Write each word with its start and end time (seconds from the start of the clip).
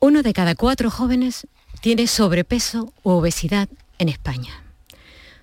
Uno 0.00 0.22
de 0.22 0.32
cada 0.32 0.54
cuatro 0.54 0.90
jóvenes 0.90 1.48
tiene 1.80 2.06
sobrepeso 2.06 2.92
u 3.02 3.10
obesidad 3.10 3.68
en 3.98 4.08
España. 4.08 4.62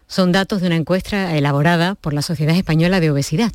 Son 0.07 0.31
datos 0.31 0.61
de 0.61 0.67
una 0.67 0.77
encuesta 0.77 1.35
elaborada 1.35 1.95
por 1.95 2.13
la 2.13 2.21
Sociedad 2.21 2.55
Española 2.55 3.01
de 3.01 3.11
Obesidad, 3.11 3.51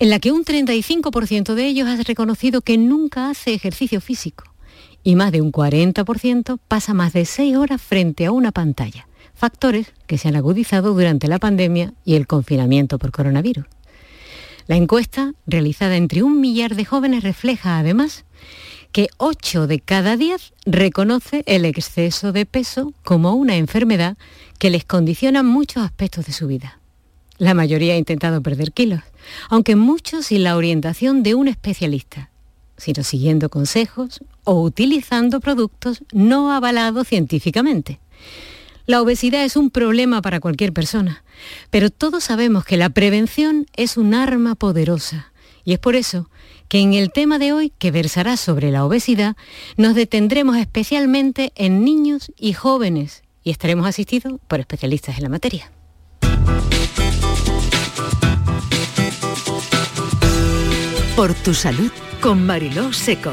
en 0.00 0.10
la 0.10 0.18
que 0.18 0.32
un 0.32 0.44
35% 0.44 1.54
de 1.54 1.66
ellos 1.66 1.88
ha 1.88 2.02
reconocido 2.02 2.62
que 2.62 2.78
nunca 2.78 3.30
hace 3.30 3.54
ejercicio 3.54 4.00
físico 4.00 4.44
y 5.04 5.14
más 5.14 5.30
de 5.30 5.40
un 5.40 5.52
40% 5.52 6.58
pasa 6.66 6.94
más 6.94 7.12
de 7.12 7.24
6 7.24 7.56
horas 7.56 7.80
frente 7.80 8.26
a 8.26 8.32
una 8.32 8.50
pantalla, 8.50 9.06
factores 9.34 9.92
que 10.08 10.18
se 10.18 10.28
han 10.28 10.36
agudizado 10.36 10.94
durante 10.94 11.28
la 11.28 11.38
pandemia 11.38 11.94
y 12.04 12.16
el 12.16 12.26
confinamiento 12.26 12.98
por 12.98 13.12
coronavirus. 13.12 13.66
La 14.66 14.76
encuesta, 14.76 15.32
realizada 15.46 15.96
entre 15.96 16.22
un 16.22 16.40
millar 16.40 16.74
de 16.74 16.84
jóvenes, 16.84 17.22
refleja 17.22 17.78
además 17.78 18.24
que 18.92 19.08
8 19.18 19.66
de 19.66 19.80
cada 19.80 20.16
10 20.16 20.52
reconoce 20.66 21.42
el 21.46 21.64
exceso 21.64 22.32
de 22.32 22.46
peso 22.46 22.92
como 23.04 23.34
una 23.34 23.56
enfermedad 23.56 24.16
que 24.58 24.70
les 24.70 24.84
condiciona 24.84 25.42
muchos 25.42 25.82
aspectos 25.82 26.26
de 26.26 26.32
su 26.32 26.46
vida. 26.46 26.78
La 27.38 27.54
mayoría 27.54 27.94
ha 27.94 27.98
intentado 27.98 28.42
perder 28.42 28.72
kilos, 28.72 29.00
aunque 29.48 29.76
muchos 29.76 30.26
sin 30.26 30.42
la 30.42 30.56
orientación 30.56 31.22
de 31.22 31.34
un 31.34 31.46
especialista, 31.48 32.30
sino 32.76 33.04
siguiendo 33.04 33.48
consejos 33.48 34.20
o 34.44 34.60
utilizando 34.62 35.40
productos 35.40 36.02
no 36.12 36.52
avalados 36.52 37.06
científicamente. 37.06 38.00
La 38.86 39.02
obesidad 39.02 39.44
es 39.44 39.56
un 39.56 39.70
problema 39.70 40.22
para 40.22 40.40
cualquier 40.40 40.72
persona, 40.72 41.22
pero 41.70 41.90
todos 41.90 42.24
sabemos 42.24 42.64
que 42.64 42.78
la 42.78 42.88
prevención 42.88 43.66
es 43.76 43.96
un 43.96 44.14
arma 44.14 44.54
poderosa 44.54 45.32
y 45.64 45.74
es 45.74 45.78
por 45.78 45.94
eso 45.94 46.30
que 46.68 46.80
en 46.80 46.94
el 46.94 47.10
tema 47.10 47.38
de 47.38 47.52
hoy, 47.52 47.72
que 47.78 47.90
versará 47.90 48.36
sobre 48.36 48.70
la 48.70 48.84
obesidad, 48.84 49.36
nos 49.76 49.94
detendremos 49.94 50.56
especialmente 50.56 51.52
en 51.56 51.84
niños 51.84 52.30
y 52.38 52.52
jóvenes 52.52 53.22
y 53.42 53.50
estaremos 53.50 53.86
asistidos 53.86 54.34
por 54.46 54.60
especialistas 54.60 55.16
en 55.16 55.22
la 55.24 55.28
materia. 55.30 55.72
Por 61.16 61.34
tu 61.34 61.54
salud 61.54 61.90
con 62.20 62.46
Mariló 62.46 62.92
Seco. 62.92 63.32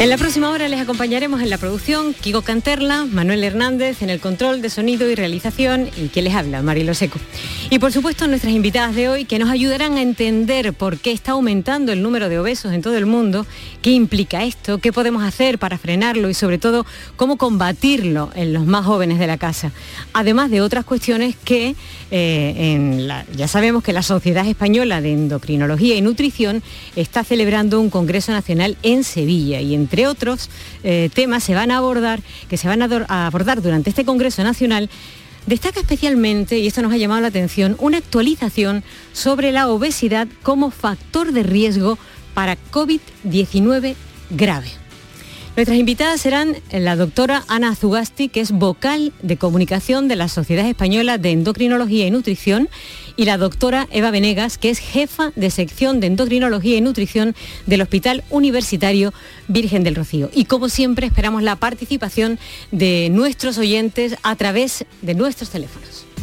En 0.00 0.08
la 0.08 0.16
próxima 0.16 0.48
hora 0.48 0.66
les 0.66 0.80
acompañaremos 0.80 1.42
en 1.42 1.50
la 1.50 1.58
producción 1.58 2.14
Kiko 2.14 2.40
Canterla, 2.40 3.04
Manuel 3.04 3.44
Hernández 3.44 4.00
en 4.00 4.08
el 4.08 4.18
control 4.18 4.62
de 4.62 4.70
sonido 4.70 5.10
y 5.10 5.14
realización 5.14 5.90
y 5.94 6.08
quien 6.08 6.24
les 6.24 6.34
habla, 6.34 6.62
Marilo 6.62 6.94
Seco. 6.94 7.18
Y 7.68 7.80
por 7.80 7.92
supuesto 7.92 8.26
nuestras 8.26 8.54
invitadas 8.54 8.94
de 8.94 9.10
hoy 9.10 9.26
que 9.26 9.38
nos 9.38 9.50
ayudarán 9.50 9.98
a 9.98 10.02
entender 10.02 10.72
por 10.72 10.96
qué 10.96 11.12
está 11.12 11.32
aumentando 11.32 11.92
el 11.92 12.02
número 12.02 12.30
de 12.30 12.38
obesos 12.38 12.72
en 12.72 12.80
todo 12.80 12.96
el 12.96 13.04
mundo, 13.04 13.44
qué 13.82 13.90
implica 13.90 14.44
esto, 14.44 14.78
qué 14.78 14.92
podemos 14.92 15.22
hacer 15.22 15.58
para 15.58 15.78
frenarlo 15.78 16.28
y 16.28 16.34
sobre 16.34 16.58
todo 16.58 16.86
cómo 17.16 17.36
combatirlo 17.36 18.30
en 18.34 18.52
los 18.52 18.66
más 18.66 18.84
jóvenes 18.84 19.18
de 19.18 19.26
la 19.26 19.38
casa. 19.38 19.72
Además 20.12 20.50
de 20.50 20.60
otras 20.60 20.84
cuestiones 20.84 21.36
que 21.44 21.74
eh, 22.10 23.24
ya 23.34 23.48
sabemos 23.48 23.82
que 23.82 23.92
la 23.92 24.02
Sociedad 24.02 24.46
Española 24.46 25.00
de 25.00 25.12
Endocrinología 25.12 25.96
y 25.96 26.02
Nutrición 26.02 26.62
está 26.96 27.24
celebrando 27.24 27.80
un 27.80 27.90
Congreso 27.90 28.32
Nacional 28.32 28.76
en 28.82 29.04
Sevilla. 29.04 29.60
Y 29.60 29.74
entre 29.74 30.06
otros 30.06 30.50
eh, 30.82 31.10
temas 31.14 31.44
se 31.44 31.54
van 31.54 31.70
a 31.70 31.78
abordar, 31.78 32.20
que 32.48 32.56
se 32.56 32.68
van 32.68 32.82
a 32.82 33.26
abordar 33.26 33.62
durante 33.62 33.90
este 33.90 34.04
Congreso 34.04 34.42
Nacional, 34.42 34.90
Destaca 35.46 35.80
especialmente, 35.80 36.58
y 36.58 36.66
esto 36.66 36.82
nos 36.82 36.92
ha 36.92 36.98
llamado 36.98 37.22
la 37.22 37.28
atención, 37.28 37.74
una 37.78 37.98
actualización 37.98 38.84
sobre 39.12 39.52
la 39.52 39.68
obesidad 39.68 40.28
como 40.42 40.70
factor 40.70 41.32
de 41.32 41.42
riesgo 41.42 41.98
para 42.34 42.56
COVID-19 42.70 43.94
grave. 44.30 44.68
Nuestras 45.56 45.78
invitadas 45.78 46.20
serán 46.20 46.56
la 46.70 46.94
doctora 46.94 47.44
Ana 47.48 47.74
Zugasti, 47.74 48.28
que 48.28 48.40
es 48.40 48.52
vocal 48.52 49.12
de 49.20 49.36
comunicación 49.36 50.06
de 50.06 50.16
la 50.16 50.28
Sociedad 50.28 50.66
Española 50.66 51.18
de 51.18 51.32
Endocrinología 51.32 52.06
y 52.06 52.10
Nutrición, 52.10 52.68
y 53.16 53.24
la 53.24 53.36
doctora 53.36 53.86
Eva 53.90 54.10
Venegas, 54.10 54.56
que 54.56 54.70
es 54.70 54.78
jefa 54.78 55.32
de 55.36 55.50
sección 55.50 56.00
de 56.00 56.06
Endocrinología 56.06 56.78
y 56.78 56.80
Nutrición 56.80 57.34
del 57.66 57.82
Hospital 57.82 58.24
Universitario 58.30 59.12
Virgen 59.48 59.82
del 59.82 59.96
Rocío. 59.96 60.30
Y 60.32 60.46
como 60.46 60.68
siempre 60.68 61.06
esperamos 61.06 61.42
la 61.42 61.56
participación 61.56 62.38
de 62.70 63.08
nuestros 63.10 63.58
oyentes 63.58 64.16
a 64.22 64.36
través 64.36 64.86
de 65.02 65.14
nuestros 65.14 65.50
teléfonos. 65.50 66.06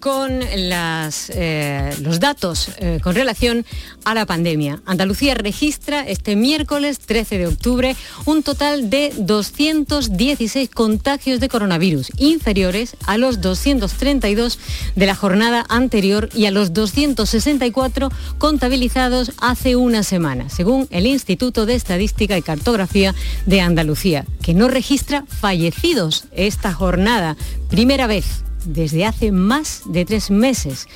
con 0.00 0.40
eh, 0.42 1.96
los 2.02 2.20
datos 2.20 2.70
eh, 2.78 3.00
con 3.02 3.14
relación 3.14 3.64
a 4.04 4.14
la 4.14 4.26
pandemia. 4.26 4.80
Andalucía 4.86 5.34
registra 5.34 6.06
este 6.06 6.36
miércoles 6.36 6.98
13 7.00 7.38
de 7.38 7.46
octubre 7.46 7.96
un 8.24 8.42
total 8.42 8.90
de 8.90 9.12
216 9.16 10.70
contagios 10.70 11.40
de 11.40 11.48
coronavirus, 11.48 12.10
inferiores 12.18 12.96
a 13.06 13.18
los 13.18 13.40
232 13.40 14.58
de 14.94 15.06
la 15.06 15.14
jornada 15.14 15.64
anterior 15.68 16.28
y 16.34 16.46
a 16.46 16.50
los 16.50 16.72
264 16.72 18.10
contabilizados 18.38 19.32
hace 19.40 19.76
una 19.76 20.02
semana, 20.02 20.48
según 20.48 20.88
el 20.90 21.06
Instituto 21.06 21.66
de 21.66 21.74
Estadística 21.74 22.36
y 22.36 22.42
Cartografía 22.42 23.14
de 23.46 23.60
Andalucía, 23.60 24.24
que 24.42 24.54
no 24.54 24.68
registra 24.68 25.24
fallecidos 25.26 26.24
esta 26.32 26.72
jornada, 26.72 27.36
primera 27.68 28.06
vez 28.06 28.47
desde 28.64 29.04
hace 29.04 29.32
más 29.32 29.82
de 29.86 30.04
tres 30.04 30.30
meses. 30.30 30.86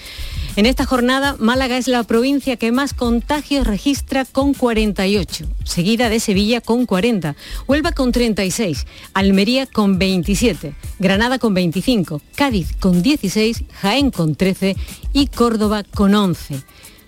En 0.56 0.66
esta 0.66 0.84
jornada, 0.84 1.36
Málaga 1.38 1.78
es 1.78 1.88
la 1.88 2.02
provincia 2.04 2.56
que 2.56 2.72
más 2.72 2.94
contagios 2.94 3.66
registra 3.66 4.24
con 4.24 4.54
48, 4.54 5.46
seguida 5.64 6.08
de 6.08 6.20
Sevilla 6.20 6.60
con 6.60 6.86
40, 6.86 7.34
Huelva 7.66 7.92
con 7.92 8.12
36, 8.12 8.86
Almería 9.14 9.66
con 9.66 9.98
27, 9.98 10.74
Granada 10.98 11.38
con 11.38 11.54
25, 11.54 12.20
Cádiz 12.34 12.76
con 12.78 13.02
16, 13.02 13.64
Jaén 13.80 14.10
con 14.10 14.34
13 14.34 14.76
y 15.12 15.26
Córdoba 15.28 15.84
con 15.84 16.14
11. 16.14 16.62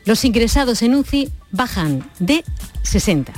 Los 0.06 0.24
ingresados 0.24 0.82
en 0.82 0.94
UCI 0.94 1.30
bajan 1.50 2.10
de 2.18 2.44
60. 2.82 3.32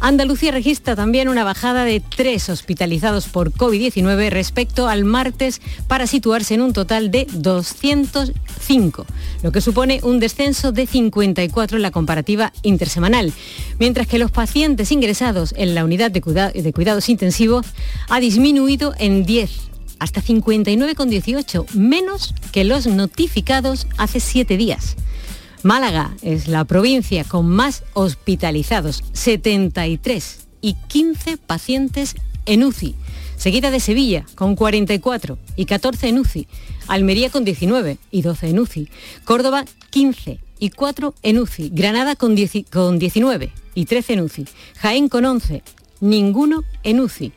Andalucía 0.00 0.52
registra 0.52 0.94
también 0.94 1.28
una 1.28 1.42
bajada 1.42 1.84
de 1.84 2.00
tres 2.00 2.48
hospitalizados 2.48 3.26
por 3.26 3.52
COVID-19 3.52 4.30
respecto 4.30 4.86
al 4.86 5.04
martes 5.04 5.60
para 5.88 6.06
situarse 6.06 6.54
en 6.54 6.62
un 6.62 6.72
total 6.72 7.10
de 7.10 7.26
205, 7.32 9.06
lo 9.42 9.52
que 9.52 9.60
supone 9.60 10.00
un 10.04 10.20
descenso 10.20 10.70
de 10.70 10.86
54 10.86 11.76
en 11.76 11.82
la 11.82 11.90
comparativa 11.90 12.52
intersemanal, 12.62 13.32
mientras 13.80 14.06
que 14.06 14.18
los 14.18 14.30
pacientes 14.30 14.92
ingresados 14.92 15.52
en 15.56 15.74
la 15.74 15.84
unidad 15.84 16.12
de, 16.12 16.20
de 16.20 16.72
cuidados 16.72 17.08
intensivos 17.08 17.66
ha 18.08 18.20
disminuido 18.20 18.94
en 18.98 19.24
10 19.24 19.68
hasta 19.98 20.22
59,18, 20.22 21.70
menos 21.72 22.34
que 22.52 22.62
los 22.62 22.86
notificados 22.86 23.88
hace 23.96 24.20
siete 24.20 24.56
días. 24.56 24.96
Málaga 25.62 26.14
es 26.22 26.46
la 26.46 26.64
provincia 26.64 27.24
con 27.24 27.48
más 27.48 27.82
hospitalizados, 27.94 29.02
73 29.12 30.46
y 30.60 30.74
15 30.74 31.36
pacientes 31.36 32.14
en 32.46 32.62
UCI, 32.62 32.94
seguida 33.36 33.70
de 33.70 33.80
Sevilla 33.80 34.24
con 34.34 34.54
44 34.54 35.38
y 35.56 35.66
14 35.66 36.08
en 36.08 36.18
UCI, 36.18 36.48
Almería 36.86 37.30
con 37.30 37.44
19 37.44 37.98
y 38.10 38.22
12 38.22 38.48
en 38.48 38.58
UCI, 38.58 38.88
Córdoba 39.24 39.64
15 39.90 40.38
y 40.60 40.70
4 40.70 41.14
en 41.22 41.38
UCI, 41.38 41.70
Granada 41.70 42.14
con, 42.16 42.34
19 42.34 43.52
y 43.74 43.84
13 43.84 44.12
en 44.12 44.20
UCI, 44.20 44.46
Jaén 44.78 45.08
con 45.08 45.24
11, 45.24 45.62
ninguno 46.00 46.62
en 46.84 47.00
UCI, 47.00 47.32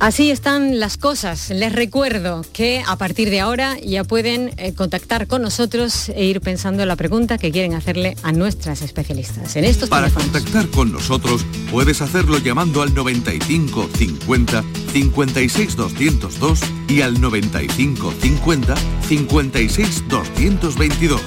Así 0.00 0.30
están 0.30 0.78
las 0.78 0.96
cosas. 0.96 1.50
Les 1.50 1.72
recuerdo 1.72 2.42
que 2.52 2.84
a 2.86 2.96
partir 2.96 3.30
de 3.30 3.40
ahora 3.40 3.76
ya 3.80 4.04
pueden 4.04 4.52
eh, 4.56 4.72
contactar 4.72 5.26
con 5.26 5.42
nosotros 5.42 6.08
e 6.10 6.24
ir 6.24 6.40
pensando 6.40 6.82
en 6.82 6.88
la 6.88 6.94
pregunta 6.94 7.36
que 7.36 7.50
quieren 7.50 7.74
hacerle 7.74 8.16
a 8.22 8.30
nuestras 8.30 8.82
especialistas. 8.82 9.56
En 9.56 9.64
estos 9.64 9.88
Para 9.88 10.08
contactar 10.10 10.68
con 10.68 10.92
nosotros 10.92 11.44
puedes 11.72 12.00
hacerlo 12.00 12.38
llamando 12.38 12.82
al 12.82 12.94
95 12.94 13.90
50 13.92 14.64
56 14.92 15.76
202 15.76 16.60
y 16.88 17.00
al 17.00 17.20
95 17.20 18.14
50 18.20 18.74
56 19.08 20.04
222 20.08 21.20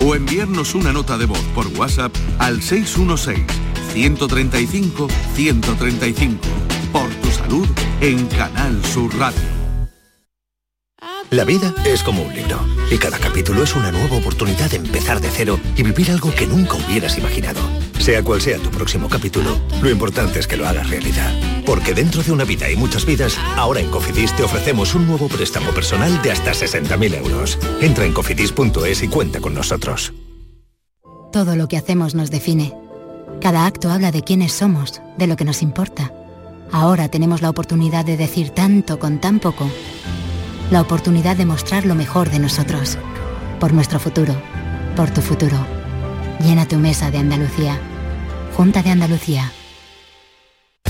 o 0.00 0.14
enviarnos 0.14 0.74
una 0.74 0.92
nota 0.92 1.16
de 1.16 1.24
voz 1.24 1.42
por 1.54 1.66
WhatsApp 1.78 2.14
al 2.38 2.60
616 2.60 3.38
135 3.94 5.08
135 5.34 6.38
por 6.92 7.08
tu 7.08 7.27
salud 7.48 7.68
en 8.02 8.26
Canal 8.26 8.84
Sur 8.84 9.16
Radio. 9.18 9.40
La 11.30 11.44
vida 11.44 11.74
es 11.86 12.02
como 12.02 12.22
un 12.22 12.34
libro 12.34 12.58
y 12.90 12.98
cada 12.98 13.18
capítulo 13.18 13.62
es 13.62 13.74
una 13.74 13.90
nueva 13.90 14.16
oportunidad 14.16 14.70
de 14.70 14.76
empezar 14.76 15.20
de 15.20 15.30
cero 15.30 15.58
y 15.74 15.82
vivir 15.82 16.10
algo 16.10 16.30
que 16.34 16.46
nunca 16.46 16.76
hubieras 16.76 17.16
imaginado. 17.16 17.60
Sea 17.98 18.22
cual 18.22 18.42
sea 18.42 18.58
tu 18.58 18.68
próximo 18.70 19.08
capítulo, 19.08 19.58
lo 19.80 19.88
importante 19.88 20.38
es 20.38 20.46
que 20.46 20.58
lo 20.58 20.68
hagas 20.68 20.90
realidad. 20.90 21.32
Porque 21.64 21.94
dentro 21.94 22.22
de 22.22 22.32
una 22.32 22.44
vida 22.44 22.70
y 22.70 22.76
muchas 22.76 23.06
vidas, 23.06 23.38
ahora 23.56 23.80
en 23.80 23.90
Cofidis 23.90 24.36
te 24.36 24.42
ofrecemos 24.42 24.94
un 24.94 25.06
nuevo 25.06 25.28
préstamo 25.28 25.70
personal 25.70 26.20
de 26.20 26.32
hasta 26.32 26.52
60.000 26.52 27.14
euros. 27.14 27.58
Entra 27.80 28.04
en 28.04 28.12
cofidis.es 28.12 29.02
y 29.02 29.08
cuenta 29.08 29.40
con 29.40 29.54
nosotros. 29.54 30.12
Todo 31.32 31.56
lo 31.56 31.66
que 31.66 31.78
hacemos 31.78 32.14
nos 32.14 32.30
define. 32.30 32.74
Cada 33.40 33.64
acto 33.64 33.90
habla 33.90 34.10
de 34.10 34.22
quiénes 34.22 34.52
somos, 34.52 35.00
de 35.16 35.26
lo 35.26 35.36
que 35.36 35.44
nos 35.44 35.62
importa. 35.62 36.12
Ahora 36.72 37.08
tenemos 37.08 37.42
la 37.42 37.50
oportunidad 37.50 38.04
de 38.04 38.16
decir 38.16 38.50
tanto 38.50 38.98
con 38.98 39.20
tan 39.20 39.40
poco. 39.40 39.70
La 40.70 40.80
oportunidad 40.80 41.36
de 41.36 41.46
mostrar 41.46 41.86
lo 41.86 41.94
mejor 41.94 42.30
de 42.30 42.38
nosotros. 42.38 42.98
Por 43.58 43.72
nuestro 43.72 43.98
futuro. 43.98 44.34
Por 44.96 45.10
tu 45.10 45.20
futuro. 45.20 45.56
Llena 46.40 46.68
tu 46.68 46.76
mesa 46.76 47.10
de 47.10 47.18
Andalucía. 47.18 47.78
Junta 48.56 48.82
de 48.82 48.90
Andalucía. 48.90 49.52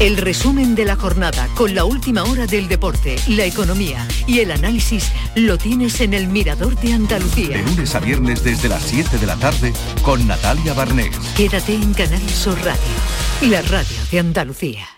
El 0.01 0.17
resumen 0.17 0.77
de 0.77 0.85
la 0.85 0.95
jornada 0.95 1.49
con 1.57 1.75
la 1.75 1.85
última 1.85 2.23
hora 2.23 2.47
del 2.47 2.69
deporte, 2.69 3.17
la 3.27 3.45
economía 3.45 4.07
y 4.29 4.39
el 4.39 4.53
análisis 4.53 5.11
lo 5.35 5.59
tienes 5.59 6.01
en 6.01 6.15
el 6.15 6.29
Mirador 6.29 6.77
de 6.77 6.93
Andalucía. 6.93 7.57
De 7.57 7.63
lunes 7.65 7.95
a 7.97 7.99
viernes 7.99 8.45
desde 8.45 8.69
las 8.69 8.83
7 8.85 9.19
de 9.19 9.27
la 9.27 9.35
tarde 9.37 9.73
con 10.03 10.25
Natalia 10.25 10.73
Barnés. 10.73 11.17
Quédate 11.37 11.75
en 11.75 11.95
Canal 11.95 12.29
Sur 12.31 12.57
Radio, 12.59 13.51
la 13.51 13.61
radio 13.63 13.97
de 14.13 14.21
Andalucía. 14.21 14.98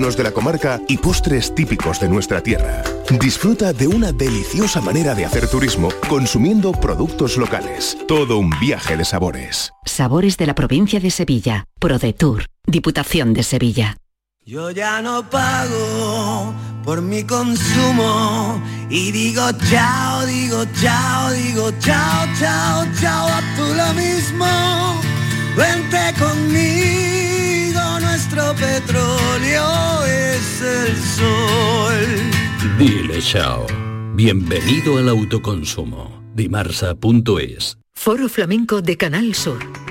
vinos 0.00 0.16
de 0.16 0.22
la 0.22 0.32
comarca 0.32 0.80
y 0.88 0.96
postres 0.96 1.54
típicos 1.54 2.00
de 2.00 2.08
nuestra 2.08 2.42
tierra. 2.42 2.82
Disfruta 3.20 3.74
de 3.74 3.86
una 3.86 4.12
deliciosa 4.12 4.80
manera 4.80 5.14
de 5.14 5.26
hacer 5.26 5.46
turismo 5.46 5.90
consumiendo 6.08 6.72
productos 6.72 7.36
locales. 7.36 7.98
Todo 8.08 8.38
un 8.38 8.48
viaje 8.58 8.96
de 8.96 9.04
sabores. 9.04 9.74
Sabores 9.84 10.38
de 10.38 10.46
la 10.46 10.54
provincia 10.54 11.00
de 11.00 11.10
Sevilla. 11.10 11.66
ProDetour. 11.78 12.46
Diputación 12.66 13.34
de 13.34 13.42
Sevilla. 13.42 13.98
Yo 14.46 14.70
ya 14.70 15.02
no 15.02 15.28
pago 15.28 16.54
por 16.82 17.02
mi 17.02 17.22
consumo 17.24 18.58
y 18.88 19.12
digo 19.12 19.52
chao, 19.70 20.24
digo 20.24 20.64
chao, 20.80 21.30
digo 21.32 21.70
chao, 21.78 22.26
chao, 22.38 22.86
chao, 22.98 23.28
a 23.28 23.42
tú 23.54 23.66
lo 23.74 23.92
mismo. 23.92 24.46
Vente 25.58 26.14
conmigo, 26.18 27.29
nuestro 28.30 28.54
petróleo 28.54 30.04
es 30.04 30.62
el 30.62 30.96
sol. 30.96 32.78
Dile 32.78 33.20
chao. 33.20 33.66
Bienvenido 34.14 34.98
al 34.98 35.08
autoconsumo. 35.08 36.22
Dimarsa.es 36.34 37.78
Foro 37.94 38.28
Flamenco 38.28 38.82
de 38.82 38.96
Canal 38.96 39.34
Sur. 39.34 39.58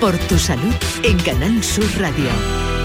Por 0.00 0.16
tu 0.28 0.38
salud 0.38 0.74
en 1.02 1.16
Canal 1.18 1.64
Sur 1.64 1.84
Radio. 1.98 2.75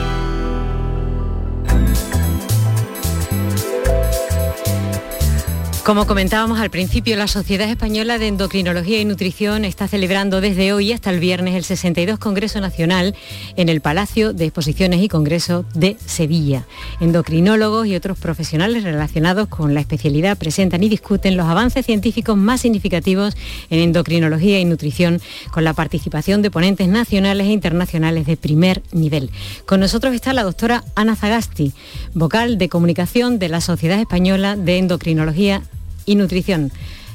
Como 5.92 6.08
comentábamos 6.08 6.62
al 6.62 6.70
principio, 6.70 7.18
la 7.18 7.28
Sociedad 7.28 7.70
Española 7.70 8.18
de 8.18 8.28
Endocrinología 8.28 9.02
y 9.02 9.04
Nutrición 9.04 9.66
está 9.66 9.90
celebrando 9.90 10.40
desde 10.40 10.72
hoy 10.72 10.94
hasta 10.94 11.10
el 11.10 11.20
viernes 11.20 11.54
el 11.54 11.66
62 11.66 12.18
Congreso 12.18 12.62
Nacional 12.62 13.14
en 13.58 13.68
el 13.68 13.82
Palacio 13.82 14.32
de 14.32 14.46
Exposiciones 14.46 15.02
y 15.02 15.10
Congreso 15.10 15.66
de 15.74 15.98
Sevilla. 16.06 16.66
Endocrinólogos 17.02 17.88
y 17.88 17.98
otros 17.98 18.18
profesionales 18.18 18.86
relacionados 18.86 19.50
con 19.50 19.74
la 19.74 19.82
especialidad 19.82 20.38
presentan 20.38 20.82
y 20.82 20.88
discuten 20.88 21.36
los 21.36 21.48
avances 21.48 21.86
científicos 21.86 22.38
más 22.38 22.62
significativos 22.62 23.36
en 23.70 23.80
endocrinología 23.80 24.62
y 24.62 24.64
nutrición 24.64 25.20
con 25.52 25.66
la 25.66 25.74
participación 25.74 26.42
de 26.42 26.52
ponentes 26.52 26.88
nacionales 26.88 27.48
e 27.48 27.52
internacionales 27.52 28.26
de 28.28 28.38
primer 28.38 28.82
nivel. 28.94 29.30
Con 29.66 29.82
nosotros 29.82 30.14
está 30.14 30.32
la 30.32 30.44
doctora 30.44 30.86
Ana 30.96 31.18
Zagasti, 31.18 31.74
vocal 32.14 32.58
de 32.58 32.70
comunicación 32.70 33.40
de 33.40 33.50
la 33.50 33.60
Sociedad 33.60 34.00
Española 34.00 34.56
de 34.56 34.78
Endocrinología 34.78 35.64
y 36.06 36.16
nutrición. 36.16 36.72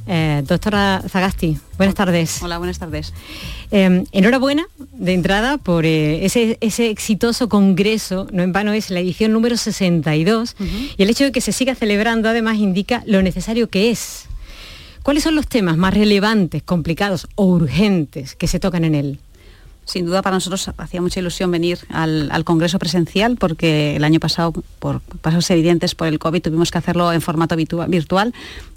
Eh, 0.08 0.44
doctora 0.46 1.02
Zagasti, 1.08 1.58
buenas 1.76 1.96
tardes. 1.96 2.40
Hola, 2.40 2.58
buenas 2.58 2.78
tardes. 2.78 3.12
Em, 3.72 4.04
enhorabuena 4.12 4.66
de 4.92 5.14
entrada 5.14 5.58
por 5.58 5.84
eh, 5.84 6.24
ese, 6.24 6.58
exitoso 6.60 7.48
congreso, 7.48 8.28
no 8.32 8.44
en 8.44 8.52
vano 8.52 8.72
es 8.72 8.90
la 8.90 9.00
edición 9.00 9.32
número 9.32 9.56
62, 9.56 10.54
y 10.96 11.02
el 11.02 11.10
hecho 11.10 11.24
de 11.24 11.32
que 11.32 11.40
se 11.40 11.50
siga 11.50 11.74
celebrando 11.74 12.28
además 12.28 12.58
indica 12.58 13.02
lo 13.06 13.20
necesario 13.20 13.68
que 13.68 13.90
es. 13.90 14.26
¿Cuáles 15.02 15.24
son 15.24 15.34
los 15.34 15.48
temas 15.48 15.76
más 15.76 15.94
relevantes, 15.94 16.62
complicados 16.62 17.26
o 17.34 17.46
urgentes 17.46 18.36
que 18.36 18.46
se 18.46 18.60
tocan 18.60 18.84
en 18.84 18.94
él? 18.94 19.18
Sin 19.84 20.04
duda 20.04 20.20
para 20.20 20.34
nosotros 20.34 20.68
hacía 20.78 21.00
mucha 21.00 21.20
ilusión 21.20 21.50
venir 21.52 21.78
al, 21.88 22.42
Congreso 22.44 22.80
presencial 22.80 23.36
porque 23.36 23.94
el 23.94 24.02
año 24.02 24.18
pasado, 24.18 24.52
por 24.80 25.00
pasos 25.00 25.48
evidentes 25.50 25.94
por 25.94 26.08
el 26.08 26.18
COVID, 26.18 26.42
tuvimos 26.42 26.72
que 26.72 26.78
hacerlo 26.78 27.12
en 27.12 27.20
formato 27.20 27.54
virtual 27.56 28.34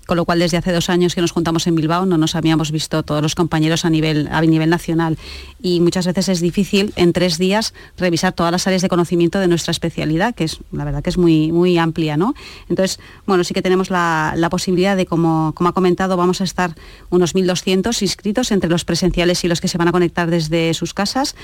con 0.09 0.17
lo 0.17 0.25
cual 0.25 0.39
desde 0.39 0.57
hace 0.57 0.71
dos 0.71 0.89
años 0.89 1.13
que 1.13 1.21
nos 1.21 1.29
juntamos 1.29 1.67
en 1.67 1.75
Bilbao 1.75 2.07
no 2.07 2.17
nos 2.17 2.33
habíamos 2.33 2.71
visto 2.71 3.03
todos 3.03 3.21
los 3.21 3.35
compañeros 3.35 3.85
a 3.85 3.91
nivel, 3.91 4.27
a 4.31 4.41
nivel 4.41 4.67
nacional 4.67 5.19
y 5.61 5.81
muchas 5.81 6.07
veces 6.07 6.29
es 6.29 6.41
difícil 6.41 6.93
en 6.95 7.13
tres 7.13 7.37
días 7.37 7.75
revisar 7.95 8.33
todas 8.33 8.51
las 8.51 8.65
áreas 8.65 8.81
de 8.81 8.89
conocimiento 8.89 9.37
de 9.37 9.47
nuestra 9.47 9.69
especialidad, 9.69 10.33
que 10.33 10.45
es 10.45 10.61
la 10.71 10.83
verdad 10.83 11.03
que 11.03 11.11
es 11.11 11.19
muy, 11.19 11.51
muy 11.51 11.77
amplia. 11.77 12.17
¿no? 12.17 12.33
Entonces, 12.69 12.99
bueno, 13.27 13.43
sí 13.43 13.53
que 13.53 13.61
tenemos 13.61 13.91
la, 13.91 14.47
posibilidad 14.49 14.97
de, 14.97 15.05
como, 15.05 15.53
como 15.53 15.69
ha 15.69 15.73
comentado, 15.73 16.17
vamos 16.17 16.41
a 16.41 16.43
estar 16.43 16.73
unos 17.11 17.35
1.200 17.35 18.01
inscritos 18.01 18.51
entre 18.51 18.67
los 18.67 18.85
presenciales 18.85 19.43
y 19.43 19.47
los 19.47 19.61
que 19.61 19.67
se 19.67 19.77
van 19.77 19.89
a 19.89 19.91
conectar 19.91 20.31
desde 20.31 20.73
sus 20.73 20.95
casas 20.95 21.35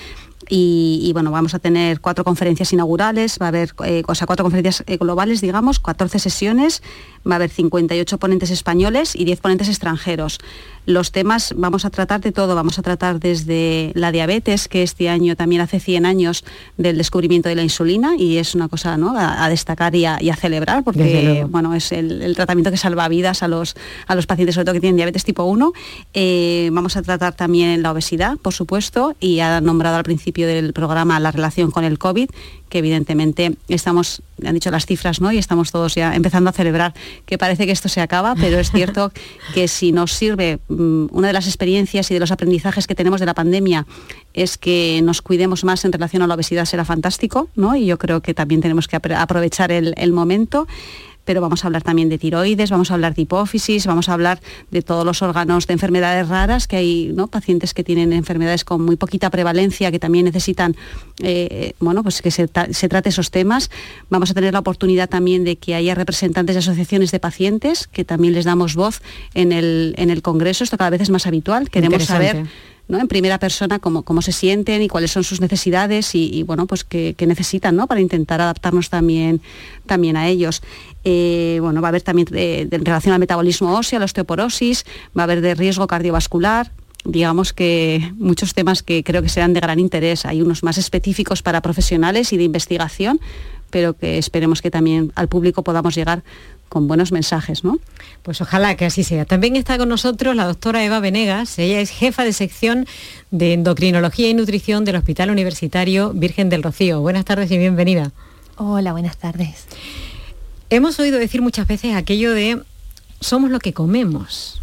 y, 0.50 1.12
bueno, 1.14 1.32
vamos 1.32 1.56
a 1.56 1.60
tener 1.60 2.02
cuatro 2.02 2.24
conferencias 2.24 2.72
inaugurales, 2.72 3.38
va 3.42 3.48
a 3.48 3.50
haber, 3.50 3.74
eh, 3.84 4.04
cuatro 4.06 4.44
conferencias 4.44 4.84
eh, 4.86 4.98
globales, 4.98 5.42
digamos, 5.42 5.80
14 5.80 6.20
sesiones, 6.20 6.84
va 7.30 7.36
a 7.36 7.38
haber 7.38 7.50
58 7.50 8.18
ponentes 8.18 8.52
españoles 8.52 9.16
y 9.16 9.26
10 9.26 9.42
ponentes 9.42 9.70
extranjeros. 9.70 10.40
Los 10.86 11.12
temas 11.12 11.54
vamos 11.58 11.86
a 11.86 11.90
tratar 11.90 12.22
de 12.22 12.32
todo, 12.32 12.56
vamos 12.56 12.78
a 12.78 12.82
tratar 12.82 13.20
desde 13.20 13.92
la 13.96 14.12
diabetes, 14.12 14.68
que 14.68 14.84
este 14.84 15.10
año 15.10 15.36
también 15.36 15.62
hace 15.62 15.80
100 15.80 16.06
años 16.06 16.44
del 16.78 16.98
descubrimiento 16.98 17.50
de 17.50 17.56
la 17.56 17.64
insulina 17.64 18.16
y 18.18 18.38
es 18.38 18.56
una 18.56 18.68
cosa 18.68 18.96
a, 18.96 19.50
destacar 19.50 19.96
y 19.96 20.06
a, 20.06 20.36
celebrar 20.36 20.84
porque 20.84 21.46
bueno, 21.50 21.74
es 21.74 21.92
el, 21.92 22.36
tratamiento 22.36 22.72
que 22.72 22.78
salva 22.78 23.08
vidas 23.08 23.42
a 23.42 23.48
los, 23.48 23.76
a 24.08 24.16
los 24.16 24.28
pacientes, 24.28 24.56
sobre 24.56 24.66
todo 24.66 24.74
que 24.74 24.82
tienen 24.82 24.98
diabetes 24.98 25.24
tipo 25.24 25.44
1. 25.44 25.74
Eh, 26.14 26.70
vamos 26.72 26.98
a 26.98 27.02
tratar 27.02 27.36
también 27.36 27.82
la 27.82 27.92
obesidad, 27.92 28.38
por 28.38 28.54
supuesto, 28.54 29.16
y 29.20 29.40
ha 29.40 29.62
nombrado 29.62 29.98
al 29.98 30.04
principio 30.04 30.48
del 30.48 30.74
programa 30.74 31.20
la 31.20 31.32
relación 31.32 31.72
con 31.72 31.84
el 31.84 31.98
COVID, 31.98 32.30
que 32.70 32.80
evidentemente 32.80 33.56
estamos, 33.68 34.22
han 34.46 34.54
dicho 34.54 34.72
las 34.72 34.86
cifras, 34.86 35.22
¿no? 35.22 35.32
Y 35.32 35.38
estamos 35.38 35.72
todos 35.72 35.96
ya 35.96 36.16
empezando 36.16 36.50
a 36.50 36.54
celebrar 36.54 36.94
que 37.26 37.38
parece 37.38 37.66
que 37.66 37.72
esto 37.72 37.90
se 37.90 38.02
acaba, 38.02 38.36
pero 38.36 38.60
es 38.60 38.72
cierto 38.72 39.12
que 39.54 39.68
si 39.68 39.92
nos 39.92 40.12
sirve 40.12 40.60
una 40.76 41.28
de 41.28 41.34
las 41.34 41.48
experiencias 41.48 42.10
y 42.12 42.14
de 42.14 42.20
los 42.20 42.32
aprendizajes 42.32 42.88
que 42.88 42.96
tenemos 42.96 43.20
de 43.20 43.26
la 43.26 43.34
pandemia 43.34 43.86
es 44.34 44.58
que 44.58 45.02
nos 45.04 45.22
cuidemos 45.22 45.64
más 45.64 45.86
en 45.86 45.92
relación 45.92 46.22
a 46.22 46.28
la 46.28 46.36
obesidad 46.36 46.66
será 46.66 46.86
fantástico, 46.86 47.50
¿no? 47.56 47.76
Y 47.76 47.86
yo 47.86 47.98
creo 47.98 48.22
que 48.22 48.34
también 48.34 48.62
tenemos 48.62 48.88
que 48.88 48.96
aprovechar 48.96 49.72
el 49.72 50.14
momento 50.14 50.68
pero 51.26 51.42
vamos 51.42 51.64
a 51.64 51.68
hablar 51.68 51.82
también 51.82 52.10
de 52.10 52.18
tiroides, 52.18 52.70
vamos 52.70 52.92
a 52.92 52.94
hablar 52.94 53.16
de 53.16 53.24
hipófisis, 53.24 53.86
vamos 53.86 54.08
a 54.10 54.14
hablar 54.14 54.40
de 54.72 54.82
todos 54.82 55.06
los 55.06 55.22
órganos 55.22 55.68
de 55.68 55.74
enfermedades 55.74 56.30
raras, 56.30 56.68
que 56.68 56.78
hay 56.78 57.12
¿no? 57.14 57.28
pacientes 57.28 57.74
que 57.74 57.84
tienen 57.84 58.14
enfermedades 58.14 58.64
con 58.64 58.84
muy 58.84 58.96
poquita 58.96 59.30
prevalencia, 59.30 59.92
que 59.92 60.00
también 60.00 60.26
necesitan 60.26 60.76
eh, 61.20 61.74
bueno, 61.80 62.04
pues 62.04 62.22
que 62.22 62.32
se, 62.32 62.48
trate 62.48 63.10
esos 63.10 63.32
temas. 63.32 63.70
Vamos 64.10 64.32
a 64.32 64.34
tener 64.34 64.54
la 64.54 64.60
oportunidad 64.60 65.10
también 65.10 65.44
de 65.44 65.56
que 65.58 65.76
haya 65.76 65.96
representantes 65.96 66.56
de 66.56 66.60
asociaciones 66.60 67.12
de 67.12 67.20
pacientes, 67.20 67.88
que 67.88 68.06
también 68.06 68.34
les 68.34 68.46
damos 68.46 68.76
voz 68.76 69.02
en 69.34 69.52
el, 69.52 69.96
en 69.98 70.10
el 70.10 70.22
Congreso. 70.22 70.64
Esto 70.64 70.78
cada 70.78 70.90
vez 70.90 71.02
es 71.02 71.10
más 71.10 71.28
habitual. 71.28 71.70
Queremos 71.70 72.04
saber 72.04 72.46
en 72.90 73.08
primera 73.08 73.40
persona 73.40 73.80
cómo, 73.80 74.04
cómo 74.04 74.22
se 74.22 74.32
sienten 74.32 74.82
y 74.82 74.88
cuáles 74.88 75.12
son 75.12 75.24
sus 75.24 75.42
necesidades 75.42 76.14
y, 76.14 76.44
bueno, 76.44 76.68
pues 76.68 76.84
qué, 76.84 77.16
necesitan 77.26 77.76
¿no? 77.76 77.88
para 77.88 78.02
intentar 78.02 78.42
adaptarnos 78.42 78.90
también, 78.90 79.42
también 79.86 80.18
a 80.18 80.28
ellos. 80.28 80.62
Eh, 81.04 81.58
bueno, 81.62 81.82
va 81.82 81.88
a 81.88 81.90
haber 81.90 82.02
también 82.02 82.28
en 82.32 82.86
relación 82.86 83.14
al 83.14 83.20
metabolismo 83.20 83.76
óseo, 83.76 84.00
la 84.00 84.06
osteoporosis, 84.06 84.86
va 85.18 85.24
a 85.24 85.26
haber 85.26 85.42
de 85.42 85.56
riesgo 85.56 85.88
cardiovascular, 85.88 86.72
digamos 87.06 87.54
que 87.54 88.12
muchos 88.18 88.54
temas 88.54 88.84
que 88.84 89.04
creo 89.04 89.22
que 89.22 89.30
serán 89.30 89.54
de 89.54 89.60
gran 89.60 89.80
interés. 89.80 90.26
Hay 90.26 90.42
unos 90.42 90.64
más 90.64 90.78
específicos 90.78 91.42
para 91.42 91.62
profesionales 91.62 92.34
y 92.34 92.38
de 92.38 92.44
investigación, 92.44 93.20
pero 93.76 93.94
que 93.94 94.18
esperemos 94.18 94.62
que 94.62 94.72
también 94.72 95.12
al 95.16 95.28
público 95.28 95.62
podamos 95.62 95.94
llegar 95.96 96.24
con 96.70 96.88
buenos 96.88 97.12
mensajes, 97.12 97.66
¿no? 97.66 97.78
Pues 98.24 98.40
ojalá 98.40 98.78
que 98.78 98.86
así 98.86 99.04
sea. 99.04 99.26
También 99.26 99.58
está 99.58 99.78
con 99.78 99.90
nosotros 99.90 100.34
la 100.34 100.46
doctora 100.46 100.86
Eva 100.86 101.02
Venegas, 101.02 101.60
ella 101.60 101.82
es 101.82 101.90
jefa 101.90 102.24
de 102.24 102.32
sección 102.32 102.88
de 103.32 103.52
endocrinología 103.52 104.30
y 104.30 104.34
nutrición 104.34 104.86
del 104.86 104.96
Hospital 104.96 105.30
Universitario 105.30 106.14
Virgen 106.14 106.48
del 106.48 106.64
Rocío. 106.64 107.02
Buenas 107.02 107.26
tardes 107.26 107.52
y 107.52 107.58
bienvenida. 107.58 108.14
Hola, 108.56 108.94
buenas 108.94 109.18
tardes. 109.18 109.66
Hemos 110.70 110.98
oído 110.98 111.20
decir 111.20 111.42
muchas 111.42 111.68
veces 111.68 111.96
aquello 111.96 112.32
de 112.32 112.62
somos 113.20 113.52
lo 113.52 113.60
que 113.60 113.74
comemos. 113.74 114.62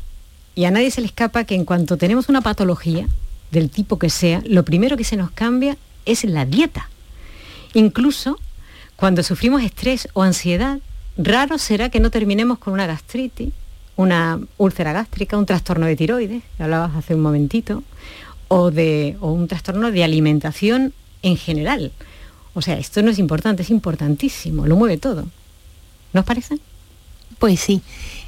Y 0.54 0.64
a 0.64 0.70
nadie 0.70 0.90
se 0.90 1.02
le 1.02 1.06
escapa 1.06 1.44
que 1.44 1.54
en 1.54 1.66
cuanto 1.66 1.98
tenemos 1.98 2.30
una 2.30 2.40
patología, 2.40 3.06
del 3.50 3.68
tipo 3.68 3.98
que 3.98 4.08
sea, 4.08 4.42
lo 4.46 4.64
primero 4.64 4.96
que 4.96 5.04
se 5.04 5.18
nos 5.18 5.30
cambia 5.32 5.76
es 6.06 6.24
la 6.24 6.46
dieta. 6.46 6.88
Incluso 7.74 8.38
cuando 9.02 9.24
sufrimos 9.24 9.64
estrés 9.64 10.08
o 10.12 10.22
ansiedad, 10.22 10.78
Raro 11.16 11.58
será 11.58 11.88
que 11.88 11.98
no 11.98 12.12
terminemos 12.12 12.60
con 12.60 12.72
una 12.72 12.86
gastritis, 12.86 13.52
una 13.96 14.38
úlcera 14.58 14.92
gástrica, 14.92 15.36
un 15.36 15.44
trastorno 15.44 15.86
de 15.86 15.96
tiroides, 15.96 16.44
que 16.56 16.62
hablabas 16.62 16.94
hace 16.94 17.16
un 17.16 17.20
momentito, 17.20 17.82
o, 18.46 18.70
de, 18.70 19.16
o 19.18 19.32
un 19.32 19.48
trastorno 19.48 19.90
de 19.90 20.04
alimentación 20.04 20.94
en 21.22 21.36
general. 21.36 21.90
O 22.54 22.62
sea, 22.62 22.78
esto 22.78 23.02
no 23.02 23.10
es 23.10 23.18
importante, 23.18 23.64
es 23.64 23.70
importantísimo, 23.70 24.68
lo 24.68 24.76
mueve 24.76 24.98
todo. 24.98 25.26
¿No 26.12 26.20
os 26.20 26.24
parece? 26.24 26.60
Pues 27.40 27.58
sí. 27.58 27.82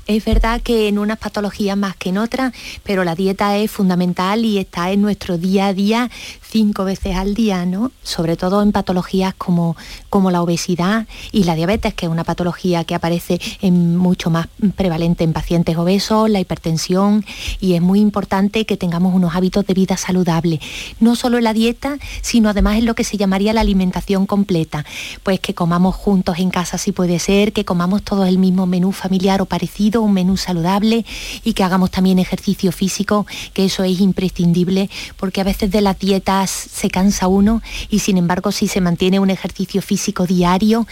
Es 0.06 0.24
verdad 0.24 0.60
que 0.60 0.88
en 0.88 0.98
unas 0.98 1.18
patologías 1.18 1.78
más 1.78 1.96
que 1.96 2.10
en 2.10 2.18
otras, 2.18 2.52
pero 2.82 3.04
la 3.04 3.14
dieta 3.14 3.56
es 3.56 3.70
fundamental 3.70 4.44
y 4.44 4.58
está 4.58 4.90
en 4.90 5.00
nuestro 5.00 5.38
día 5.38 5.68
a 5.68 5.72
día 5.72 6.10
cinco 6.54 6.84
veces 6.84 7.16
al 7.16 7.34
día, 7.34 7.66
¿no? 7.66 7.90
Sobre 8.04 8.36
todo 8.36 8.62
en 8.62 8.70
patologías 8.70 9.34
como, 9.34 9.76
como 10.08 10.30
la 10.30 10.40
obesidad 10.40 11.08
y 11.32 11.42
la 11.42 11.56
diabetes, 11.56 11.94
que 11.94 12.06
es 12.06 12.12
una 12.12 12.22
patología 12.22 12.84
que 12.84 12.94
aparece 12.94 13.40
en 13.60 13.96
mucho 13.96 14.30
más 14.30 14.46
prevalente 14.76 15.24
en 15.24 15.32
pacientes 15.32 15.76
obesos, 15.76 16.30
la 16.30 16.38
hipertensión, 16.38 17.24
y 17.58 17.74
es 17.74 17.82
muy 17.82 17.98
importante 17.98 18.66
que 18.66 18.76
tengamos 18.76 19.14
unos 19.14 19.34
hábitos 19.34 19.66
de 19.66 19.74
vida 19.74 19.96
saludable, 19.96 20.60
no 21.00 21.16
solo 21.16 21.38
en 21.38 21.44
la 21.44 21.54
dieta, 21.54 21.98
sino 22.22 22.48
además 22.48 22.78
en 22.78 22.84
lo 22.84 22.94
que 22.94 23.02
se 23.02 23.16
llamaría 23.16 23.52
la 23.52 23.62
alimentación 23.62 24.24
completa, 24.24 24.84
pues 25.24 25.40
que 25.40 25.54
comamos 25.54 25.96
juntos 25.96 26.38
en 26.38 26.50
casa 26.50 26.78
si 26.78 26.92
puede 26.92 27.18
ser, 27.18 27.52
que 27.52 27.64
comamos 27.64 28.04
todos 28.04 28.28
el 28.28 28.38
mismo 28.38 28.66
menú 28.66 28.92
familiar 28.92 29.42
o 29.42 29.46
parecido, 29.46 29.93
un 30.02 30.12
menú 30.12 30.36
saludable 30.36 31.04
y 31.44 31.52
que 31.52 31.64
hagamos 31.64 31.90
también 31.90 32.18
ejercicio 32.18 32.72
físico, 32.72 33.26
que 33.52 33.66
eso 33.66 33.84
es 33.84 34.00
imprescindible, 34.00 34.90
porque 35.16 35.40
a 35.40 35.44
veces 35.44 35.70
de 35.70 35.80
las 35.80 35.98
dietas 35.98 36.50
se 36.50 36.90
cansa 36.90 37.28
uno 37.28 37.62
y 37.90 38.00
sin 38.00 38.18
embargo 38.18 38.52
si 38.52 38.68
se 38.68 38.80
mantiene 38.80 39.20
un 39.20 39.30
ejercicio 39.30 39.82
físico 39.82 40.26
diario, 40.26 40.86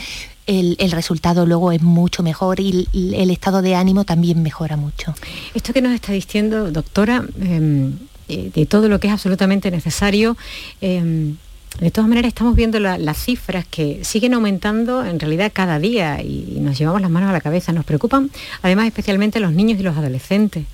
el, 0.46 0.90
resultado 0.90 1.46
luego 1.46 1.72
es 1.72 1.82
mucho 1.82 2.22
mejor 2.22 2.60
y 2.60 2.88
el, 2.92 3.30
estado 3.30 3.62
de 3.62 3.74
ánimo 3.74 4.04
también 4.04 4.42
mejora 4.42 4.76
mucho. 4.76 5.14
Esto 5.54 5.72
que 5.72 5.80
nos 5.80 5.92
está 5.92 6.12
diciendo, 6.12 6.70
doctora, 6.70 7.24
em, 7.40 7.92
eh, 8.28 8.50
de 8.52 8.66
todo 8.66 8.88
lo 8.88 8.98
que 8.98 9.08
es 9.08 9.12
absolutamente 9.12 9.70
necesario, 9.70 10.36
em, 10.80 11.36
de 11.80 11.90
todas 11.90 12.08
maneras 12.08 12.28
estamos 12.28 12.54
viendo 12.54 12.78
las 12.78 13.18
cifras 13.18 13.64
que 13.68 14.04
siguen 14.04 14.34
aumentando 14.34 15.04
en 15.04 15.18
realidad 15.18 15.50
cada 15.52 15.78
día 15.78 16.22
y 16.22 16.58
nos 16.60 16.78
llevamos 16.78 17.00
las 17.00 17.10
manos 17.10 17.30
a 17.30 17.32
la 17.32 17.40
cabeza. 17.40 17.72
Nos 17.72 17.84
preocupan 17.84 18.30
además 18.62 18.86
especialmente 18.86 19.40
los 19.40 19.52
niños 19.52 19.80
y 19.80 19.82
los 19.82 19.96
adolescentes. 19.96 20.66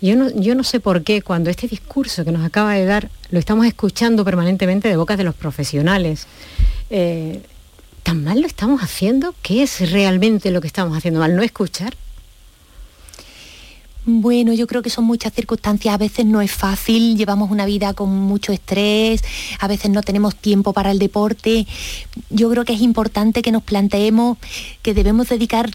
Yo 0.00 0.16
no, 0.16 0.64
sé 0.64 0.80
por 0.80 1.04
qué 1.04 1.22
cuando 1.22 1.48
este 1.48 1.68
discurso 1.68 2.24
que 2.24 2.32
nos 2.32 2.44
acaba 2.44 2.74
de 2.74 2.84
dar 2.84 3.08
lo 3.30 3.38
estamos 3.38 3.66
escuchando 3.66 4.24
permanentemente 4.24 4.88
de 4.88 4.96
bocas 4.96 5.16
de 5.16 5.22
los 5.22 5.34
profesionales. 5.36 6.26
Eh, 6.90 7.40
¿Tan 8.02 8.24
mal 8.24 8.40
lo 8.40 8.48
estamos 8.48 8.82
haciendo? 8.82 9.32
¿Qué 9.42 9.62
es 9.62 9.92
realmente 9.92 10.50
lo 10.50 10.60
que 10.60 10.66
estamos 10.66 10.98
haciendo 10.98 11.20
mal? 11.20 11.36
¿No 11.36 11.42
escuchar? 11.42 11.94
Bueno, 14.04 14.52
yo 14.52 14.66
creo 14.66 14.82
que 14.82 14.90
son 14.90 15.04
muchas 15.04 15.32
circunstancias, 15.32 15.94
a 15.94 15.98
veces 15.98 16.26
no 16.26 16.40
es 16.40 16.50
fácil, 16.50 17.16
llevamos 17.16 17.52
una 17.52 17.66
vida 17.66 17.94
con 17.94 18.10
mucho 18.10 18.52
estrés, 18.52 19.22
a 19.60 19.68
veces 19.68 19.92
no 19.92 20.02
tenemos 20.02 20.34
tiempo 20.34 20.72
para 20.72 20.90
el 20.90 20.98
deporte. 20.98 21.68
Yo 22.28 22.50
creo 22.50 22.64
que 22.64 22.72
es 22.72 22.80
importante 22.80 23.42
que 23.42 23.52
nos 23.52 23.62
planteemos 23.62 24.38
que 24.82 24.92
debemos 24.92 25.28
dedicar 25.28 25.70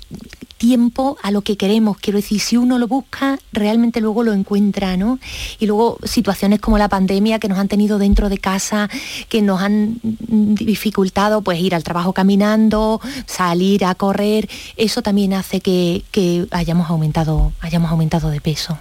tiempo 0.58 1.18
a 1.22 1.32
lo 1.32 1.42
que 1.42 1.58
queremos. 1.58 1.98
Quiero 1.98 2.18
decir, 2.18 2.40
si 2.40 2.58
uno 2.58 2.78
lo 2.78 2.88
busca, 2.88 3.40
realmente 3.52 4.02
luego 4.02 4.24
lo 4.24 4.34
encuentra, 4.34 4.98
¿no? 4.98 5.20
Y 5.60 5.66
luego 5.66 5.98
situaciones 6.04 6.60
como 6.60 6.78
la 6.78 6.90
pandemia 6.90 7.40
que 7.40 7.48
nos 7.48 7.60
han 7.60 7.68
tenido 7.68 7.98
dentro 7.98 8.30
de 8.30 8.38
casa, 8.38 8.90
que 9.30 9.42
nos 9.42 9.62
han 9.62 10.00
dificultado 10.02 11.42
pues 11.42 11.60
ir 11.60 11.76
al 11.76 11.84
trabajo 11.84 12.14
caminando, 12.14 13.02
salir 13.26 13.86
a 13.86 13.96
correr, 13.96 14.50
eso 14.76 15.02
también 15.02 15.34
hace 15.34 15.62
que, 15.62 16.04
hayamos 16.52 16.90
aumentado, 16.90 17.54
hayamos 17.62 17.92
aumentado 17.92 18.30
de 18.30 18.42
peso. 18.42 18.78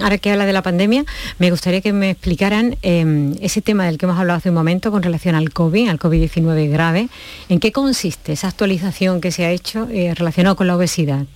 Ahora 0.00 0.18
que 0.18 0.30
habla 0.30 0.46
de 0.46 0.52
la 0.52 0.62
pandemia, 0.62 1.04
me 1.38 1.50
gustaría 1.50 1.80
que 1.80 1.92
me 1.92 2.10
explicaran 2.10 2.76
em, 2.82 3.34
ese 3.40 3.60
tema 3.60 3.86
del 3.86 3.98
que 3.98 4.06
hemos 4.06 4.18
hablado 4.18 4.38
hace 4.38 4.50
un 4.50 4.54
momento 4.54 4.90
con 4.90 5.02
relación 5.02 5.34
al 5.34 5.52
COVID, 5.52 5.88
al 5.88 5.98
COVID-19 5.98 6.70
grave. 6.70 7.08
¿En 7.48 7.60
qué 7.60 7.72
consiste 7.72 8.32
esa 8.32 8.48
actualización 8.48 9.20
que 9.20 9.32
se 9.32 9.44
ha 9.44 9.50
hecho 9.50 9.88
eh, 9.90 10.14
relacionada 10.14 10.54
con 10.54 10.66
la 10.66 10.76
obesidad? 10.76 11.26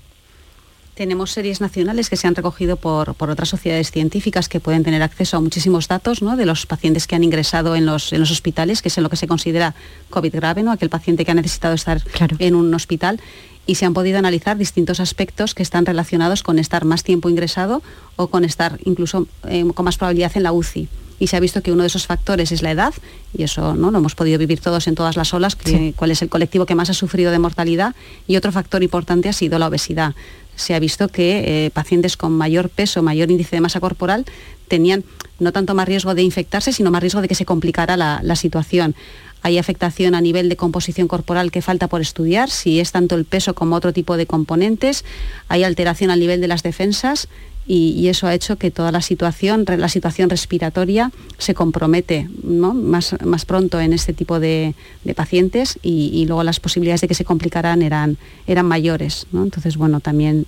Tenemos 0.99 1.31
series 1.31 1.61
nacionales 1.61 2.11
que 2.11 2.17
se 2.17 2.27
han 2.27 2.35
recogido 2.35 2.75
por, 2.75 3.15
otras 3.21 3.49
sociedades 3.49 3.93
científicas 3.93 4.49
que 4.49 4.59
pueden 4.59 4.83
tener 4.83 5.01
acceso 5.01 5.37
a 5.37 5.41
muchísimos 5.41 5.87
datos 5.87 6.19
de 6.19 6.45
los 6.45 6.67
pacientes 6.67 7.07
que 7.07 7.15
han 7.15 7.23
ingresado 7.23 7.77
en 7.77 7.87
los, 7.87 8.13
en 8.13 8.19
los 8.19 8.33
hospitales, 8.33 8.83
que 8.83 8.89
es 8.89 8.99
en 8.99 9.05
lo 9.05 9.09
que 9.09 9.15
se 9.15 9.29
considera 9.29 9.77
COVID 10.11 10.35
grave, 10.35 10.65
¿no? 10.65 10.73
aquel 10.73 10.91
paciente 10.91 11.25
que 11.25 11.31
ha 11.31 11.35
necesitado 11.35 11.75
estar 11.75 12.03
en 12.41 12.57
un 12.57 12.75
hospital 12.75 13.21
y 13.69 13.75
se 13.75 13.85
han 13.85 13.93
podido 13.93 14.19
analizar 14.19 14.57
distintos 14.57 14.99
aspectos 14.99 15.55
que 15.55 15.63
están 15.63 15.85
relacionados 15.85 16.43
con 16.43 16.59
estar 16.59 16.87
más 16.87 17.05
tiempo 17.05 17.29
ingresado 17.29 17.83
o 18.17 18.29
con 18.29 18.47
estar 18.47 18.81
incluso 18.87 19.29
eh, 19.47 19.63
con 19.75 19.85
más 19.85 19.99
probabilidad 19.99 20.33
en 20.37 20.43
la 20.43 20.53
UCI. 20.53 20.89
Y 21.19 21.27
se 21.27 21.37
ha 21.37 21.41
visto 21.41 21.63
que 21.63 21.71
uno 21.71 21.83
de 21.83 21.89
esos 21.89 22.07
factores 22.07 22.51
es 22.51 22.63
la 22.63 22.71
edad, 22.71 22.95
y 23.37 23.43
eso 23.43 23.75
¿no? 23.75 23.91
lo 23.91 23.99
hemos 23.99 24.15
podido 24.15 24.39
vivir 24.39 24.61
todos 24.61 24.87
en 24.87 24.95
todas 24.95 25.17
las 25.17 25.35
olas, 25.35 25.59
cuál 25.97 26.11
es 26.11 26.23
el 26.23 26.31
colectivo 26.31 26.65
que 26.65 26.77
más 26.77 26.89
ha 26.89 26.95
sufrido 26.95 27.31
de 27.31 27.39
mortalidad, 27.39 27.95
y 28.27 28.37
otro 28.37 28.53
factor 28.53 28.83
importante 28.83 29.29
ha 29.29 29.35
sido 29.35 29.59
la 29.59 29.67
obesidad 29.67 30.15
se 30.59 30.75
ha 30.75 30.81
visto 30.81 31.09
que 31.09 31.67
eh, 31.67 31.71
pacientes 31.71 32.17
con 32.17 32.33
mayor 32.33 32.69
peso, 32.69 33.01
mayor 33.01 33.31
índice 33.31 33.55
de 33.57 33.61
masa 33.61 33.79
corporal, 33.79 34.25
tenían 34.69 35.05
no 35.39 35.53
tanto 35.53 35.75
más 35.75 35.89
riesgo 35.89 36.15
de 36.15 36.23
infectarse, 36.23 36.73
sino 36.73 36.91
más 36.91 37.01
riesgo 37.01 37.21
de 37.21 37.29
que 37.29 37.35
se 37.35 37.45
complicara 37.45 37.97
la, 37.97 38.37
situación. 38.37 38.95
Hay 39.43 39.59
afectación 39.59 40.15
a 40.15 40.21
nivel 40.21 40.49
de 40.49 40.57
composición 40.57 41.07
corporal 41.07 41.51
que 41.51 41.63
falta 41.63 41.87
por 41.87 42.01
estudiar, 42.01 42.51
si 42.51 42.81
es 42.81 42.93
tanto 42.93 43.15
el 43.15 43.25
peso 43.25 43.55
como 43.55 43.77
otro 43.77 43.93
tipo 43.93 44.17
de 44.17 44.27
componentes. 44.27 45.05
Hay 45.49 45.63
alteración 45.63 46.11
a 46.11 46.17
nivel 46.17 46.41
de 46.41 46.49
las 46.49 46.63
defensas 46.63 47.29
y, 47.67 48.09
eso 48.09 48.27
ha 48.27 48.35
hecho 48.35 48.57
que 48.57 48.71
toda 48.71 48.91
la 48.91 49.03
situación, 49.03 49.65
la 49.67 49.89
situación 49.89 50.31
respiratoria 50.31 51.13
se 51.37 51.55
compromete 51.55 52.29
más, 52.43 53.15
más, 53.23 53.45
pronto 53.45 53.79
en 53.79 53.93
este 53.93 54.13
tipo 54.15 54.41
de, 54.41 54.75
pacientes 55.15 55.79
y, 55.83 56.25
luego 56.27 56.43
las 56.43 56.61
posibilidades 56.61 57.03
de 57.03 57.09
que 57.09 57.15
se 57.15 57.25
complicaran 57.25 57.83
eran, 57.83 58.17
eran 58.47 58.67
mayores. 58.67 59.27
Entonces, 59.33 59.77
bueno, 59.77 60.01
también 60.01 60.47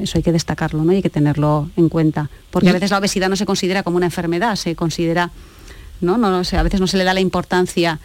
eso 0.00 0.18
hay 0.18 0.22
que 0.22 0.32
destacarlo 0.32 0.84
¿no? 0.84 0.92
y 0.92 0.96
hay 0.96 1.02
que 1.02 1.10
tenerlo 1.10 1.70
en 1.76 1.88
cuenta. 1.88 2.30
Porque 2.50 2.68
a 2.68 2.72
veces 2.72 2.90
la 2.90 2.98
obesidad 2.98 3.28
no 3.28 3.36
se 3.36 3.46
considera 3.46 3.82
como 3.82 3.96
una 3.96 4.06
enfermedad, 4.06 4.56
se 4.56 4.74
considera, 4.76 5.30
¿no? 6.00 6.18
No, 6.18 6.28
a 6.28 6.62
veces 6.62 6.80
no 6.80 6.86
se 6.86 6.96
le 6.96 7.04
da 7.04 7.14
la 7.14 7.20
importancia 7.20 7.98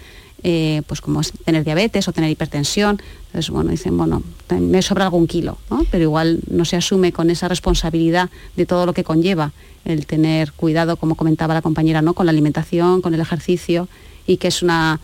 eh, 0.43 0.83
pues 0.85 1.01
como 1.01 1.21
es 1.21 1.31
tener 1.31 1.63
diabetes 1.63 2.07
o 2.07 2.11
tener 2.11 2.29
hipertensión. 2.29 3.01
Entonces, 3.27 3.49
bueno, 3.49 3.71
dicen, 3.71 3.97
bueno, 3.97 4.21
me 4.59 4.81
sobra 4.81 5.05
algún 5.05 5.25
kilo, 5.25 5.57
pero 5.89 6.03
igual 6.03 6.39
no 6.49 6.65
se 6.65 6.75
asume 6.75 7.11
con 7.11 7.29
esa 7.29 7.47
responsabilidad 7.47 8.29
de 8.55 8.65
todo 8.65 8.85
lo 8.85 8.93
que 8.93 9.03
conlleva 9.03 9.53
el 9.85 10.05
tener 10.05 10.51
cuidado, 10.51 10.97
como 10.97 11.15
comentaba 11.15 11.53
la 11.53 11.61
compañera, 11.61 12.01
¿no? 12.01 12.13
con 12.13 12.27
la 12.27 12.31
alimentación, 12.31 13.01
con 13.01 13.13
el 13.13 13.21
ejercicio, 13.21 13.87
y 14.27 14.37
que 14.37 14.49
es 14.49 14.61
una 14.61 14.99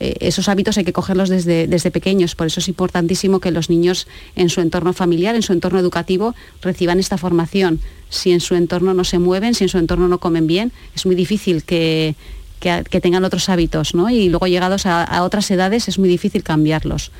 eh, 0.00 0.16
esos 0.20 0.48
hábitos 0.48 0.78
hay 0.78 0.84
que 0.84 0.92
cogerlos 0.92 1.28
desde, 1.28 1.66
desde, 1.66 1.90
pequeños, 1.90 2.34
por 2.34 2.46
eso 2.46 2.60
es 2.60 2.68
importantísimo 2.68 3.38
que 3.38 3.50
los 3.50 3.68
niños 3.68 4.06
en 4.34 4.48
su 4.48 4.60
entorno 4.60 4.92
familiar, 4.94 5.34
en 5.34 5.42
su 5.42 5.52
entorno 5.52 5.78
educativo, 5.78 6.34
reciban 6.62 6.98
esta 6.98 7.18
formación. 7.18 7.80
Si 8.08 8.32
en 8.32 8.40
su 8.40 8.54
entorno 8.54 8.94
no 8.94 9.04
se 9.04 9.18
mueven, 9.18 9.54
si 9.54 9.64
en 9.64 9.68
su 9.68 9.78
entorno 9.78 10.08
no 10.08 10.18
comen 10.18 10.46
bien, 10.46 10.72
es 10.96 11.06
muy 11.06 11.14
difícil 11.14 11.62
que, 11.62 12.16
que, 12.60 13.00
tengan 13.00 13.24
otros 13.24 13.48
hábitos, 13.48 13.94
¿no? 13.94 14.10
Y 14.10 14.28
luego 14.28 14.46
llegados 14.46 14.86
a, 14.86 15.22
otras 15.22 15.50
edades 15.50 15.88
es 15.88 15.98
muy 15.98 16.08
difícil 16.08 16.42
cambiarlos. 16.42 17.10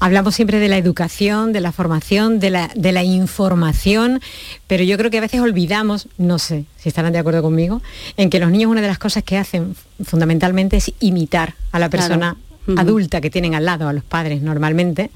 Hablamos 0.00 0.34
siempre 0.34 0.58
de 0.58 0.68
la 0.68 0.78
educación, 0.78 1.52
de 1.52 1.60
la 1.60 1.72
formación, 1.72 2.38
de 2.38 2.50
la, 2.50 2.70
de 2.74 2.92
la, 2.92 3.04
información, 3.04 4.20
pero 4.66 4.84
yo 4.84 4.96
creo 4.98 5.10
que 5.10 5.18
a 5.18 5.20
veces 5.20 5.40
olvidamos, 5.40 6.08
no 6.18 6.38
sé 6.38 6.64
si 6.76 6.88
estarán 6.88 7.12
de 7.12 7.18
acuerdo 7.18 7.42
conmigo, 7.42 7.82
en 8.16 8.30
que 8.30 8.38
los 8.38 8.50
niños 8.50 8.70
una 8.70 8.80
de 8.80 8.88
las 8.88 8.98
cosas 8.98 9.22
que 9.22 9.38
hacen 9.38 9.74
fundamentalmente 10.04 10.76
es 10.76 10.92
imitar 11.00 11.54
a 11.72 11.78
la 11.78 11.88
persona 11.88 12.36
adulta 12.76 13.20
que 13.20 13.30
tienen 13.30 13.54
al 13.54 13.64
lado, 13.64 13.88
a 13.88 13.92
los 13.92 14.02
padres 14.02 14.42
normalmente, 14.42 15.10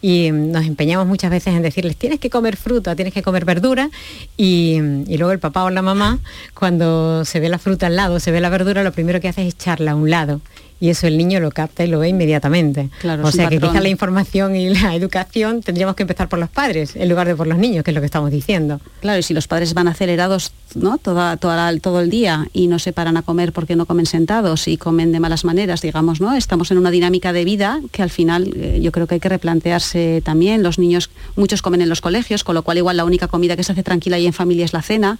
y 0.00 0.30
nos 0.30 0.64
empeñamos 0.66 1.06
muchas 1.06 1.30
veces 1.30 1.54
en 1.54 1.62
decirles, 1.62 1.96
tienes 1.96 2.20
que 2.20 2.30
comer 2.30 2.56
fruta, 2.56 2.94
tienes 2.94 3.12
que 3.12 3.22
comer 3.22 3.44
verdura, 3.44 3.90
y, 4.36 4.78
luego 5.08 5.32
el 5.32 5.40
papá 5.40 5.64
o 5.64 5.70
la 5.70 5.82
mamá, 5.82 6.20
cuando 6.54 7.24
se 7.24 7.40
ve 7.40 7.48
la 7.48 7.58
fruta 7.58 7.88
al 7.88 7.96
lado, 7.96 8.20
se 8.20 8.30
ve 8.30 8.40
la 8.40 8.50
verdura, 8.50 8.84
lo 8.84 8.92
primero 8.92 9.20
que 9.20 9.28
hace 9.28 9.46
es 9.46 9.54
echarla 9.54 9.92
a 9.92 9.94
un 9.96 10.10
lado 10.10 10.40
y 10.82 10.90
eso 10.90 11.06
el 11.06 11.16
niño 11.16 11.38
lo 11.38 11.52
capta 11.52 11.84
y 11.84 11.86
lo 11.86 12.00
ve 12.00 12.08
inmediatamente. 12.08 12.90
Claro, 13.00 13.24
o 13.24 13.30
sea 13.30 13.48
que 13.48 13.60
quizá 13.60 13.80
la 13.80 13.88
información 13.88 14.56
y 14.56 14.68
la 14.68 14.96
educación 14.96 15.62
tendríamos 15.62 15.94
que 15.94 16.02
empezar 16.02 16.28
por 16.28 16.40
los 16.40 16.48
padres 16.48 16.96
en 16.96 17.08
lugar 17.08 17.28
de 17.28 17.36
por 17.36 17.46
los 17.46 17.56
niños, 17.56 17.84
que 17.84 17.92
es 17.92 17.94
lo 17.94 18.00
que 18.00 18.06
estamos 18.06 18.32
diciendo. 18.32 18.80
Claro, 19.00 19.20
y 19.20 19.22
si 19.22 19.32
los 19.32 19.46
padres 19.46 19.74
van 19.74 19.86
acelerados 19.86 20.50
¿no? 20.74 20.98
Toda, 20.98 21.36
toda, 21.36 21.78
todo 21.78 22.00
el 22.00 22.10
día 22.10 22.48
y 22.52 22.66
no 22.66 22.80
se 22.80 22.92
paran 22.92 23.16
a 23.16 23.22
comer 23.22 23.52
porque 23.52 23.76
no 23.76 23.86
comen 23.86 24.06
sentados 24.06 24.66
y 24.66 24.76
comen 24.76 25.12
de 25.12 25.20
malas 25.20 25.44
maneras, 25.44 25.82
digamos, 25.82 26.20
¿no? 26.20 26.34
Estamos 26.34 26.72
en 26.72 26.78
una 26.78 26.90
dinámica 26.90 27.32
de 27.32 27.44
vida 27.44 27.80
que 27.92 28.02
al 28.02 28.10
final 28.10 28.52
eh, 28.56 28.80
yo 28.82 28.90
creo 28.90 29.06
que 29.06 29.14
hay 29.14 29.20
que 29.20 29.28
replantearse 29.28 30.20
también. 30.24 30.64
Los 30.64 30.80
niños, 30.80 31.10
muchos 31.36 31.62
comen 31.62 31.82
en 31.82 31.90
los 31.90 32.00
colegios, 32.00 32.42
con 32.42 32.56
lo 32.56 32.62
cual 32.62 32.78
igual 32.78 32.96
la 32.96 33.04
única 33.04 33.28
comida 33.28 33.54
que 33.54 33.62
se 33.62 33.70
hace 33.70 33.84
tranquila 33.84 34.18
y 34.18 34.26
en 34.26 34.32
familia 34.32 34.64
es 34.64 34.72
la 34.72 34.82
cena 34.82 35.18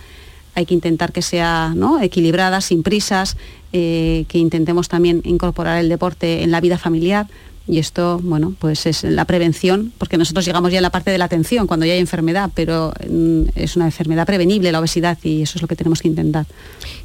hay 0.54 0.66
que 0.66 0.74
intentar 0.74 1.12
que 1.12 1.22
sea 1.22 1.74
equilibrada, 2.02 2.60
sin 2.60 2.82
prisas, 2.82 3.36
eh, 3.72 4.24
que 4.28 4.38
intentemos 4.38 4.88
también 4.88 5.22
incorporar 5.24 5.78
el 5.78 5.88
deporte 5.88 6.42
en 6.42 6.50
la 6.50 6.60
vida 6.60 6.78
familiar, 6.78 7.26
y 7.66 7.78
esto, 7.78 8.20
bueno, 8.22 8.54
pues 8.58 8.86
es 8.86 9.04
la 9.04 9.24
prevención, 9.24 9.92
porque 9.98 10.18
nosotros 10.18 10.44
llegamos 10.44 10.72
ya 10.72 10.78
a 10.78 10.82
la 10.82 10.90
parte 10.90 11.10
de 11.10 11.18
la 11.18 11.26
atención 11.26 11.66
cuando 11.66 11.86
ya 11.86 11.92
hay 11.92 12.00
enfermedad, 12.00 12.50
pero 12.54 12.92
mm, 13.08 13.42
es 13.54 13.76
una 13.76 13.84
enfermedad 13.86 14.26
prevenible, 14.26 14.72
la 14.72 14.80
obesidad, 14.80 15.16
y 15.22 15.42
eso 15.42 15.58
es 15.58 15.62
lo 15.62 15.68
que 15.68 15.76
tenemos 15.76 16.00
que 16.00 16.08
intentar. 16.08 16.46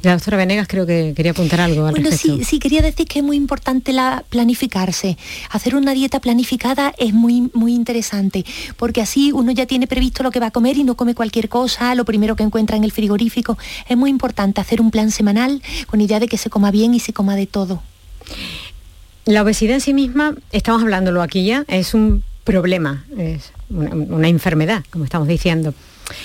La 0.02 0.12
doctora 0.12 0.36
Venegas 0.36 0.66
creo 0.68 0.86
que 0.86 1.12
quería 1.16 1.32
apuntar 1.32 1.60
algo 1.60 1.86
al 1.86 1.92
bueno, 1.92 2.10
Sí, 2.10 2.44
sí, 2.44 2.58
quería 2.58 2.82
decir 2.82 3.06
que 3.06 3.20
es 3.20 3.24
muy 3.24 3.36
importante 3.36 3.92
la 3.92 4.24
planificarse. 4.28 5.16
Hacer 5.50 5.76
una 5.76 5.94
dieta 5.94 6.20
planificada 6.20 6.92
es 6.98 7.14
muy, 7.14 7.50
muy 7.54 7.74
interesante, 7.74 8.44
porque 8.76 9.00
así 9.00 9.32
uno 9.32 9.52
ya 9.52 9.66
tiene 9.66 9.86
previsto 9.86 10.22
lo 10.22 10.30
que 10.30 10.40
va 10.40 10.46
a 10.46 10.50
comer 10.50 10.76
y 10.76 10.84
no 10.84 10.96
come 10.96 11.14
cualquier 11.14 11.48
cosa, 11.48 11.94
lo 11.94 12.04
primero 12.04 12.36
que 12.36 12.42
encuentra 12.42 12.76
en 12.76 12.84
el 12.84 12.92
frigorífico. 12.92 13.56
Es 13.88 13.96
muy 13.96 14.10
importante 14.10 14.60
hacer 14.60 14.80
un 14.80 14.90
plan 14.90 15.10
semanal 15.10 15.62
con 15.86 16.00
idea 16.00 16.18
de 16.18 16.28
que 16.28 16.36
se 16.36 16.50
coma 16.50 16.70
bien 16.70 16.94
y 16.94 17.00
se 17.00 17.12
coma 17.12 17.36
de 17.36 17.46
todo. 17.46 17.82
La 19.28 19.42
obesidad 19.42 19.74
en 19.74 19.82
sí 19.82 19.92
misma, 19.92 20.34
estamos 20.52 20.80
hablándolo 20.80 21.20
aquí 21.20 21.44
ya, 21.44 21.66
es 21.68 21.92
un 21.92 22.24
problema, 22.44 23.04
es 23.18 23.52
una, 23.68 24.26
enfermedad, 24.26 24.82
como 24.88 25.04
estamos 25.04 25.28
diciendo. 25.28 25.74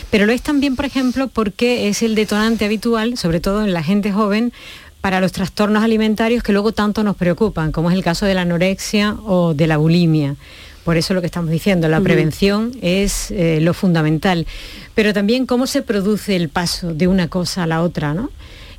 Pero 0.10 0.26
lo 0.26 0.32
es 0.32 0.42
también, 0.42 0.78
por 0.78 0.86
ejemplo, 0.86 1.28
porque 1.28 1.90
es 1.90 2.02
el 2.02 2.16
detonante 2.16 2.64
habitual, 2.64 3.18
sobre 3.18 3.42
todo 3.42 3.66
en 3.66 3.74
la 3.74 3.84
gente 3.84 4.14
joven, 4.14 4.54
para 5.02 5.20
los 5.20 5.34
trastornos 5.34 5.84
alimentarios 5.84 6.44
que 6.44 6.54
luego 6.54 6.72
tanto 6.72 7.04
nos 7.04 7.18
preocupan, 7.18 7.74
como 7.74 7.92
es 7.92 7.98
el 7.98 8.06
caso 8.06 8.26
de 8.26 8.36
la 8.36 8.44
anorexia 8.44 9.18
o 9.26 9.54
de 9.54 9.68
la 9.68 9.76
bulimia. 9.76 10.38
Por 10.86 10.96
eso 10.96 11.14
lo 11.14 11.20
que 11.20 11.28
estamos 11.28 11.50
diciendo, 11.50 11.90
la 11.90 12.00
prevención 12.00 12.72
es 12.82 13.32
eh, 13.32 13.60
lo 13.60 13.74
fundamental. 13.74 14.48
Pero 14.96 15.14
también 15.14 15.46
cómo 15.46 15.68
se 15.68 15.82
produce 15.82 16.38
el 16.38 16.48
paso 16.48 16.94
de 16.94 17.10
una 17.10 17.28
cosa 17.28 17.64
a 17.64 17.68
la 17.68 17.82
otra, 17.82 18.14
¿no? 18.14 18.30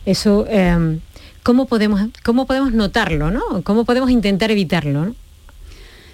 Eso 0.07 0.47
em, 0.49 1.01
¿cómo 1.45 1.67
podemos, 1.67 2.01
cómo 2.25 2.47
podemos 2.47 2.73
notarlo, 2.73 3.31
¿no? 3.31 3.63
¿Cómo 3.63 3.85
podemos 3.85 4.11
intentar 4.11 4.51
evitarlo? 4.51 5.15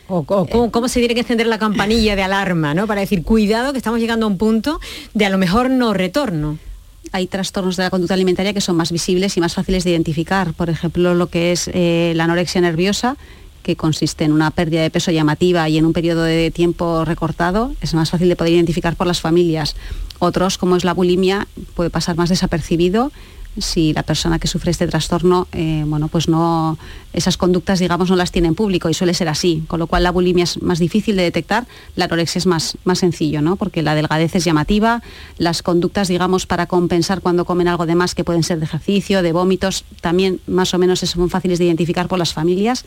O, 0.08 0.24
cómo, 0.24 0.88
se 0.88 0.98
tiene 0.98 1.14
que 1.14 1.20
encender 1.20 1.46
la 1.46 1.58
campanilla 1.58 2.16
de 2.16 2.22
alarma, 2.24 2.74
¿no? 2.74 2.88
Para 2.88 3.00
decir, 3.00 3.22
cuidado 3.22 3.72
que 3.72 3.78
estamos 3.78 4.00
llegando 4.00 4.26
a 4.26 4.28
un 4.28 4.38
punto 4.38 4.80
de 5.14 5.24
a 5.24 5.30
lo 5.30 5.38
mejor 5.38 5.70
no 5.70 5.94
retorno 5.94 6.58
hay 7.12 7.26
trastornos 7.26 7.76
de 7.76 7.84
la 7.84 7.90
conducta 7.90 8.14
alimentaria 8.14 8.52
que 8.52 8.60
son 8.60 8.76
más 8.76 8.92
visibles 8.92 9.36
y 9.36 9.40
más 9.40 9.54
fáciles 9.54 9.82
de 9.82 9.90
identificar. 9.90 10.52
Por 10.52 10.70
ejemplo, 10.70 11.14
lo 11.14 11.28
que 11.28 11.50
es 11.50 11.68
eh, 11.72 12.12
la 12.14 12.24
anorexia 12.24 12.60
nerviosa, 12.60 13.16
que 13.62 13.74
consiste 13.74 14.24
en 14.24 14.32
una 14.32 14.50
pérdida 14.50 14.82
de 14.82 14.90
peso 14.90 15.10
llamativa 15.10 15.68
y 15.68 15.78
en 15.78 15.86
un 15.86 15.92
periodo 15.92 16.22
de 16.22 16.50
tiempo 16.50 17.04
recortado, 17.04 17.74
es 17.80 17.94
más 17.94 18.10
fácil 18.10 18.28
de 18.28 18.36
poder 18.36 18.52
identificar 18.52 18.94
por 18.96 19.06
las 19.06 19.20
familias. 19.20 19.74
Otros, 20.18 20.56
como 20.56 20.76
es 20.76 20.84
la 20.84 20.94
bulimia, 20.94 21.48
puede 21.74 21.90
pasar 21.90 22.16
más 22.16 22.28
desapercibido 22.28 23.10
si 23.60 23.92
la 23.92 24.02
persona 24.02 24.38
que 24.38 24.48
sufre 24.48 24.70
este 24.70 24.86
trastorno, 24.86 25.48
eh, 25.52 25.84
bueno, 25.86 26.08
pues 26.08 26.28
no, 26.28 26.78
esas 27.12 27.36
conductas, 27.36 27.78
digamos, 27.78 28.10
no 28.10 28.16
las 28.16 28.32
tiene 28.32 28.48
en 28.48 28.54
público 28.54 28.88
y 28.88 28.94
suele 28.94 29.14
ser 29.14 29.28
así, 29.28 29.62
con 29.68 29.78
lo 29.78 29.86
cual 29.86 30.02
la 30.02 30.10
bulimia 30.10 30.44
es 30.44 30.60
más 30.62 30.78
difícil 30.78 31.16
de 31.16 31.22
detectar, 31.22 31.66
la 31.96 32.06
anorexia 32.06 32.38
es 32.38 32.46
más, 32.46 32.76
más 32.84 32.98
sencillo, 32.98 33.42
¿no? 33.42 33.56
Porque 33.56 33.82
la 33.82 33.94
delgadez 33.94 34.34
es 34.34 34.44
llamativa, 34.44 35.02
las 35.38 35.62
conductas, 35.62 36.08
digamos, 36.08 36.46
para 36.46 36.66
compensar 36.66 37.20
cuando 37.20 37.44
comen 37.44 37.68
algo 37.68 37.86
de 37.86 37.94
más, 37.94 38.14
que 38.14 38.24
pueden 38.24 38.42
ser 38.42 38.58
de 38.58 38.64
ejercicio, 38.64 39.22
de 39.22 39.32
vómitos, 39.32 39.84
también 40.00 40.40
más 40.46 40.74
o 40.74 40.78
menos 40.78 41.00
son 41.00 41.30
fáciles 41.30 41.58
de 41.58 41.66
identificar 41.66 42.08
por 42.08 42.18
las 42.18 42.32
familias 42.32 42.84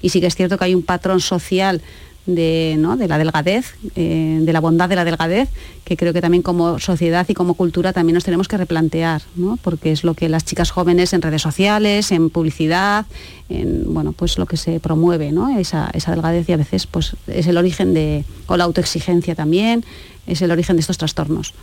y 0.00 0.10
sí 0.10 0.20
que 0.20 0.26
es 0.26 0.36
cierto 0.36 0.58
que 0.58 0.64
hay 0.64 0.74
un 0.74 0.82
patrón 0.82 1.20
social 1.20 1.82
de, 2.28 2.78
de 2.98 3.08
la 3.08 3.18
delgadez, 3.18 3.74
eh, 3.96 4.38
de 4.42 4.52
la 4.52 4.60
bondad 4.60 4.88
de 4.88 4.96
la 4.96 5.04
delgadez, 5.04 5.48
que 5.84 5.96
creo 5.96 6.12
que 6.12 6.20
también 6.20 6.42
como 6.42 6.78
sociedad 6.78 7.26
y 7.28 7.34
como 7.34 7.54
cultura 7.54 7.94
también 7.94 8.14
nos 8.14 8.24
tenemos 8.24 8.48
que 8.48 8.58
replantear, 8.58 9.22
porque 9.62 9.92
es 9.92 10.04
lo 10.04 10.12
que 10.12 10.28
las 10.28 10.44
chicas 10.44 10.70
jóvenes 10.70 11.14
en 11.14 11.22
redes 11.22 11.40
sociales, 11.40 12.12
en 12.12 12.28
publicidad, 12.28 13.06
en 13.48 13.94
bueno, 13.94 14.12
pues 14.12 14.36
lo 14.36 14.44
que 14.44 14.58
se 14.58 14.78
promueve, 14.78 15.32
¿no? 15.32 15.58
esa, 15.58 15.90
esa 15.94 16.10
delgadez 16.10 16.46
y 16.48 16.52
a 16.52 16.58
veces 16.58 16.86
pues, 16.86 17.16
es 17.26 17.46
el 17.46 17.56
origen 17.56 17.94
de, 17.94 18.24
o 18.46 18.58
la 18.58 18.64
autoexigencia 18.64 19.34
también, 19.34 19.84
es 20.26 20.42
el 20.42 20.50
origen 20.50 20.76
de 20.76 20.80
estos 20.80 20.98
trastornos. 20.98 21.54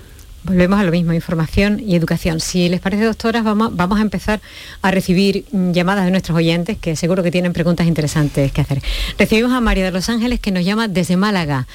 Volvemos 0.45 0.79
a 0.79 0.84
lo 0.84 0.91
mismo, 0.91 1.12
información 1.12 1.79
y 1.79 1.95
educación. 1.95 2.39
Si 2.39 2.69
les 2.69 2.79
parece, 2.79 3.03
doctoras, 3.03 3.43
vamos, 3.43 3.75
vamos 3.75 3.97
a 3.97 4.03
empezar 4.03 4.41
a 4.84 4.91
recibir 4.91 5.43
llamadas 5.51 6.05
de 6.05 6.12
nuestros 6.12 6.38
oyentes 6.38 6.77
que 6.77 6.95
seguro 6.95 7.23
que 7.23 7.31
tienen 7.31 7.51
preguntas 7.51 7.88
interesantes 7.88 8.51
que 8.51 8.62
hacer. 8.62 8.79
Recibimos 9.17 9.51
a 9.53 9.60
María 9.60 9.86
de 9.86 9.91
los 9.91 10.08
Ángeles 10.08 10.39
que 10.39 10.51
nos 10.51 10.63
llama 10.63 10.88
desde 10.88 11.17
Málaga. 11.17 11.65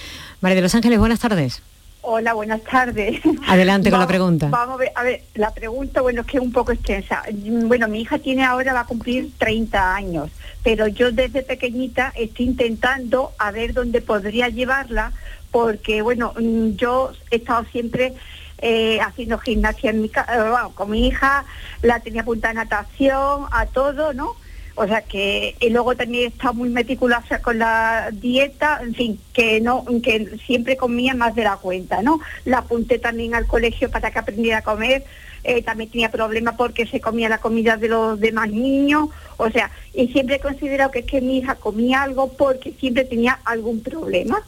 María 0.40 0.54
de 0.54 0.62
los 0.62 0.74
Ángeles, 0.76 1.00
buenas 1.00 1.18
tardes. 1.18 1.62
Hola, 2.02 2.32
buenas 2.32 2.62
tardes. 2.62 3.20
Adelante 3.48 3.90
con 3.90 3.98
la 3.98 4.06
pregunta. 4.06 4.46
Vamos 4.50 4.76
a 4.76 4.78
ver, 4.78 4.92
a 4.94 5.02
ver, 5.02 5.22
la 5.34 5.52
pregunta, 5.52 6.00
bueno, 6.00 6.20
es 6.20 6.28
que 6.28 6.36
es 6.36 6.42
un 6.42 6.52
poco 6.52 6.70
extensa. 6.70 7.24
Bueno, 7.64 7.88
mi 7.88 8.02
hija 8.02 8.20
tiene 8.20 8.44
ahora, 8.44 8.72
va 8.72 8.80
a 8.82 8.86
cumplir 8.86 9.32
30 9.36 9.96
años, 9.96 10.30
pero 10.62 10.86
yo 10.86 11.10
desde 11.10 11.42
pequeñita 11.42 12.12
estoy 12.14 12.46
intentando 12.46 13.32
a 13.36 13.50
ver 13.50 13.74
dónde 13.74 14.00
podría 14.00 14.48
llevarla, 14.48 15.10
porque, 15.50 16.02
bueno, 16.02 16.34
mm, 16.38 16.76
yo 16.76 17.10
he 17.32 17.36
estado 17.36 17.64
siempre 17.72 18.14
eh, 18.60 19.00
haciendo 19.00 19.38
gimnasia 19.38 19.90
en 19.90 20.02
mi 20.02 20.08
casa, 20.08 20.34
eh, 20.34 20.70
con 20.74 20.90
mi 20.90 21.08
hija, 21.08 21.44
la 21.82 22.00
tenía 22.00 22.22
apuntada 22.22 22.50
a 22.50 22.64
natación, 22.64 23.46
a 23.50 23.66
todo, 23.66 24.12
¿no? 24.12 24.36
O 24.74 24.86
sea 24.86 25.02
que 25.02 25.56
y 25.60 25.70
luego 25.70 25.94
también 25.94 26.32
está 26.32 26.52
muy 26.52 26.68
meticulosa 26.68 27.42
con 27.42 27.58
la 27.58 28.10
dieta, 28.12 28.80
en 28.82 28.94
fin, 28.94 29.20
que 29.32 29.60
no, 29.60 29.84
que 30.02 30.38
siempre 30.46 30.76
comía 30.76 31.14
más 31.14 31.34
de 31.34 31.44
la 31.44 31.56
cuenta, 31.56 32.02
¿no? 32.02 32.20
La 32.44 32.58
apunté 32.58 32.98
también 32.98 33.34
al 33.34 33.46
colegio 33.46 33.90
para 33.90 34.10
que 34.10 34.18
aprendiera 34.18 34.58
a 34.58 34.62
comer. 34.62 35.04
Eh, 35.42 35.62
también 35.62 35.90
tenía 35.90 36.10
problemas 36.10 36.54
porque 36.56 36.86
se 36.86 37.00
comía 37.00 37.28
la 37.28 37.38
comida 37.38 37.78
de 37.78 37.88
los 37.88 38.20
demás 38.20 38.50
niños, 38.50 39.08
o 39.38 39.48
sea, 39.50 39.70
y 39.94 40.08
siempre 40.08 40.36
he 40.36 40.40
considerado 40.40 40.90
que 40.90 40.98
es 40.98 41.06
que 41.06 41.22
mi 41.22 41.38
hija 41.38 41.54
comía 41.54 42.02
algo 42.02 42.30
porque 42.32 42.72
siempre 42.72 43.04
tenía 43.04 43.38
algún 43.44 43.82
problema. 43.82 44.42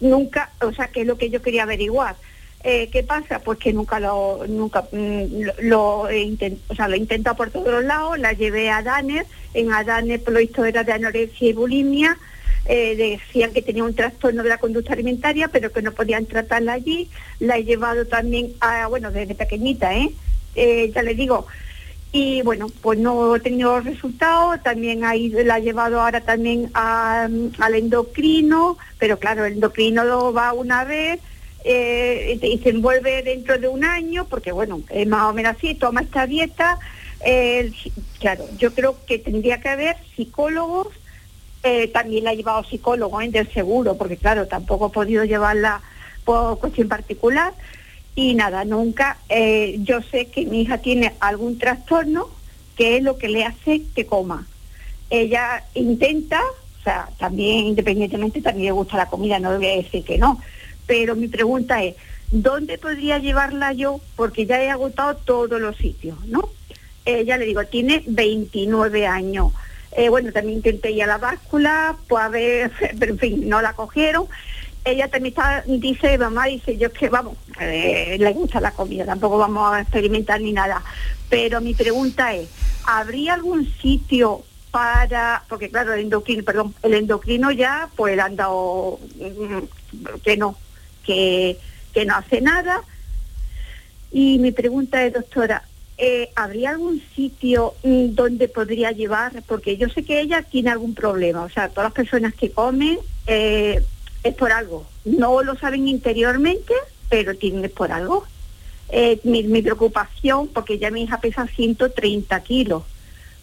Nunca, 0.00 0.50
o 0.60 0.72
sea, 0.72 0.88
que 0.88 1.02
es 1.02 1.06
lo 1.06 1.16
que 1.16 1.30
yo 1.30 1.42
quería 1.42 1.62
averiguar. 1.62 2.16
Eh, 2.64 2.88
¿Qué 2.92 3.02
pasa? 3.02 3.40
Pues 3.40 3.58
que 3.58 3.72
nunca 3.72 3.98
lo, 3.98 4.46
nunca 4.46 4.86
mm, 4.92 5.62
lo, 5.62 6.08
he 6.08 6.20
intentado, 6.20 6.62
o 6.68 6.74
sea, 6.76 6.86
lo 6.86 6.94
he 6.94 6.98
intentado 6.98 7.36
por 7.36 7.50
todos 7.50 7.68
los 7.68 7.84
lados, 7.84 8.18
la 8.18 8.32
llevé 8.32 8.70
a 8.70 8.82
Daner, 8.82 9.26
en 9.52 9.72
Adanes 9.72 10.20
por 10.20 10.34
lo 10.34 10.38
visto 10.38 10.64
era 10.64 10.84
de 10.84 10.92
anorexia 10.92 11.48
y 11.48 11.52
bulimia, 11.54 12.16
eh, 12.66 12.94
decían 12.94 13.52
que 13.52 13.62
tenía 13.62 13.82
un 13.82 13.94
trastorno 13.94 14.44
de 14.44 14.48
la 14.48 14.58
conducta 14.58 14.92
alimentaria, 14.92 15.48
pero 15.48 15.72
que 15.72 15.82
no 15.82 15.90
podían 15.90 16.26
tratarla 16.26 16.74
allí, 16.74 17.10
la 17.40 17.58
he 17.58 17.64
llevado 17.64 18.06
también 18.06 18.52
a, 18.60 18.86
bueno, 18.86 19.10
desde 19.10 19.34
pequeñita, 19.34 19.96
¿eh? 19.96 20.10
eh 20.54 20.92
ya 20.94 21.02
le 21.02 21.14
digo, 21.16 21.48
y 22.12 22.42
bueno, 22.42 22.68
pues 22.80 22.98
no 22.98 23.34
he 23.34 23.40
tenido 23.40 23.80
resultados, 23.80 24.62
también 24.62 25.02
ahí 25.04 25.30
la 25.30 25.58
he 25.58 25.62
llevado 25.62 26.00
ahora 26.00 26.20
también 26.20 26.70
al 26.74 27.74
endocrino, 27.74 28.78
pero 28.98 29.18
claro, 29.18 29.46
el 29.46 29.54
endocrino 29.54 30.04
lo 30.04 30.32
va 30.32 30.52
una 30.52 30.84
vez, 30.84 31.18
eh, 31.64 32.38
y 32.42 32.58
se 32.58 32.70
envuelve 32.70 33.22
dentro 33.22 33.58
de 33.58 33.68
un 33.68 33.84
año, 33.84 34.26
porque 34.28 34.52
bueno, 34.52 34.82
es 34.90 35.06
más 35.06 35.30
o 35.30 35.32
menos 35.32 35.56
así, 35.56 35.74
toma 35.74 36.02
esta 36.02 36.26
dieta. 36.26 36.78
claro, 38.18 38.44
yo 38.58 38.74
creo 38.74 38.96
que 39.06 39.18
tendría 39.18 39.60
que 39.60 39.68
haber 39.68 39.96
psicólogos, 40.16 40.88
eh, 41.62 41.88
también 41.88 42.24
la 42.24 42.32
he 42.32 42.36
llevado 42.36 42.64
psicólogo 42.64 43.20
en 43.20 43.30
del 43.30 43.52
seguro, 43.52 43.96
porque 43.96 44.16
claro, 44.16 44.48
tampoco 44.48 44.88
he 44.88 44.90
podido 44.90 45.24
llevarla 45.24 45.80
por 46.24 46.58
cuestión 46.58 46.88
particular. 46.88 47.52
Y 48.14 48.34
nada, 48.34 48.64
nunca, 48.64 49.16
eh, 49.28 49.76
yo 49.80 50.02
sé 50.02 50.26
que 50.26 50.44
mi 50.44 50.62
hija 50.62 50.78
tiene 50.78 51.14
algún 51.20 51.58
trastorno 51.58 52.28
que 52.76 52.96
es 52.96 53.02
lo 53.02 53.16
que 53.16 53.28
le 53.28 53.44
hace 53.44 53.82
que 53.94 54.06
coma. 54.06 54.46
Ella 55.08 55.64
intenta, 55.74 56.40
o 56.80 56.82
sea, 56.82 57.08
también 57.18 57.66
independientemente 57.66 58.42
también 58.42 58.66
le 58.66 58.72
gusta 58.72 58.96
la 58.96 59.06
comida, 59.08 59.38
no 59.38 59.52
le 59.52 59.58
voy 59.58 59.66
a 59.66 59.76
decir 59.76 60.04
que 60.04 60.18
no, 60.18 60.40
pero 60.92 61.16
mi 61.16 61.26
pregunta 61.26 61.82
es, 61.82 61.94
¿dónde 62.30 62.76
podría 62.76 63.18
llevarla 63.18 63.72
yo? 63.72 63.98
Porque 64.14 64.44
ya 64.44 64.62
he 64.62 64.68
agotado 64.68 65.16
todos 65.16 65.58
los 65.58 65.74
sitios, 65.78 66.22
¿no? 66.26 66.50
Eh, 67.06 67.24
le 67.24 67.46
digo, 67.46 67.64
tiene 67.64 68.04
29 68.06 69.06
años. 69.06 69.54
Eh, 69.92 70.10
bueno, 70.10 70.30
también 70.32 70.58
intenté 70.58 70.90
ir 70.90 71.04
a 71.04 71.06
la 71.06 71.16
báscula, 71.16 71.96
pues 72.06 72.22
a 72.22 72.30
pero 72.98 73.12
en 73.12 73.18
fin, 73.18 73.48
no 73.48 73.62
la 73.62 73.72
cogieron. 73.72 74.26
Ella 74.84 75.08
también 75.08 75.32
está, 75.32 75.64
dice, 75.66 76.18
mamá, 76.18 76.44
dice, 76.44 76.76
yo 76.76 76.88
es 76.88 76.92
que 76.92 77.08
vamos, 77.08 77.38
eh, 77.58 78.18
le 78.20 78.32
gusta 78.34 78.60
la 78.60 78.72
comida, 78.72 79.06
tampoco 79.06 79.38
vamos 79.38 79.72
a 79.72 79.80
experimentar 79.80 80.42
ni 80.42 80.52
nada. 80.52 80.84
Pero 81.30 81.62
mi 81.62 81.72
pregunta 81.72 82.34
es, 82.34 82.50
¿habría 82.84 83.32
algún 83.32 83.66
sitio 83.80 84.42
para, 84.70 85.42
porque 85.48 85.70
claro, 85.70 85.94
el 85.94 86.00
endocrino, 86.00 86.44
perdón, 86.44 86.74
el 86.82 86.92
endocrino 86.92 87.50
ya 87.50 87.88
pues 87.96 88.14
le 88.14 88.20
han 88.20 88.36
dado 88.36 88.98
mm, 89.16 90.18
que 90.22 90.36
no, 90.36 90.58
que, 91.04 91.58
no 92.06 92.16
hace 92.16 92.40
nada. 92.40 92.82
Y 94.10 94.38
mi 94.38 94.52
pregunta 94.52 95.04
es, 95.04 95.12
doctora, 95.12 95.64
eh, 95.98 96.30
¿habría 96.34 96.70
algún 96.70 97.02
sitio 97.14 97.74
mm, 97.82 98.14
donde 98.14 98.48
podría 98.48 98.92
llevar? 98.92 99.42
Porque 99.46 99.76
yo 99.76 99.88
sé 99.88 100.04
que 100.04 100.20
ella 100.20 100.42
tiene 100.42 100.70
algún 100.70 100.94
problema, 100.94 101.42
o 101.42 101.48
sea, 101.48 101.68
todas 101.68 101.84
las 101.84 101.92
personas 101.92 102.34
que 102.34 102.50
comen 102.50 102.98
eh, 103.26 103.82
es 104.22 104.34
por 104.34 104.52
algo. 104.52 104.86
No 105.04 105.42
lo 105.42 105.56
saben 105.56 105.88
interiormente, 105.88 106.74
pero 107.08 107.34
tienen 107.36 107.64
es 107.64 107.70
por 107.70 107.92
algo. 107.92 108.24
Eh, 108.88 109.20
mi, 109.24 109.42
mi, 109.42 109.62
preocupación, 109.62 110.48
porque 110.48 110.78
ya 110.78 110.90
mi 110.90 111.02
hija 111.04 111.20
pesa 111.20 111.46
130 111.46 112.42
kilos, 112.42 112.82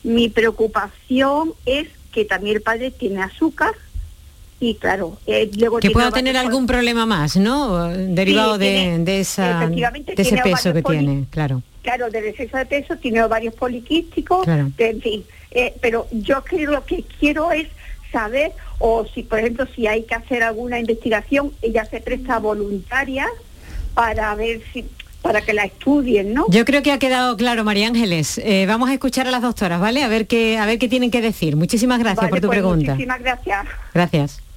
mi 0.03 0.29
preocupación 0.29 1.53
es 1.65 1.87
que 2.11 2.25
también 2.25 2.57
el 2.57 2.61
padre 2.61 2.91
tiene 2.91 3.21
azúcar, 3.21 3.73
y 4.59 4.75
claro, 4.75 5.17
eh, 5.25 5.49
luego 5.57 5.79
que 5.79 5.91
pueda 5.91 6.11
tener 6.11 6.35
algún 6.35 6.67
problema 6.67 7.05
más, 7.05 7.37
¿no? 7.37 7.87
Derivado 7.87 8.57
de, 8.57 9.19
esa, 9.19 9.67
de 9.67 10.13
ese 10.17 10.37
peso 10.37 10.73
que 10.73 10.83
tiene, 10.83 11.25
claro. 11.29 11.61
Claro, 11.81 12.09
del 12.09 12.25
exceso 12.25 12.57
de 12.57 12.65
peso, 12.65 12.97
tiene 12.97 13.25
varios 13.27 13.53
poliquísticos, 13.53 14.47
en 14.47 15.01
fin. 15.01 15.23
Eh, 15.51 15.73
pero 15.81 16.07
yo 16.11 16.43
creo 16.43 16.71
lo 16.71 16.85
que 16.85 17.03
quiero 17.19 17.51
es 17.51 17.67
saber, 18.11 18.51
o 18.79 19.05
si 19.05 19.23
por 19.23 19.39
ejemplo, 19.39 19.65
si 19.75 19.87
hay 19.87 20.03
que 20.03 20.15
hacer 20.15 20.43
alguna 20.43 20.77
investigación, 20.77 21.53
ella 21.61 21.85
se 21.85 22.01
presta 22.01 22.37
voluntaria 22.39 23.27
para 23.93 24.35
ver 24.35 24.61
si 24.73 24.85
para 25.21 25.41
que 25.41 25.53
la 25.53 25.65
estudien, 25.65 26.33
¿no? 26.33 26.45
Yo 26.49 26.63
creo 26.65 26.81
que 26.81 26.91
ha 26.91 26.99
quedado 26.99 27.35
claro, 27.35 27.63
María 27.63 27.87
Ángeles. 27.87 28.37
Eh, 28.37 28.65
vamos 28.67 28.89
a 28.89 28.93
escuchar 28.93 29.27
a 29.27 29.31
las 29.31 29.41
doctoras, 29.41 29.79
¿vale? 29.79 30.03
A 30.03 30.07
ver 30.07 30.27
qué, 30.27 30.57
a 30.57 30.65
ver 30.65 30.79
qué 30.79 30.87
tienen 30.87 31.11
que 31.11 31.21
decir. 31.21 31.55
Muchísimas 31.55 31.99
gracias 31.99 32.29
por 32.29 32.39
tu 32.39 32.47
pues 32.47 32.59
pregunta. 32.59 32.93
Muchísimas 32.93 33.19
gracias. 33.21 33.65
Gracias. 33.93 34.48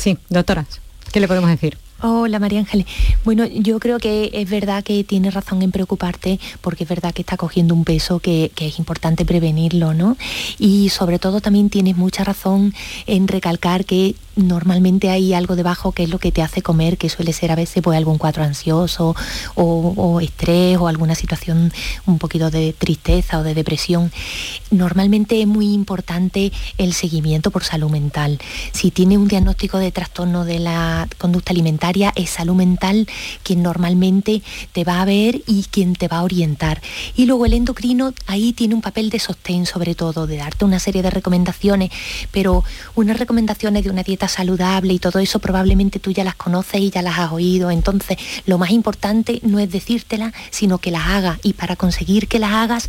Sí, 0.00 0.16
doctoras, 0.30 0.80
¿qué 1.12 1.20
le 1.20 1.28
podemos 1.28 1.50
decir? 1.50 1.76
Hola 2.00 2.38
María 2.38 2.60
Ángeles. 2.60 2.86
Bueno, 3.22 3.44
yo 3.44 3.78
creo 3.78 3.98
que 3.98 4.30
es 4.32 4.48
verdad 4.48 4.82
que 4.82 5.04
tienes 5.04 5.34
razón 5.34 5.60
en 5.60 5.70
preocuparte 5.70 6.40
porque 6.62 6.84
es 6.84 6.88
verdad 6.88 7.12
que 7.12 7.20
está 7.20 7.36
cogiendo 7.36 7.74
un 7.74 7.84
peso 7.84 8.18
que, 8.18 8.50
es 8.56 8.78
importante 8.78 9.26
prevenirlo, 9.26 9.92
¿no? 9.92 10.16
Y 10.58 10.88
sobre 10.88 11.18
todo 11.18 11.42
también 11.42 11.68
tienes 11.68 11.98
mucha 11.98 12.24
razón 12.24 12.72
en 13.06 13.28
recalcar 13.28 13.84
que 13.84 14.14
normalmente 14.46 15.10
hay 15.10 15.34
algo 15.34 15.56
debajo 15.56 15.92
que 15.92 16.04
es 16.04 16.10
lo 16.10 16.18
que 16.18 16.32
te 16.32 16.42
hace 16.42 16.62
comer, 16.62 16.98
que 16.98 17.08
suele 17.08 17.32
ser 17.32 17.52
a 17.52 17.56
veces 17.56 17.82
pues, 17.82 17.96
algún 17.96 18.18
cuadro 18.18 18.42
ansioso 18.42 19.14
o, 19.54 20.20
estrés 20.20 20.78
o 20.78 20.88
alguna 20.88 21.14
situación 21.14 21.72
un 22.06 22.18
poquito 22.18 22.50
de 22.50 22.72
tristeza 22.72 23.38
o 23.38 23.42
de 23.42 23.54
depresión. 23.54 24.12
Normalmente 24.70 25.40
es 25.40 25.46
muy 25.46 25.72
importante 25.72 26.52
el 26.78 26.92
seguimiento 26.92 27.50
por 27.50 27.64
salud 27.64 27.90
mental. 27.90 28.38
Si 28.72 28.90
tiene 28.90 29.18
un 29.18 29.28
diagnóstico 29.28 29.78
de 29.78 29.92
trastorno 29.92 30.44
de 30.44 30.58
la 30.58 31.08
conducta 31.18 31.52
alimentaria, 31.52 32.12
es 32.16 32.30
salud 32.30 32.54
mental 32.54 33.06
quien 33.42 33.62
normalmente 33.62 34.42
te 34.72 34.84
va 34.84 35.00
a 35.00 35.04
ver 35.04 35.42
y 35.46 35.64
quien 35.70 35.94
te 35.94 36.08
va 36.08 36.18
a 36.18 36.22
orientar. 36.24 36.80
Y 37.16 37.26
luego 37.26 37.46
el 37.46 37.54
endocrino 37.54 38.12
ahí 38.26 38.52
tiene 38.52 38.74
un 38.74 38.80
papel 38.80 39.10
de 39.10 39.18
sostén 39.18 39.66
sobre 39.66 39.94
todo, 39.94 40.26
de 40.26 40.36
darte 40.36 40.64
una 40.64 40.78
serie 40.78 41.02
de 41.02 41.10
recomendaciones, 41.10 41.90
pero 42.30 42.64
unas 42.94 43.18
recomendaciones 43.18 43.84
de 43.84 43.90
una 43.90 44.02
dieta 44.02 44.28
saludable 44.30 44.92
y 44.92 44.98
todo 44.98 45.18
eso 45.18 45.38
probablemente 45.38 45.98
tú 45.98 46.10
ya 46.10 46.24
las 46.24 46.34
conoces 46.34 46.80
y 46.80 46.90
ya 46.90 47.02
las 47.02 47.18
has 47.18 47.32
oído. 47.32 47.70
Entonces 47.70 48.16
lo 48.46 48.58
más 48.58 48.70
importante 48.70 49.40
no 49.42 49.58
es 49.58 49.70
decírtela, 49.70 50.32
sino 50.50 50.78
que 50.78 50.90
las 50.90 51.06
hagas. 51.06 51.38
Y 51.42 51.54
para 51.54 51.76
conseguir 51.76 52.28
que 52.28 52.38
las 52.38 52.52
hagas, 52.52 52.88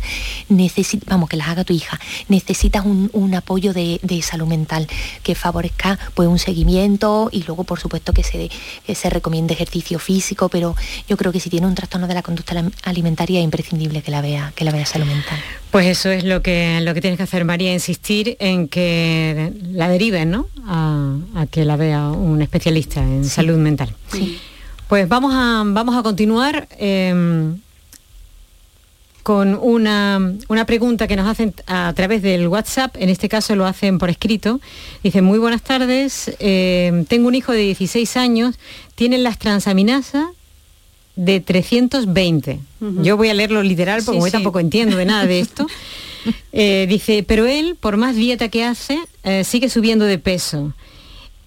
vamos, 1.06 1.28
que 1.28 1.36
las 1.36 1.48
haga 1.48 1.64
tu 1.64 1.72
hija, 1.72 2.00
necesitas 2.28 2.84
un, 2.84 3.34
apoyo 3.34 3.72
de, 3.72 4.00
salud 4.22 4.46
mental 4.46 4.86
que 5.22 5.34
favorezca 5.34 5.98
pues 6.14 6.28
un 6.28 6.38
seguimiento 6.38 7.28
y 7.32 7.42
luego 7.42 7.64
por 7.64 7.80
supuesto 7.80 8.12
que 8.12 8.22
se, 8.22 8.50
se 8.94 9.10
recomienda 9.10 9.54
ejercicio 9.54 9.98
físico, 9.98 10.48
pero 10.48 10.76
yo 11.08 11.16
creo 11.16 11.32
que 11.32 11.40
si 11.40 11.50
tiene 11.50 11.66
un 11.66 11.74
trastorno 11.74 12.06
de 12.06 12.14
la 12.14 12.22
conducta 12.22 12.54
alimentaria 12.84 13.40
es 13.40 13.44
imprescindible 13.44 14.02
que 14.02 14.10
la 14.10 14.20
vea, 14.20 14.52
que 14.54 14.64
la 14.64 14.72
vea 14.72 14.86
salud 14.86 15.06
mental. 15.06 15.40
Pues 15.72 15.86
eso 15.86 16.10
es 16.10 16.22
lo 16.22 16.42
que, 16.42 16.82
lo 16.82 16.92
que 16.92 17.00
tienes 17.00 17.16
que 17.16 17.22
hacer, 17.22 17.46
María, 17.46 17.72
insistir 17.72 18.36
en 18.40 18.68
que 18.68 19.54
la 19.72 19.88
deriven, 19.88 20.30
¿no? 20.30 20.46
A, 20.66 21.16
que 21.50 21.64
la 21.64 21.76
vea 21.76 22.10
un 22.10 22.42
especialista 22.42 23.00
en 23.00 23.24
salud 23.24 23.56
mental. 23.56 23.94
Pues 24.86 25.08
vamos 25.08 25.32
a, 25.34 25.62
vamos 25.64 25.96
a 25.96 26.02
continuar. 26.02 26.68
Em, 26.78 27.58
con 29.22 29.54
una, 29.54 30.36
pregunta 30.66 31.08
que 31.08 31.16
nos 31.16 31.26
hacen 31.26 31.54
a 31.66 31.90
través 31.96 32.20
del 32.20 32.48
WhatsApp, 32.48 32.94
en 32.98 33.08
este 33.08 33.30
caso 33.30 33.56
lo 33.56 33.64
hacen 33.64 33.96
por 33.96 34.10
escrito. 34.10 34.60
Dicen, 35.02 35.24
muy 35.24 35.38
buenas 35.38 35.62
tardes, 35.62 36.36
eh, 36.38 37.06
tengo 37.08 37.28
un 37.28 37.34
hijo 37.34 37.52
de 37.52 37.60
16 37.60 38.18
años, 38.18 38.58
tiene 38.94 39.16
las 39.16 39.38
transaminasas 39.38 40.26
de 41.16 41.40
320. 41.40 42.60
Yo 43.02 43.16
voy 43.16 43.28
a 43.28 43.34
leerlo 43.34 43.62
literal 43.62 44.02
porque 44.04 44.30
tampoco 44.30 44.60
entiendo 44.60 44.96
de 44.96 45.04
nada 45.04 45.26
de 45.26 45.40
esto. 45.40 45.66
Eh, 46.52 46.86
dice, 46.88 47.24
pero 47.26 47.46
él, 47.46 47.74
por 47.80 47.96
más 47.96 48.14
dieta 48.14 48.48
que 48.48 48.62
hace, 48.62 48.96
eh, 49.24 49.42
sigue 49.42 49.68
subiendo 49.68 50.04
de 50.04 50.18
peso. 50.18 50.72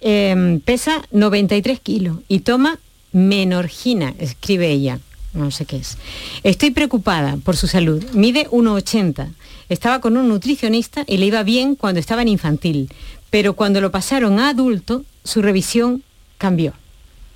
Em, 0.02 0.60
pesa 0.60 1.02
93 1.12 1.80
kilos 1.80 2.18
y 2.28 2.40
toma 2.40 2.78
menorgina, 3.10 4.14
escribe 4.18 4.70
ella. 4.70 5.00
No 5.32 5.50
sé 5.50 5.64
qué 5.64 5.76
es. 5.76 5.96
Estoy 6.42 6.72
preocupada 6.72 7.38
por 7.42 7.56
su 7.56 7.68
salud. 7.68 8.04
Mide 8.12 8.48
1,80. 8.50 9.28
Estaba 9.70 10.00
con 10.00 10.18
un 10.18 10.28
nutricionista 10.28 11.04
y 11.06 11.16
le 11.16 11.24
iba 11.24 11.42
bien 11.42 11.74
cuando 11.74 11.98
estaba 11.98 12.20
en 12.20 12.28
infantil, 12.28 12.90
pero 13.30 13.54
cuando 13.54 13.80
lo 13.80 13.90
pasaron 13.90 14.38
a 14.38 14.50
adulto, 14.50 15.04
su 15.24 15.40
revisión 15.40 16.02
cambió. 16.38 16.74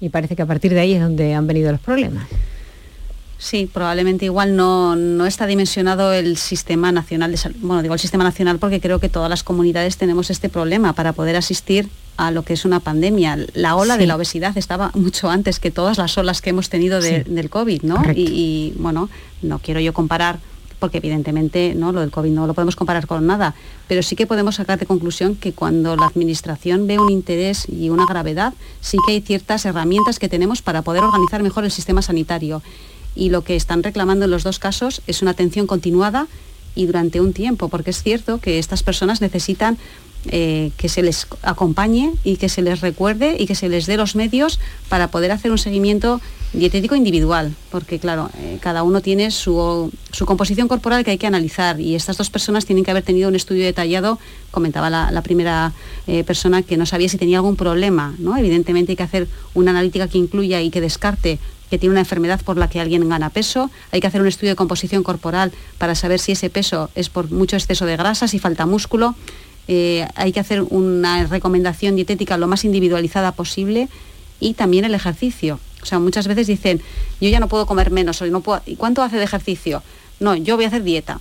Y 0.01 0.09
parece 0.09 0.37
que 0.37 0.43
a 0.43 0.47
partir 0.47 0.73
de 0.73 0.81
ahí 0.81 0.95
es 0.95 1.03
donde 1.03 1.35
han 1.35 1.47
venido 1.47 1.71
los 1.71 1.81
problemas. 1.81 2.27
Sí, 3.41 3.71
probablemente 3.73 4.27
igual 4.27 4.55
no, 4.55 4.97
no, 4.97 5.25
está 5.25 5.47
dimensionado 5.47 6.13
el 6.13 6.37
sistema 6.37 6.93
nacional 6.93 7.31
de 7.31 7.39
salud. 7.39 7.57
Bueno, 7.63 7.81
digo 7.81 7.95
el 7.95 8.01
sistema 8.01 8.23
nacional 8.23 8.59
porque 8.59 8.83
creo 8.83 8.99
que 8.99 9.09
todas 9.09 9.31
las 9.31 9.43
comunidades 9.43 9.97
tenemos 9.97 10.29
este 10.29 10.51
problema 10.51 10.93
para 10.93 11.15
poder 11.15 11.37
asistir 11.37 11.89
a 12.19 12.31
lo 12.31 12.43
que 12.43 12.53
es 12.53 12.67
una 12.67 12.81
pandemia. 12.81 13.39
La 13.55 13.77
ola 13.77 13.97
de 13.97 14.07
la 14.07 14.17
obesidad 14.17 14.59
estaba 14.59 14.91
mucho 14.95 15.31
antes 15.31 15.59
que 15.59 15.71
todas 15.71 15.97
las 15.97 16.19
olas 16.19 16.43
que 16.43 16.51
hemos 16.51 16.69
tenido 16.69 17.01
del 17.01 17.49
COVID, 17.49 17.83
¿no? 17.83 18.03
Y, 18.15 18.29
y, 18.29 18.75
bueno, 18.77 19.09
no 19.41 19.59
quiero 19.59 19.81
yo 19.81 19.95
comparar 19.95 20.39
porque 20.81 20.99
evidentemente 20.99 21.75
¿no? 21.77 21.93
lo 21.93 22.01
del 22.01 22.11
COVID 22.11 22.31
no 22.31 22.47
lo 22.47 22.55
podemos 22.55 22.75
comparar 22.75 23.07
con 23.07 23.27
nada, 23.27 23.55
pero 23.87 24.03
sí 24.03 24.17
que 24.17 24.27
podemos 24.27 24.57
sacar 24.57 24.79
de 24.79 24.87
conclusión 24.87 25.37
que 25.37 25.53
cuando 25.53 25.95
la 25.95 26.07
Administración 26.07 26.87
ve 26.87 26.99
un 26.99 27.11
interés 27.11 27.69
y 27.69 27.91
una 27.91 28.07
gravedad, 28.07 28.55
sí 28.81 28.99
que 29.07 29.13
hay 29.13 29.21
ciertas 29.21 29.65
herramientas 29.67 30.19
que 30.19 30.29
tenemos 30.29 30.63
para 30.63 30.83
poder 30.83 31.05
organizar 31.05 31.43
mejor 31.43 31.65
el 31.65 31.71
sistema 31.71 32.03
sanitario. 32.03 32.63
Y 33.15 33.31
lo 33.31 33.45
que 33.45 33.57
están 33.57 33.83
reclamando 33.83 34.25
en 34.25 34.31
los 34.31 34.43
dos 34.43 34.59
casos 34.59 35.03
es 35.07 35.23
una 35.23 35.33
atención 35.33 35.67
continuada 35.67 36.27
y 36.75 36.87
durante 36.87 37.21
un 37.21 37.33
tiempo, 37.33 37.69
porque 37.69 37.91
es 37.91 38.03
cierto 38.03 38.39
que 38.39 38.59
estas 38.59 38.83
personas 38.83 39.21
necesitan 39.21 39.77
eh, 40.27 40.71
que 40.77 40.89
se 40.89 41.03
les 41.03 41.27
acompañe 41.43 42.13
y 42.25 42.37
que 42.37 42.49
se 42.49 42.63
les 42.63 42.81
recuerde 42.81 43.37
y 43.39 43.47
que 43.47 43.55
se 43.55 43.69
les 43.69 43.87
dé 43.87 43.97
los 43.97 44.15
medios 44.15 44.61
para 44.89 45.11
poder 45.11 45.33
hacer 45.33 45.51
un 45.51 45.59
seguimiento 45.59 46.21
dietético 46.53 46.97
individual, 46.97 47.55
porque 47.71 47.99
claro, 47.99 48.31
eh, 48.39 48.59
cada 48.61 48.83
uno 48.83 49.01
tiene 49.01 49.31
su, 49.31 49.93
composición 50.27 50.69
corporal 50.69 51.05
que 51.05 51.13
hay 51.13 51.19
que 51.19 51.27
analizar 51.27 51.81
y 51.81 51.95
estas 51.95 52.17
dos 52.17 52.31
personas 52.31 52.67
tienen 52.67 52.85
que 52.85 52.91
haber 52.91 53.05
tenido 53.05 53.29
un 53.29 53.37
estudio 53.37 53.65
detallado, 53.65 54.19
comentaba 54.51 54.91
la, 54.91 55.23
primera 55.23 55.73
eh, 56.07 56.25
persona 56.25 56.63
que 56.63 56.77
no 56.77 56.87
sabía 56.87 57.09
si 57.09 57.19
tenía 57.19 57.39
algún 57.39 57.57
problema, 57.57 58.15
¿no? 58.19 58.37
Evidentemente 58.37 58.93
hay 58.93 58.97
que 58.97 59.03
hacer 59.03 59.29
una 59.55 59.71
analítica 59.71 60.09
que 60.09 60.19
incluya 60.19 60.61
y 60.61 60.71
que 60.71 60.81
descarte 60.81 61.39
que 61.71 61.79
tiene 61.79 61.93
una 61.93 62.01
enfermedad 62.01 62.41
por 62.43 62.57
la 62.57 62.69
que 62.69 62.81
alguien 62.81 63.09
gana 63.09 63.31
peso, 63.31 63.71
hay 63.93 64.01
que 64.01 64.09
hacer 64.09 64.21
un 64.21 64.27
estudio 64.27 64.51
de 64.51 64.57
composición 64.57 65.05
corporal 65.05 65.53
para 65.79 65.95
saber 65.95 66.19
si 66.19 66.33
ese 66.33 66.51
peso 66.51 66.91
es 66.97 67.09
por 67.09 67.31
mucho 67.31 67.55
exceso 67.55 67.87
de 67.87 67.97
grasa, 67.97 68.27
si 68.27 68.41
falta 68.41 68.67
músculo, 68.67 69.15
eh, 69.69 70.09
hay 70.17 70.33
que 70.33 70.41
hacer 70.41 70.63
una 70.63 71.25
recomendación 71.27 71.95
dietética 71.95 72.37
lo 72.37 72.49
más 72.49 72.65
individualizada 72.65 73.31
posible 73.31 73.89
y 74.41 74.55
también 74.55 74.85
el 74.85 74.95
ejercicio. 74.95 75.61
O 75.83 75.87
sea, 75.87 75.99
muchas 75.99 76.27
veces 76.27 76.47
dicen, 76.47 76.81
yo 77.21 77.29
ya 77.29 77.41
no 77.41 77.49
puedo 77.49 77.67
comer 77.67 77.91
menos, 77.91 78.21
o 78.23 78.27
no 78.27 78.41
puedo... 78.41 78.63
¿y 78.67 78.77
cuánto 78.77 79.03
hace 79.03 79.17
de 79.17 79.25
ejercicio? 79.25 79.83
No, 80.19 80.35
yo 80.35 80.57
voy 80.57 80.65
a 80.65 80.69
hacer 80.69 80.83
dieta. 80.83 81.21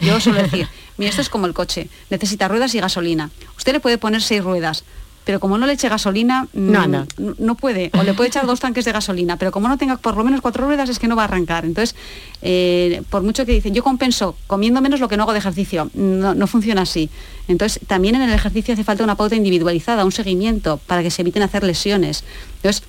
Yo 0.00 0.18
suelo 0.20 0.42
decir, 0.42 0.68
mira, 0.96 1.10
esto 1.10 1.22
es 1.22 1.28
como 1.28 1.46
el 1.46 1.54
coche, 1.54 1.88
necesita 2.08 2.48
ruedas 2.48 2.74
y 2.74 2.80
gasolina. 2.80 3.30
Usted 3.56 3.72
le 3.72 3.80
puede 3.80 3.98
poner 3.98 4.22
seis 4.22 4.42
ruedas, 4.42 4.84
pero 5.24 5.38
como 5.38 5.58
no 5.58 5.66
le 5.66 5.74
eche 5.74 5.88
gasolina, 5.88 6.48
mm, 6.52 6.72
no, 6.72 7.06
no. 7.38 7.54
puede, 7.54 7.90
o 7.98 8.02
le 8.02 8.14
puede 8.14 8.28
echar 8.28 8.46
dos 8.46 8.58
tanques 8.58 8.84
de 8.84 8.92
gasolina, 8.92 9.36
pero 9.36 9.52
como 9.52 9.68
no 9.68 9.76
tenga 9.76 9.96
por 9.98 10.16
lo 10.16 10.24
menos 10.24 10.40
cuatro 10.40 10.66
ruedas 10.66 10.88
es 10.88 10.98
que 10.98 11.08
no 11.08 11.14
va 11.14 11.22
a 11.22 11.24
arrancar. 11.26 11.64
Entonces, 11.64 11.94
eh, 12.42 13.02
por 13.10 13.22
mucho 13.22 13.44
que 13.44 13.52
dicen, 13.52 13.74
yo 13.74 13.82
compenso 13.82 14.34
comiendo 14.46 14.80
menos 14.80 14.98
lo 14.98 15.08
que 15.08 15.16
no 15.16 15.24
hago 15.24 15.32
de 15.32 15.38
ejercicio, 15.38 15.90
no, 15.94 16.34
no 16.34 16.46
funciona 16.46 16.82
así. 16.82 17.10
Entonces, 17.48 17.80
también 17.86 18.14
en 18.14 18.22
el 18.22 18.32
ejercicio 18.32 18.72
hace 18.72 18.82
falta 18.82 19.04
una 19.04 19.14
pauta 19.14 19.36
individualizada, 19.36 20.04
un 20.04 20.12
seguimiento 20.12 20.80
para 20.86 21.02
que 21.02 21.10
se 21.10 21.22
eviten 21.22 21.42
hacer 21.42 21.64
lesiones. 21.64 22.24
Entonces, 22.56 22.82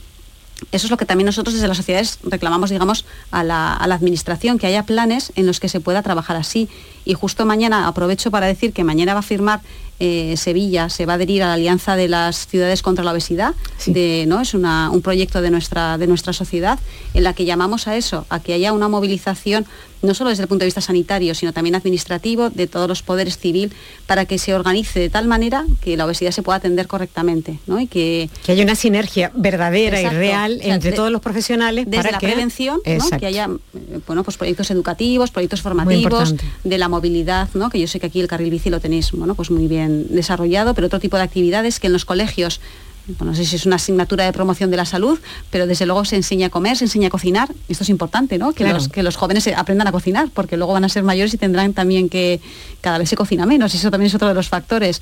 eso 0.71 0.87
es 0.87 0.91
lo 0.91 0.97
que 0.97 1.05
también 1.05 1.25
nosotros 1.25 1.53
desde 1.53 1.67
las 1.67 1.77
sociedades 1.77 2.19
reclamamos, 2.23 2.69
digamos, 2.69 3.05
a 3.31 3.43
la, 3.43 3.73
administración, 3.75 4.57
que 4.57 4.67
haya 4.67 4.83
planes 4.83 5.31
en 5.35 5.47
los 5.47 5.59
que 5.59 5.69
se 5.69 5.79
pueda 5.79 6.01
trabajar 6.01 6.37
así. 6.37 6.69
Y 7.03 7.13
justo 7.13 7.45
mañana, 7.45 7.87
aprovecho 7.87 8.31
para 8.31 8.47
decir 8.47 8.71
que 8.73 8.83
mañana 8.83 9.13
va 9.13 9.19
a 9.19 9.23
firmar 9.23 9.61
eh, 10.03 10.35
Sevilla, 10.35 10.89
se 10.89 11.05
va 11.05 11.13
a 11.13 11.15
adherir 11.17 11.43
a 11.43 11.45
la 11.45 11.53
Alianza 11.53 11.95
de 11.95 12.07
las 12.07 12.47
Ciudades 12.47 12.81
contra 12.81 13.03
la 13.03 13.11
Obesidad, 13.11 13.53
de, 13.85 14.25
¿no? 14.27 14.41
es 14.41 14.55
un 14.55 15.01
proyecto 15.03 15.43
de 15.43 15.51
nuestra, 15.51 15.99
de 15.99 16.07
nuestra 16.07 16.33
sociedad 16.33 16.79
en 17.13 17.23
la 17.23 17.33
que 17.33 17.45
llamamos 17.45 17.87
a 17.87 17.95
eso, 17.95 18.25
a 18.29 18.39
que 18.39 18.53
haya 18.53 18.73
una 18.73 18.87
movilización 18.87 19.67
no 20.01 20.13
solo 20.15 20.31
desde 20.31 20.43
el 20.43 20.49
punto 20.49 20.63
de 20.63 20.67
vista 20.67 20.81
sanitario, 20.81 21.35
sino 21.35 21.53
también 21.53 21.75
administrativo, 21.75 22.49
de 22.49 22.67
todos 22.67 22.87
los 22.87 23.03
poderes 23.03 23.37
civil, 23.37 23.71
para 24.07 24.25
que 24.25 24.37
se 24.37 24.53
organice 24.53 24.99
de 24.99 25.09
tal 25.09 25.27
manera 25.27 25.65
que 25.79 25.95
la 25.95 26.05
obesidad 26.05 26.31
se 26.31 26.41
pueda 26.41 26.57
atender 26.57 26.87
correctamente. 26.87 27.59
¿no? 27.67 27.79
Y 27.79 27.87
que, 27.87 28.29
que 28.43 28.53
haya 28.53 28.63
una 28.63 28.75
sinergia 28.75 29.31
verdadera 29.35 30.01
y 30.01 30.07
real 30.07 30.59
entre 30.63 30.91
todos 30.93 31.11
los 31.11 31.21
profesionales. 31.21 31.85
Desde 31.85 31.97
para 31.97 32.11
la 32.13 32.19
prevención, 32.19 32.79
que 32.83 33.25
haya 33.25 33.49
eh, 33.75 33.99
bueno, 34.07 34.23
pues 34.23 34.37
proyectos 34.37 34.71
educativos, 34.71 35.29
proyectos 35.31 35.61
formativos, 35.61 36.33
de 36.63 36.77
la 36.77 36.89
movilidad, 36.89 37.49
¿no? 37.53 37.69
que 37.69 37.79
yo 37.79 37.87
sé 37.87 37.99
que 37.99 38.07
aquí 38.07 38.19
el 38.19 38.27
carril 38.27 38.49
bici 38.49 38.69
lo 38.69 38.79
tenéis 38.79 39.11
bueno, 39.11 39.35
pues 39.35 39.51
muy 39.51 39.67
bien 39.67 39.90
desarrollado, 40.09 40.73
pero 40.73 40.87
otro 40.87 40.99
tipo 40.99 41.17
de 41.17 41.23
actividades 41.23 41.79
que 41.79 41.87
en 41.87 41.93
los 41.93 42.05
colegios 42.05 42.59
no 43.19 43.35
sé 43.35 43.45
si 43.45 43.55
es 43.55 43.65
una 43.65 43.77
asignatura 43.77 44.25
de 44.25 44.33
promoción 44.33 44.69
de 44.71 44.77
la 44.77 44.85
salud, 44.85 45.19
pero 45.49 45.67
desde 45.67 45.85
luego 45.85 46.05
se 46.05 46.15
enseña 46.15 46.47
a 46.47 46.49
comer, 46.49 46.77
se 46.77 46.85
enseña 46.85 47.07
a 47.07 47.09
cocinar. 47.09 47.49
Esto 47.67 47.83
es 47.83 47.89
importante, 47.89 48.37
¿no? 48.37 48.53
Que, 48.53 48.71
los, 48.71 48.89
que 48.89 49.03
los 49.03 49.15
jóvenes 49.15 49.47
aprendan 49.47 49.87
a 49.87 49.91
cocinar, 49.91 50.29
porque 50.33 50.55
luego 50.55 50.73
van 50.73 50.83
a 50.83 50.89
ser 50.89 51.03
mayores 51.03 51.33
y 51.33 51.37
tendrán 51.37 51.73
también 51.73 52.09
que 52.09 52.39
cada 52.79 52.97
vez 52.97 53.09
se 53.09 53.15
cocina 53.15 53.45
menos. 53.45 53.73
Eso 53.73 53.89
también 53.89 54.07
es 54.07 54.15
otro 54.15 54.27
de 54.27 54.33
los 54.33 54.49
factores. 54.49 55.01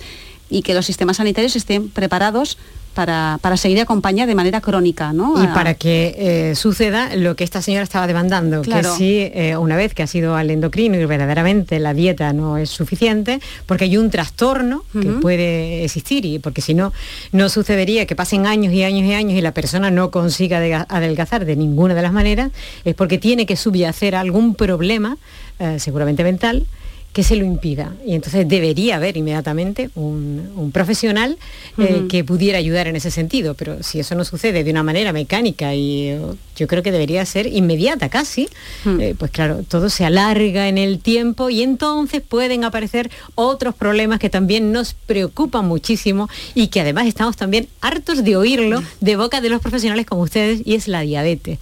Y 0.49 0.61
que 0.61 0.73
los 0.73 0.85
sistemas 0.85 1.17
sanitarios 1.17 1.55
estén 1.55 1.89
preparados 1.89 2.57
para, 2.93 3.57
seguir 3.57 3.79
acompañada 3.81 4.27
de 4.27 4.35
manera 4.35 4.61
crónica. 4.61 5.13
¿no? 5.13 5.41
Y 5.43 5.47
para 5.47 5.73
que 5.73 6.15
eh, 6.17 6.55
suceda 6.55 7.15
lo 7.15 7.35
que 7.35 7.43
esta 7.43 7.61
señora 7.61 7.83
estaba 7.83 8.07
demandando, 8.07 8.61
que 8.61 8.83
si 8.83 9.29
eh, 9.33 9.55
una 9.57 9.75
vez 9.75 9.93
que 9.93 10.03
ha 10.03 10.07
sido 10.07 10.35
al 10.35 10.51
endocrino 10.51 10.97
y 10.97 11.05
verdaderamente 11.05 11.79
la 11.79 11.93
dieta 11.93 12.33
no 12.33 12.57
es 12.57 12.69
suficiente, 12.69 13.39
porque 13.65 13.85
hay 13.85 13.97
un 13.97 14.09
trastorno 14.09 14.83
que 14.93 15.09
puede 15.21 15.83
existir 15.83 16.25
y 16.25 16.39
porque 16.39 16.61
si 16.61 16.73
no, 16.73 16.93
no 17.31 17.49
sucedería 17.49 18.05
que 18.05 18.15
pasen 18.15 18.45
años 18.45 18.73
y 18.73 18.83
años 18.83 19.05
y 19.05 19.13
años 19.13 19.37
y 19.37 19.41
la 19.41 19.53
persona 19.53 19.91
no 19.91 20.11
consiga 20.11 20.85
adelgazar 20.89 21.45
de 21.45 21.55
ninguna 21.55 21.95
de 21.95 22.01
las 22.01 22.13
maneras, 22.13 22.51
es 22.85 22.95
porque 22.95 23.17
tiene 23.17 23.45
que 23.45 23.55
subyacer 23.55 24.15
algún 24.15 24.55
problema, 24.55 25.17
eh, 25.59 25.77
seguramente 25.79 26.23
mental, 26.23 26.65
que 27.13 27.23
se 27.23 27.35
lo 27.35 27.43
impida. 27.43 27.93
Y 28.05 28.13
entonces 28.13 28.47
debería 28.47 28.97
haber 28.97 29.17
inmediatamente 29.17 29.89
un, 29.95 30.69
profesional 30.73 31.37
eh, 31.77 32.05
que 32.09 32.23
pudiera 32.23 32.59
ayudar 32.59 32.87
en 32.87 32.95
ese 32.95 33.09
sentido. 33.09 33.55
Pero 33.55 33.81
si 33.81 33.99
eso 33.99 34.13
no 34.13 34.23
sucede 34.23 34.63
de 34.63 34.71
una 34.71 34.83
manera 34.83 35.11
mecánica 35.11 35.73
y 35.73 36.09
eh, 36.09 36.21
yo 36.55 36.67
creo 36.67 36.83
que 36.83 36.91
debería 36.91 37.25
ser 37.25 37.47
inmediata 37.47 38.09
casi, 38.09 38.47
eh, 38.85 39.15
pues 39.17 39.31
claro, 39.31 39.63
todo 39.67 39.89
se 39.89 40.05
alarga 40.05 40.67
en 40.67 40.77
el 40.77 40.99
tiempo 40.99 41.49
y 41.49 41.63
entonces 41.63 42.21
pueden 42.21 42.63
aparecer 42.63 43.09
otros 43.35 43.73
problemas 43.73 44.19
que 44.19 44.29
también 44.29 44.71
nos 44.71 44.93
preocupan 44.93 45.65
muchísimo 45.67 46.29
y 46.53 46.67
que 46.67 46.81
además 46.81 47.07
estamos 47.07 47.35
también 47.35 47.67
hartos 47.81 48.23
de 48.23 48.35
oírlo 48.35 48.83
de 48.99 49.15
boca 49.15 49.41
de 49.41 49.49
los 49.49 49.61
profesionales 49.61 50.05
como 50.05 50.21
ustedes 50.21 50.61
y 50.65 50.75
es 50.75 50.87
la 50.87 51.01
diabetes. 51.01 51.57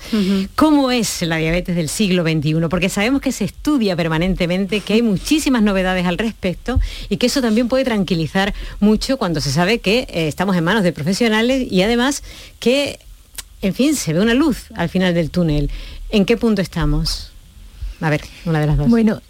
¿Cómo 0.56 0.92
es 0.92 1.22
la 1.22 1.38
diabetes 1.38 1.76
del 1.76 1.88
siglo 1.88 2.24
XXI? 2.24 2.68
Porque 2.70 2.90
sabemos 2.90 3.22
que 3.22 3.32
se 3.32 3.46
estudia 3.46 3.96
permanentemente, 3.96 4.82
que 4.82 4.94
hay 4.94 5.02
muchísimos 5.02 5.37
muchísimas 5.38 5.62
novedades 5.62 6.08
al 6.08 6.18
respecto 6.18 6.80
y 7.10 7.18
que 7.18 7.28
eso 7.28 7.42
también 7.42 7.68
puede 7.68 7.84
tranquilizar 7.84 8.56
mucho 8.80 9.18
cuando 9.18 9.40
se 9.40 9.52
sabe 9.52 9.78
que 9.78 10.00
eh, 10.10 10.28
estamos 10.28 10.58
en 10.58 10.64
manos 10.64 10.82
de 10.82 10.92
profesionales 10.92 11.68
y 11.72 11.84
además 11.84 12.24
que, 12.60 12.98
en 13.62 13.76
fin, 13.76 13.96
se 13.96 14.14
ve 14.14 14.20
una 14.20 14.34
luz 14.34 14.66
al 14.74 14.90
final 14.90 15.14
del 15.14 15.30
túnel. 15.30 15.70
¿En 16.10 16.26
qué 16.26 16.38
punto 16.38 16.64
estamos? 16.64 17.30
A 18.02 18.10
ver, 18.10 18.22
una 18.46 18.60
de 18.62 18.66
las 18.66 18.78
dos. 18.78 18.90
Bueno, 18.90 19.22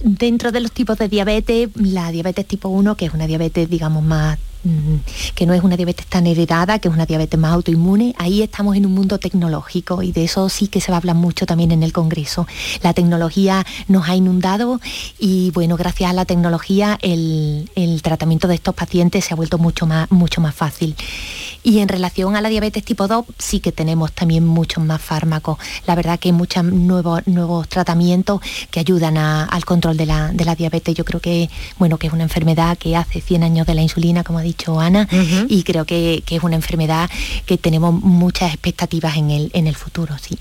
dentro 0.00 0.52
de 0.52 0.60
los 0.60 0.72
tipos 0.72 0.98
de 0.98 1.08
diabetes, 1.08 1.68
la 1.74 2.10
diabetes 2.10 2.46
tipo 2.46 2.68
1, 2.68 2.96
que 2.96 3.06
es 3.06 3.14
una 3.14 3.26
diabetes, 3.26 3.68
digamos, 3.68 4.02
más 4.02 4.38
Mm, 4.62 4.96
que 5.34 5.46
no 5.46 5.54
es 5.54 5.62
una 5.62 5.74
diabetes 5.74 6.04
tan 6.04 6.26
heredada, 6.26 6.78
que 6.78 6.88
es 6.88 6.94
una 6.94 7.06
diabetes 7.06 7.40
más 7.40 7.54
autoinmune, 7.54 8.14
ahí 8.18 8.42
estamos 8.42 8.76
en 8.76 8.84
un 8.84 8.92
mundo 8.92 9.18
tecnológico 9.18 10.02
y 10.02 10.12
de 10.12 10.24
eso 10.24 10.50
sí 10.50 10.68
que 10.68 10.82
se 10.82 10.92
va 10.92 10.96
a 10.96 10.98
hablar 10.98 11.16
mucho 11.16 11.46
también 11.46 11.72
en 11.72 11.82
el 11.82 11.94
Congreso. 11.94 12.46
La 12.82 12.92
tecnología 12.92 13.64
nos 13.88 14.06
ha 14.10 14.16
inundado 14.16 14.78
y 15.18 15.50
bueno, 15.52 15.78
gracias 15.78 16.10
a 16.10 16.12
la 16.12 16.26
tecnología 16.26 16.98
el, 17.00 17.70
tratamiento 18.02 18.48
de 18.48 18.54
estos 18.54 18.74
pacientes 18.74 19.24
se 19.24 19.32
ha 19.32 19.36
vuelto 19.36 19.56
mucho 19.56 19.86
más, 19.86 20.10
mucho 20.10 20.42
más 20.42 20.54
fácil. 20.54 20.94
Y 21.62 21.80
en 21.80 21.88
relación 21.88 22.36
a 22.36 22.40
la 22.40 22.48
diabetes 22.48 22.84
tipo 22.84 23.06
2, 23.06 23.24
sí 23.38 23.60
que 23.60 23.72
tenemos 23.72 24.12
también 24.12 24.46
muchos 24.46 24.82
más 24.84 25.00
fármacos. 25.00 25.58
La 25.86 25.94
verdad 25.94 26.18
que 26.18 26.28
hay 26.28 26.32
muchos 26.32 26.64
nuevos, 26.64 27.26
nuevos 27.26 27.68
tratamientos 27.68 28.40
que 28.70 28.80
ayudan 28.80 29.16
al 29.18 29.64
control 29.64 29.96
de 29.96 30.06
la, 30.06 30.54
diabetes. 30.56 30.94
Yo 30.94 31.04
creo 31.04 31.20
que, 31.20 31.50
bueno, 31.78 31.98
que 31.98 32.06
es 32.06 32.12
una 32.12 32.22
enfermedad 32.22 32.78
que 32.78 32.96
hace 32.96 33.20
100 33.20 33.42
años 33.42 33.66
de 33.66 33.74
la 33.74 33.82
insulina, 33.82 34.24
como 34.24 34.38
ha 34.38 34.42
dicho 34.42 34.80
Ana, 34.80 35.08
y 35.48 35.62
creo 35.62 35.84
que, 35.84 36.22
que, 36.24 36.36
es 36.36 36.42
una 36.42 36.56
enfermedad 36.56 37.10
que 37.46 37.58
tenemos 37.58 37.92
muchas 37.92 38.52
expectativas 38.52 39.16
en 39.16 39.30
el, 39.30 39.50
en 39.54 39.66
el 39.66 39.76
futuro, 39.76 40.16
sí. 40.18 40.38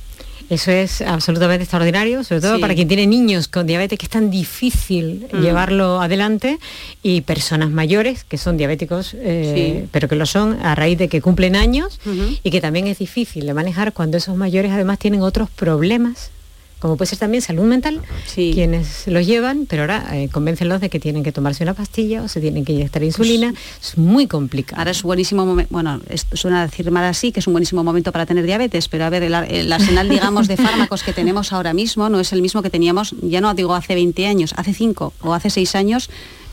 Eso 0.49 0.71
es 0.71 1.01
absolutamente 1.01 1.63
extraordinario, 1.63 2.23
sobre 2.23 2.41
todo 2.41 2.59
para 2.59 2.73
quien 2.73 2.87
tiene 2.87 3.05
niños 3.07 3.47
con 3.47 3.67
diabetes, 3.67 3.99
que 3.99 4.05
es 4.05 4.09
tan 4.09 4.31
difícil 4.31 5.27
mm. 5.31 5.41
llevarlo 5.41 6.01
adelante, 6.01 6.59
y 7.03 7.21
personas 7.21 7.69
mayores 7.69 8.23
que 8.23 8.37
son 8.37 8.57
diabéticos, 8.57 9.15
eh, 9.15 9.85
pero 9.91 10.07
que 10.07 10.15
lo 10.15 10.25
son 10.25 10.59
a 10.63 10.75
raíz 10.75 10.97
de 10.97 11.07
que 11.07 11.21
cumplen 11.21 11.55
años 11.55 11.99
y 12.43 12.51
que 12.51 12.61
también 12.61 12.87
es 12.87 12.99
difícil 12.99 13.45
de 13.45 13.53
manejar 13.53 13.93
cuando 13.93 14.17
esos 14.17 14.35
mayores 14.35 14.71
además 14.71 14.99
tienen 14.99 15.21
otros 15.21 15.49
problemas 15.49 16.31
como 16.79 16.95
puede 16.95 17.09
ser 17.09 17.19
también 17.19 17.41
salud 17.41 17.63
mental, 17.63 18.01
quienes 18.33 19.05
los 19.07 19.25
llevan, 19.27 19.65
pero 19.67 19.83
ahora 19.83 20.05
eh, 20.13 20.29
convéncenlos 20.31 20.79
de 20.79 20.89
que 20.89 20.99
tienen 20.99 21.23
que 21.23 21.31
tomarse 21.31 21.63
una 21.63 21.73
pastilla 21.73 22.23
o 22.23 22.27
se 22.27 22.39
tienen 22.39 22.63
que 22.63 22.71
inyectar 22.73 23.03
insulina. 23.03 23.51
Pues 23.51 23.89
es 23.89 23.97
muy 23.97 24.27
complicado. 24.27 24.79
Ahora 24.79 24.91
es 24.91 25.03
buenísimo 25.03 25.45
momento, 25.45 25.73
bueno, 25.73 25.99
suena 26.33 26.65
decir 26.65 26.89
mal 26.91 27.03
así, 27.03 27.31
que 27.33 27.41
es 27.41 27.47
un 27.47 27.53
buenísimo 27.53 27.83
momento 27.83 28.11
para 28.13 28.25
tener 28.25 28.45
diabetes, 28.45 28.87
pero 28.87 29.05
a 29.05 29.09
ver, 29.09 29.23
el, 29.23 29.71
arsenal, 29.73 30.07
digamos, 30.07 30.47
de 30.47 30.55
fármacos 30.55 31.03
que 31.03 31.11
tenemos 31.11 31.51
ahora 31.51 31.73
mismo 31.73 32.09
no 32.09 32.19
es 32.19 32.31
el 32.31 32.41
mismo 32.41 32.61
que 32.61 32.69
teníamos, 32.69 33.13
ya 33.21 33.41
no 33.41 33.53
digo 33.53 33.75
hace 33.75 33.93
20 33.95 34.25
años, 34.25 34.53
hace 34.55 34.73
5 34.73 35.13
o 35.21 35.33
hace 35.33 35.49
6 35.49 35.75
años, 35.75 36.09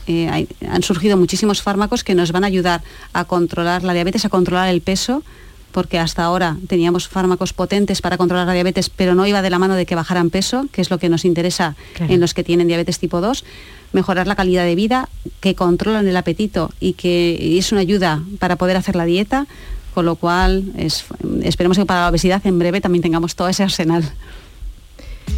eh, 0.07 0.47
han 0.69 0.83
surgido 0.83 1.17
muchísimos 1.17 1.61
fármacos 1.61 2.03
que 2.03 2.15
nos 2.15 2.31
van 2.31 2.43
a 2.43 2.47
ayudar 2.47 2.81
a 3.13 3.25
controlar 3.25 3.83
la 3.83 3.93
diabetes, 3.93 4.25
a 4.25 4.29
controlar 4.29 4.69
el 4.69 4.81
peso, 4.81 5.23
porque 5.71 5.99
hasta 5.99 6.23
ahora 6.23 6.57
teníamos 6.67 7.07
fármacos 7.07 7.53
potentes 7.53 8.01
para 8.01 8.17
controlar 8.17 8.47
la 8.47 8.53
diabetes, 8.53 8.89
pero 8.89 9.15
no 9.15 9.27
iba 9.27 9.41
de 9.41 9.49
la 9.49 9.59
mano 9.59 9.75
de 9.75 9.85
que 9.85 9.95
bajaran 9.95 10.29
peso, 10.29 10.67
que 10.71 10.81
es 10.81 10.89
lo 10.89 10.97
que 10.97 11.09
nos 11.09 11.25
interesa 11.25 11.75
en 11.99 12.19
los 12.19 12.33
que 12.33 12.43
tienen 12.43 12.67
diabetes 12.67 12.99
tipo 12.99 13.21
2 13.21 13.43
mejorar 13.93 14.27
la 14.27 14.35
calidad 14.35 14.65
de 14.65 14.75
vida, 14.75 15.09
que 15.39 15.55
controlan 15.55 16.07
el 16.07 16.17
apetito 16.17 16.71
y 16.79 16.93
que 16.93 17.57
es 17.57 17.71
una 17.71 17.81
ayuda 17.81 18.21
para 18.39 18.55
poder 18.55 18.77
hacer 18.77 18.95
la 18.95 19.05
dieta, 19.05 19.47
con 19.93 20.05
lo 20.05 20.15
cual 20.15 20.65
esperemos 21.43 21.77
que 21.77 21.85
para 21.85 22.01
la 22.01 22.09
obesidad 22.09 22.45
en 22.45 22.59
breve 22.59 22.81
también 22.81 23.01
tengamos 23.01 23.35
todo 23.35 23.47
ese 23.47 23.63
arsenal. 23.63 24.03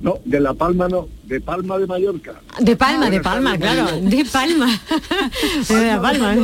No, 0.00 0.18
de 0.24 0.40
La 0.40 0.54
Palma 0.54 0.88
no, 0.88 1.08
de 1.24 1.40
Palma 1.42 1.78
de 1.78 1.86
Mallorca. 1.86 2.40
De 2.58 2.74
Palma, 2.74 3.10
de 3.10 3.20
Palma, 3.20 3.58
claro, 3.58 4.00
de 4.00 4.24
Palma. 4.24 4.80
de 5.68 5.86
La 5.86 6.00
Palma. 6.00 6.36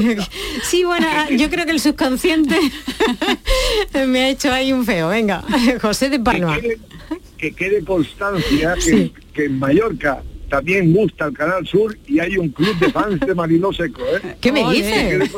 Sí, 0.63 0.85
bueno, 0.85 1.07
yo 1.31 1.49
creo 1.49 1.65
que 1.65 1.73
el 1.73 1.81
subconsciente 1.81 2.59
me 4.07 4.21
ha 4.21 4.29
hecho 4.29 4.53
ahí 4.53 4.73
un 4.73 4.85
feo. 4.85 5.09
Venga, 5.09 5.43
José 5.81 6.11
de 6.11 6.21
Palma. 6.21 6.59
Que 7.39 7.53
quede, 7.53 7.83
constancia 7.83 8.75
que, 9.35 9.45
en 9.45 9.59
Mallorca 9.59 10.23
también 10.51 10.93
gusta 10.93 11.27
el 11.27 11.33
Canal 11.33 11.67
Sur 11.67 11.97
y 12.07 12.21
hay 12.21 12.37
un 12.37 12.51
club 12.51 12.79
de 12.79 12.93
fans 12.93 13.21
de 13.21 13.35
Marino 13.35 13.73
Seco. 13.73 14.03
¿eh? 14.03 14.37
¿Qué 14.41 14.53
me 14.53 14.71
dices? 14.71 15.31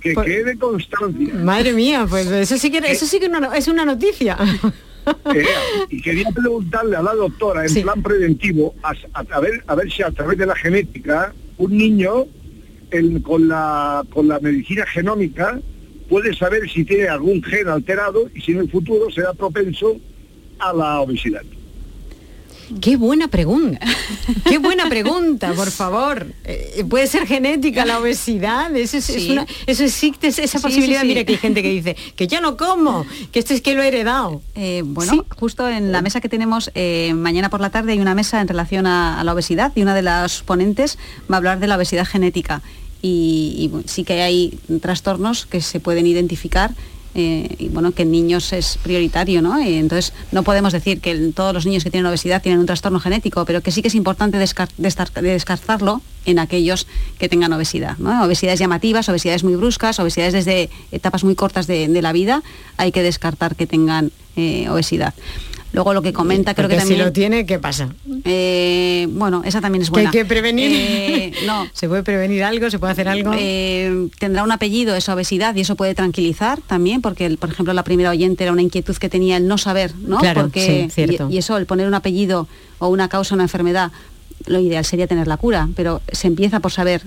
Que, 0.00 0.14
quede, 0.14 0.58
constancia. 0.58 1.34
Madre 1.34 1.72
mía, 1.72 2.06
pues 2.08 2.26
eso 2.26 2.58
sí 2.58 2.70
que, 2.70 2.78
eso 2.78 3.06
sí 3.06 3.20
que 3.20 3.30
es 3.54 3.68
una 3.68 3.84
noticia. 3.84 4.36
y 5.90 6.00
quería 6.00 6.30
preguntarle 6.30 6.96
a 6.96 7.02
la 7.02 7.14
doctora 7.14 7.66
en 7.66 7.82
plan 7.82 8.02
preventivo 8.02 8.74
a, 8.82 9.40
ver, 9.40 9.62
a 9.66 9.74
ver 9.74 9.90
si 9.90 10.02
a 10.02 10.10
través 10.10 10.38
de 10.38 10.46
la 10.46 10.54
genética 10.54 11.34
un 11.58 11.76
niño 11.76 12.26
con, 13.22 13.48
la, 13.48 14.04
con 14.10 14.28
la 14.28 14.38
medicina 14.40 14.86
genómica 14.86 15.60
puede 16.08 16.34
saber 16.34 16.68
si 16.70 16.84
tiene 16.84 17.08
algún 17.08 17.42
gen 17.42 17.68
alterado 17.68 18.28
y 18.34 18.40
si 18.40 18.52
en 18.52 18.58
el 18.58 18.70
futuro 18.70 19.10
será 19.10 19.32
propenso 19.32 19.96
a 20.58 20.72
la 20.72 21.00
obesidad. 21.00 21.42
Qué 22.80 22.96
buena 22.96 23.28
pregunta. 23.28 23.80
Qué 24.48 24.58
buena 24.58 24.88
pregunta, 24.88 25.52
por 25.52 25.70
favor. 25.70 26.26
Eh, 26.44 26.84
puede 26.88 27.06
ser 27.06 27.26
genética 27.26 27.84
la 27.84 27.98
obesidad. 27.98 28.74
Eso, 28.74 28.96
es, 28.98 29.08
eso 29.08 29.84
existe, 29.84 30.28
esa 30.28 30.60
posibilidad. 30.60 31.04
Mira 31.04 31.24
que 31.24 31.32
hay 31.32 31.38
gente 31.38 31.62
que 31.62 31.68
dice 31.68 31.96
que 32.16 32.26
yo 32.26 32.40
no 32.40 32.56
como, 32.56 33.06
que 33.32 33.38
esto 33.38 33.54
es 33.54 33.60
que 33.60 33.74
lo 33.74 33.82
he 33.82 33.88
heredado. 33.88 34.42
Eh, 34.54 34.82
bueno, 34.84 35.24
justo 35.36 35.68
en 35.68 35.92
la 35.92 36.02
mesa 36.02 36.20
que 36.20 36.28
tenemos 36.28 36.70
eh, 36.74 37.12
mañana 37.14 37.50
por 37.50 37.60
la 37.60 37.70
tarde 37.70 37.92
hay 37.92 38.00
una 38.00 38.14
mesa 38.14 38.40
en 38.40 38.48
relación 38.48 38.86
a, 38.86 39.22
la 39.24 39.32
obesidad 39.32 39.72
y 39.74 39.82
una 39.82 39.94
de 39.94 40.02
las 40.02 40.42
ponentes 40.42 40.98
va 41.30 41.36
a 41.36 41.38
hablar 41.38 41.60
de 41.60 41.66
la 41.66 41.76
obesidad 41.76 42.06
genética. 42.06 42.62
Y, 43.02 43.70
y 43.72 43.88
sí 43.88 44.04
que 44.04 44.22
hay 44.22 44.58
trastornos 44.80 45.44
que 45.44 45.60
se 45.60 45.78
pueden 45.78 46.06
identificar 46.06 46.74
eh, 47.14 47.54
y 47.58 47.68
bueno, 47.68 47.92
que 47.92 48.02
en 48.02 48.10
niños 48.10 48.52
es 48.52 48.78
prioritario, 48.82 49.40
¿no? 49.40 49.58
Entonces 49.58 50.12
no 50.32 50.42
podemos 50.42 50.72
decir 50.72 51.00
que 51.00 51.14
todos 51.34 51.54
los 51.54 51.64
niños 51.64 51.84
que 51.84 51.90
tienen 51.90 52.06
obesidad 52.06 52.42
tienen 52.42 52.60
un 52.60 52.66
trastorno 52.66 52.98
genético, 52.98 53.44
pero 53.44 53.60
que 53.60 53.70
sí 53.70 53.82
que 53.82 53.88
es 53.88 53.94
importante 53.94 54.38
descartarlo 54.38 56.02
en 56.26 56.38
aquellos 56.38 56.86
que 57.18 57.28
tengan 57.28 57.52
obesidad. 57.52 57.96
Obesidades 58.00 58.58
llamativas, 58.58 59.08
obesidades 59.08 59.44
muy 59.44 59.54
bruscas, 59.56 60.00
obesidades 60.00 60.32
desde 60.32 60.70
etapas 60.90 61.22
muy 61.24 61.34
cortas 61.34 61.66
de, 61.66 62.02
la 62.02 62.12
vida, 62.12 62.42
hay 62.76 62.92
que 62.92 63.02
descartar 63.02 63.56
que 63.56 63.66
tengan 63.66 64.10
eh, 64.36 64.68
obesidad. 64.68 65.14
Luego 65.74 65.92
lo 65.92 66.02
que 66.02 66.12
comenta, 66.12 66.54
creo 66.54 66.68
que 66.68 66.76
también... 66.76 66.98
si 66.98 67.04
lo 67.04 67.12
tiene, 67.12 67.46
¿qué 67.46 67.58
pasa? 67.58 67.88
Eh, 68.24 69.08
bueno, 69.10 69.42
esa 69.44 69.60
también 69.60 69.82
es 69.82 69.90
buena. 69.90 70.12
¿Que 70.12 70.18
hay 70.18 70.22
que 70.22 70.28
prevenir? 70.28 70.70
Eh, 70.72 71.32
no. 71.46 71.66
¿Se 71.72 71.88
puede 71.88 72.04
prevenir 72.04 72.44
algo? 72.44 72.70
¿Se 72.70 72.78
puede 72.78 72.92
hacer 72.92 73.08
algo? 73.08 73.32
Eh, 73.36 74.08
tendrá 74.20 74.44
un 74.44 74.52
apellido, 74.52 74.94
esa 74.94 75.14
obesidad, 75.14 75.52
y 75.56 75.62
eso 75.62 75.74
puede 75.74 75.96
tranquilizar 75.96 76.60
también, 76.60 77.02
porque, 77.02 77.28
por 77.36 77.50
ejemplo, 77.50 77.74
la 77.74 77.82
primera 77.82 78.10
oyente 78.10 78.44
era 78.44 78.52
una 78.52 78.62
inquietud 78.62 78.96
que 78.96 79.08
tenía 79.08 79.36
el 79.36 79.48
no 79.48 79.58
saber, 79.58 79.92
¿no? 79.96 80.18
Claro, 80.18 80.42
porque, 80.42 80.88
cierto. 80.92 81.26
Y, 81.28 81.34
y, 81.34 81.38
eso, 81.38 81.56
el 81.56 81.66
poner 81.66 81.88
un 81.88 81.94
apellido 81.94 82.46
o 82.78 82.86
una 82.86 83.08
causa, 83.08 83.34
una 83.34 83.42
enfermedad, 83.44 83.90
lo 84.46 84.58
ideal 84.58 84.84
sería 84.84 85.06
tener 85.06 85.26
la 85.26 85.36
cura, 85.36 85.68
pero 85.74 86.02
se 86.12 86.26
empieza 86.26 86.60
por 86.60 86.70
saber 86.70 87.02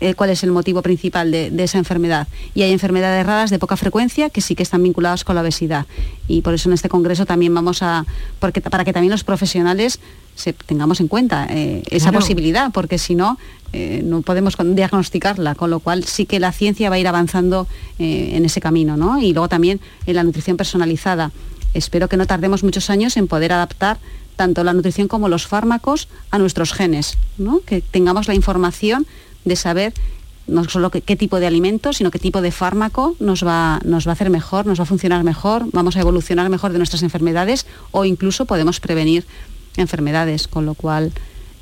eh, 0.00 0.14
cuál 0.14 0.30
es 0.30 0.42
el 0.42 0.50
motivo 0.50 0.82
principal 0.82 1.30
de, 1.30 1.52
esa 1.62 1.78
enfermedad. 1.78 2.26
Y 2.54 2.62
hay 2.62 2.72
enfermedades 2.72 3.24
raras 3.24 3.50
de 3.50 3.58
poca 3.58 3.76
frecuencia 3.76 4.30
que 4.30 4.40
sí 4.40 4.54
que 4.54 4.62
están 4.62 4.82
vinculadas 4.82 5.24
con 5.24 5.36
la 5.36 5.42
obesidad. 5.42 5.86
Y 6.26 6.42
por 6.42 6.54
eso 6.54 6.68
en 6.68 6.74
este 6.74 6.88
congreso 6.88 7.26
también 7.26 7.54
vamos 7.54 7.82
a, 7.82 8.06
porque, 8.38 8.60
para 8.60 8.84
que 8.84 8.92
también 8.92 9.12
los 9.12 9.24
profesionales 9.24 10.00
se, 10.34 10.52
tengamos 10.52 11.00
en 11.00 11.08
cuenta 11.08 11.46
eh, 11.50 11.82
esa 11.90 12.12
posibilidad, 12.12 12.72
porque 12.72 12.98
si 12.98 13.14
no, 13.14 13.38
eh, 13.72 14.02
no 14.04 14.22
podemos 14.22 14.56
diagnosticarla, 14.58 15.54
con 15.54 15.70
lo 15.70 15.78
cual 15.78 16.04
sí 16.04 16.26
que 16.26 16.40
la 16.40 16.50
ciencia 16.50 16.90
va 16.90 16.96
a 16.96 16.98
ir 16.98 17.06
avanzando 17.06 17.68
en 17.98 18.44
ese 18.44 18.60
camino. 18.60 19.20
Y 19.20 19.32
luego 19.32 19.48
también 19.48 19.80
en 20.06 20.16
la 20.16 20.24
nutrición 20.24 20.56
personalizada. 20.56 21.30
Espero 21.72 22.08
que 22.08 22.16
no 22.16 22.26
tardemos 22.26 22.64
muchos 22.64 22.90
años 22.90 23.16
en 23.16 23.28
poder 23.28 23.52
adaptar 23.52 23.98
tanto 24.40 24.64
la 24.64 24.72
nutrición 24.72 25.06
como 25.06 25.28
los 25.28 25.46
fármacos 25.46 26.08
a 26.30 26.38
nuestros 26.38 26.72
genes, 26.72 27.18
que 27.66 27.82
tengamos 27.82 28.26
la 28.26 28.34
información 28.34 29.06
de 29.44 29.54
saber 29.54 29.92
no 30.46 30.64
solo 30.64 30.88
qué, 30.90 31.14
tipo 31.14 31.40
de 31.40 31.46
alimento, 31.46 31.92
sino 31.92 32.10
qué 32.10 32.18
tipo 32.18 32.40
de 32.40 32.50
fármaco 32.50 33.16
nos 33.20 33.44
va, 33.44 33.80
nos 33.84 34.06
va 34.06 34.12
a 34.12 34.14
hacer 34.14 34.30
mejor, 34.30 34.64
nos 34.64 34.80
va 34.80 34.84
a 34.84 34.86
funcionar 34.86 35.24
mejor, 35.24 35.66
vamos 35.72 35.94
a 35.96 36.00
evolucionar 36.00 36.48
mejor 36.48 36.72
de 36.72 36.78
nuestras 36.78 37.02
enfermedades 37.02 37.66
o 37.90 38.06
incluso 38.06 38.46
podemos 38.46 38.80
prevenir 38.80 39.26
enfermedades, 39.76 40.48
con 40.48 40.64
lo 40.64 40.72
cual 40.72 41.12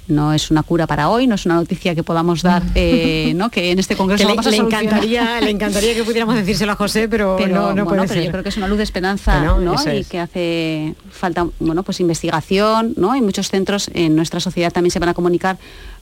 no 0.09 0.33
es 0.33 0.51
una 0.51 0.63
cura 0.63 0.87
para 0.87 1.09
hoy, 1.09 1.27
no 1.27 1.35
es 1.35 1.47
una 1.47 1.55
noticia 1.55 1.95
que 1.95 2.03
podamos 2.03 2.43
dar, 2.43 2.63
eh, 2.75 3.33
¿no? 3.37 3.51
que 3.51 3.71
en 3.71 3.79
este 3.79 3.97
congreso 3.97 4.29
le, 4.29 4.51
le 4.51 4.57
encantaría, 4.57 5.41
le 5.41 5.51
encantaría 5.51 5.95
que 5.95 6.05
pudiéramos 6.05 6.35
decírselo 6.35 6.73
a 6.73 6.77
José, 6.77 7.09
pero, 7.09 7.39
no, 7.49 7.75
no 7.75 7.87
puede 7.87 8.09
ser. 8.09 8.25
yo 8.25 8.31
creo 8.31 8.43
que 8.43 8.49
es 8.49 8.57
una 8.57 8.69
luz 8.69 8.79
de 8.79 8.85
esperanza 8.85 9.41
¿no? 9.41 9.75
y 9.93 10.05
que 10.05 10.19
hace 10.19 10.95
falta 11.11 11.47
bueno, 11.61 11.83
pues 11.83 12.01
investigación, 12.01 12.95
¿no? 12.97 13.15
y 13.15 13.21
muchos 13.21 13.49
centros 13.49 13.91
en 13.95 14.17
nuestra 14.17 14.41
sociedad 14.41 14.73
también 14.73 14.91
se 14.91 14.99
van 14.99 15.11
a 15.11 15.15
comunicar 15.15 15.59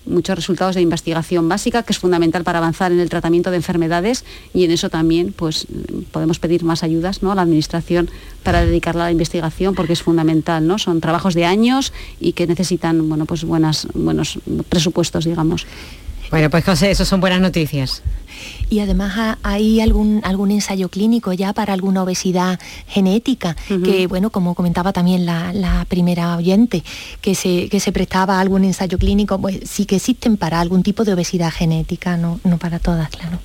muchos 0.07 0.36
resultados 0.36 0.74
de 0.74 0.80
investigación 0.80 1.48
básica, 1.48 1.82
que 1.82 1.92
es 1.92 1.98
fundamental 1.98 2.44
para 2.44 2.59
avanzar 2.59 2.92
en 2.92 3.00
el 3.00 3.09
tratamiento 3.09 3.50
de 3.50 3.57
enfermedades 3.57 4.24
y 4.54 4.64
en 4.64 4.70
eso 4.70 4.90
también 4.90 5.32
pues, 5.32 5.66
podemos 6.12 6.38
pedir 6.38 6.64
más 6.64 6.82
ayudas 6.82 7.22
¿no? 7.22 7.32
a 7.32 7.34
la 7.34 7.42
Administración 7.42 8.11
para 8.42 8.64
dedicarla 8.64 9.04
a 9.04 9.07
la 9.07 9.12
investigación 9.12 9.74
porque 9.74 9.92
es 9.92 10.02
fundamental. 10.02 10.66
¿no? 10.66 10.78
Son 10.78 11.00
trabajos 11.00 11.34
de 11.34 11.44
años 11.44 11.92
y 12.20 12.32
que 12.32 12.46
necesitan 12.46 13.09
bueno, 13.09 13.26
pues 13.26 13.44
buenas, 13.44 13.88
buenos 13.94 14.38
presupuestos, 14.68 15.24
digamos. 15.24 15.66
Bueno, 16.30 16.50
pues 16.50 16.64
José, 16.64 16.90
eso 16.90 17.04
son 17.04 17.20
buenas 17.20 17.40
noticias. 17.40 18.02
Y 18.68 18.80
además 18.80 19.36
hay 19.42 19.80
algún, 19.80 20.20
algún 20.24 20.50
ensayo 20.50 20.88
clínico 20.88 21.32
ya 21.32 21.52
para 21.52 21.72
alguna 21.72 22.02
obesidad 22.02 22.58
genética, 22.88 23.56
que 23.84 24.06
bueno, 24.08 24.30
como 24.30 24.54
comentaba 24.54 24.92
también 24.92 25.24
la, 25.24 25.86
primera 25.88 26.36
oyente, 26.36 26.82
que 27.20 27.34
se, 27.34 27.68
que 27.68 27.80
se 27.80 27.92
prestaba 27.92 28.40
algún 28.40 28.64
ensayo 28.64 28.98
clínico, 28.98 29.40
pues 29.40 29.60
sí 29.64 29.86
que 29.86 29.96
existen 29.96 30.36
para 30.36 30.60
algún 30.60 30.82
tipo 30.82 31.04
de 31.04 31.14
obesidad 31.14 31.52
genética, 31.52 32.16
no, 32.16 32.40
no 32.44 32.58
para 32.58 32.78
todas, 32.78 33.08
claro. 33.10 33.38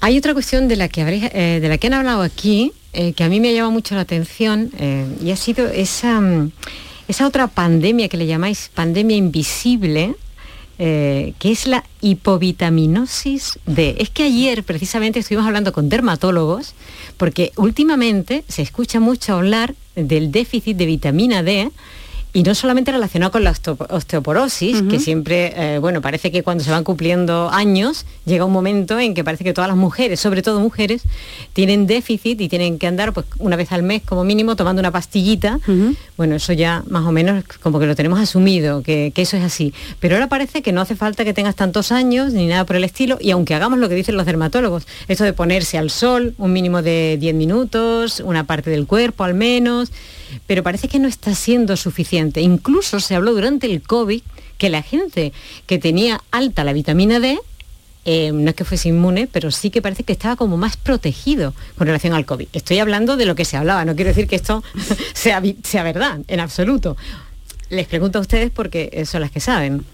Hay 0.00 0.16
otra 0.18 0.34
cuestión 0.34 0.68
de 0.68 0.76
la 0.76 0.88
que, 0.88 1.02
eh, 1.02 1.60
de 1.60 1.68
la 1.68 1.78
que 1.78 1.88
han 1.88 1.94
hablado 1.94 2.22
aquí, 2.22 2.72
eh, 2.92 3.12
que 3.12 3.24
a 3.24 3.28
mí 3.28 3.40
me 3.40 3.48
ha 3.48 3.52
llamado 3.52 3.72
mucho 3.72 3.94
la 3.94 4.02
atención, 4.02 4.70
eh, 4.78 5.06
y 5.20 5.30
ha 5.32 5.36
sido 5.36 5.66
esa, 5.66 6.20
mm, 6.20 6.52
esa 7.08 7.26
otra 7.26 7.48
pandemia 7.48 8.08
que 8.08 8.16
le 8.16 8.26
llamáis 8.26 8.70
pandemia 8.72 9.16
invisible, 9.16 10.14
que 10.78 11.34
es 11.40 11.66
la 11.66 11.84
hipovitaminosis 12.00 13.58
D. 13.66 13.96
Es 13.98 14.10
que 14.10 14.24
ayer 14.24 14.62
precisamente 14.62 15.20
estuvimos 15.20 15.46
hablando 15.46 15.72
con 15.72 15.88
dermatólogos, 15.88 16.74
porque 17.16 17.52
últimamente 17.56 18.44
se 18.48 18.62
escucha 18.62 19.00
mucho 19.00 19.34
hablar 19.34 19.74
del 19.94 20.30
déficit 20.30 20.76
de 20.76 20.86
vitamina 20.86 21.42
D 21.42 21.70
y 22.36 22.42
no 22.42 22.54
solamente 22.54 22.92
relacionado 22.92 23.32
con 23.32 23.44
la 23.44 23.54
osteoporosis, 23.88 24.82
que 24.90 25.00
siempre, 25.00 25.54
eh, 25.56 25.78
bueno, 25.78 26.02
parece 26.02 26.30
que 26.30 26.42
cuando 26.42 26.62
se 26.62 26.70
van 26.70 26.84
cumpliendo 26.84 27.48
años, 27.50 28.04
llega 28.26 28.44
un 28.44 28.52
momento 28.52 28.98
en 28.98 29.14
que 29.14 29.24
parece 29.24 29.42
que 29.42 29.54
todas 29.54 29.68
las 29.68 29.76
mujeres, 29.78 30.20
sobre 30.20 30.42
todo 30.42 30.60
mujeres, 30.60 31.04
tienen 31.54 31.86
déficit 31.86 32.38
y 32.42 32.50
tienen 32.50 32.78
que 32.78 32.86
andar 32.88 33.14
pues 33.14 33.24
una 33.38 33.56
vez 33.56 33.72
al 33.72 33.82
mes 33.82 34.02
como 34.02 34.22
mínimo 34.22 34.54
tomando 34.54 34.80
una 34.80 34.90
pastillita. 34.90 35.60
Bueno, 36.16 36.34
eso 36.36 36.54
ya 36.54 36.82
más 36.88 37.04
o 37.04 37.12
menos 37.12 37.44
como 37.60 37.78
que 37.78 37.86
lo 37.86 37.94
tenemos 37.94 38.18
asumido, 38.18 38.82
que, 38.82 39.12
eso 39.16 39.36
es 39.36 39.44
así. 39.44 39.74
Pero 40.00 40.16
ahora 40.16 40.28
parece 40.28 40.62
que 40.62 40.72
no 40.72 40.80
hace 40.80 40.96
falta 40.96 41.24
que 41.24 41.34
tengas 41.34 41.56
tantos 41.56 41.92
años 41.92 42.32
ni 42.32 42.46
nada 42.46 42.64
por 42.64 42.76
el 42.76 42.84
estilo, 42.84 43.18
y 43.20 43.30
aunque 43.32 43.54
hagamos 43.54 43.78
lo 43.78 43.88
que 43.88 43.94
dicen 43.94 44.16
los 44.16 44.24
dermatólogos, 44.24 44.86
eso 45.08 45.24
de 45.24 45.34
ponerse 45.34 45.76
al 45.76 45.90
sol 45.90 46.34
un 46.38 46.52
mínimo 46.52 46.80
de 46.80 47.18
10 47.20 47.34
minutos, 47.34 48.20
una 48.20 48.44
parte 48.44 48.70
del 48.70 48.86
cuerpo 48.86 49.24
al 49.24 49.34
menos, 49.34 49.92
pero 50.46 50.62
parece 50.62 50.88
que 50.88 50.98
no 50.98 51.08
está 51.08 51.34
siendo 51.34 51.76
suficiente. 51.76 52.40
Incluso 52.40 53.00
se 53.00 53.14
habló 53.14 53.34
durante 53.34 53.66
el 53.66 53.82
COVID 53.82 54.22
que 54.56 54.70
la 54.70 54.82
gente 54.82 55.32
que 55.66 55.78
tenía 55.78 56.22
alta 56.30 56.64
la 56.64 56.72
vitamina 56.72 57.20
D, 57.20 57.38
eh, 58.06 58.30
no 58.32 58.48
es 58.48 58.56
que 58.56 58.64
fuese 58.64 58.88
inmune, 58.88 59.28
pero 59.30 59.50
sí 59.50 59.70
que 59.70 59.82
parece 59.82 60.04
que 60.04 60.12
estaba 60.12 60.36
como 60.36 60.56
más 60.56 60.76
protegido 60.76 61.52
con 61.76 61.86
relación 61.88 62.12
al 62.14 62.24
COVID. 62.24 62.48
Estoy 62.52 62.78
hablando 62.78 63.16
de 63.16 63.26
lo 63.26 63.34
que 63.34 63.44
se 63.44 63.56
hablaba, 63.56 63.84
no 63.84 63.96
quiero 63.96 64.08
decir 64.08 64.28
que 64.28 64.36
esto 64.36 64.62
sea, 65.12 65.42
sea 65.64 65.82
verdad, 65.82 66.20
en 66.28 66.40
absoluto. 66.40 66.96
Les 67.68 67.86
pregunto 67.88 68.18
a 68.18 68.22
ustedes 68.22 68.50
porque 68.50 69.04
son 69.06 69.20
las 69.20 69.32
que 69.32 69.40
saben. 69.40 69.84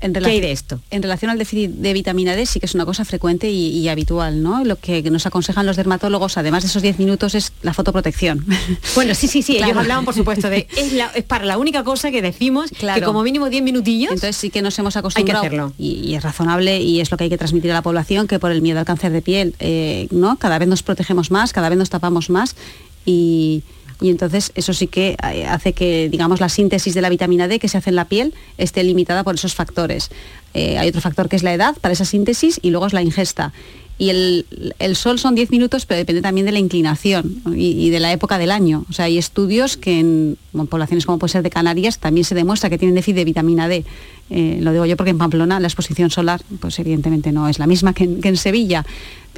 En 0.00 0.12
¿Qué 0.12 0.24
hay 0.24 0.40
de 0.40 0.52
esto? 0.52 0.80
En 0.90 1.02
relación 1.02 1.30
al 1.30 1.38
déficit 1.38 1.70
de 1.70 1.92
vitamina 1.92 2.36
D 2.36 2.46
sí 2.46 2.60
que 2.60 2.66
es 2.66 2.74
una 2.74 2.84
cosa 2.84 3.04
frecuente 3.04 3.50
y, 3.50 3.88
habitual, 3.88 4.42
¿no? 4.42 4.64
Lo 4.64 4.76
que 4.76 5.02
nos 5.10 5.26
aconsejan 5.26 5.66
los 5.66 5.76
dermatólogos, 5.76 6.36
además 6.38 6.62
de 6.62 6.68
esos 6.68 6.82
10 6.82 6.98
minutos, 6.98 7.34
es 7.34 7.52
la 7.62 7.74
fotoprotección. 7.74 8.44
Bueno, 8.94 9.14
sí, 9.14 9.28
sí, 9.28 9.42
sí, 9.42 9.56
ellos 9.56 9.76
hablaban, 9.76 10.04
por 10.04 10.14
supuesto, 10.14 10.50
de 10.50 10.66
es, 10.76 11.24
para 11.24 11.44
la 11.44 11.58
única 11.58 11.84
cosa 11.84 12.10
que 12.10 12.20
decimos 12.20 12.70
que 12.70 13.02
como 13.02 13.22
mínimo 13.22 13.48
10 13.48 13.62
minutillos. 13.62 14.12
Entonces 14.12 14.36
sí 14.36 14.50
que 14.50 14.62
nos 14.62 14.78
hemos 14.78 14.96
acostumbrado. 14.96 15.42
Hay 15.42 15.48
que 15.50 15.56
hacerlo. 15.56 15.72
Y, 15.78 16.14
es 16.14 16.22
razonable 16.22 16.80
y 16.80 17.00
es 17.00 17.10
lo 17.10 17.16
que 17.16 17.24
hay 17.24 17.30
que 17.30 17.38
transmitir 17.38 17.70
a 17.70 17.74
la 17.74 17.82
población, 17.82 18.26
que 18.26 18.38
por 18.38 18.50
el 18.50 18.62
miedo 18.62 18.78
al 18.78 18.84
cáncer 18.84 19.12
de 19.12 19.22
piel, 19.22 19.54
eh, 19.60 20.08
¿no? 20.10 20.36
Cada 20.36 20.58
vez 20.58 20.68
nos 20.68 20.82
protegemos 20.82 21.30
más, 21.30 21.52
cada 21.52 21.68
vez 21.68 21.78
nos 21.78 21.90
tapamos 21.90 22.30
más 22.30 22.56
y 23.04 23.62
y 24.00 24.10
entonces 24.10 24.52
eso 24.54 24.72
sí 24.72 24.86
que 24.86 25.16
eh, 25.32 25.46
hace 25.46 25.72
que, 25.72 26.08
digamos, 26.08 26.40
la 26.40 26.48
síntesis 26.48 26.94
de 26.94 27.00
la 27.00 27.08
vitamina 27.08 27.48
D 27.48 27.58
que 27.58 27.68
se 27.68 27.78
hace 27.78 27.90
en 27.90 27.96
la 27.96 28.06
piel 28.06 28.34
esté 28.56 28.84
limitada 28.84 29.24
por 29.24 29.34
esos 29.34 29.54
factores. 29.54 30.10
Eh, 30.54 30.78
hay 30.78 30.88
otro 30.88 31.00
factor 31.00 31.28
que 31.28 31.36
es 31.36 31.42
la 31.42 31.52
edad 31.52 31.76
para 31.80 31.92
esa 31.92 32.04
síntesis 32.04 32.60
y 32.62 32.70
luego 32.70 32.86
es 32.86 32.92
la 32.92 33.02
ingesta. 33.02 33.52
Y 34.00 34.10
el, 34.10 34.46
sol 34.94 35.18
son 35.18 35.34
10 35.34 35.50
minutos, 35.50 35.84
pero 35.84 35.98
depende 35.98 36.22
también 36.22 36.46
de 36.46 36.52
la 36.52 36.60
inclinación 36.60 37.42
y, 37.56 37.90
de 37.90 37.98
la 37.98 38.12
época 38.12 38.38
del 38.38 38.52
año. 38.52 38.86
O 38.88 38.92
sea, 38.92 39.06
hay 39.06 39.18
estudios 39.18 39.76
que 39.76 39.98
en, 39.98 40.38
poblaciones 40.70 41.04
como 41.04 41.18
puede 41.18 41.32
ser 41.32 41.42
de 41.42 41.50
Canarias 41.50 41.98
también 41.98 42.24
se 42.24 42.36
demuestra 42.36 42.70
que 42.70 42.78
tienen 42.78 42.94
déficit 42.94 43.16
de 43.16 43.24
vitamina 43.24 43.66
D. 43.66 43.84
Eh, 44.30 44.58
lo 44.60 44.72
digo 44.72 44.84
yo 44.84 44.96
porque 44.96 45.10
en 45.10 45.18
Pamplona 45.18 45.58
la 45.58 45.66
exposición 45.68 46.10
solar, 46.10 46.42
pues 46.60 46.78
evidentemente 46.78 47.32
no 47.32 47.48
es 47.48 47.58
la 47.58 47.66
misma 47.66 47.94
que 47.94 48.04
en 48.04 48.36
Sevilla 48.36 48.84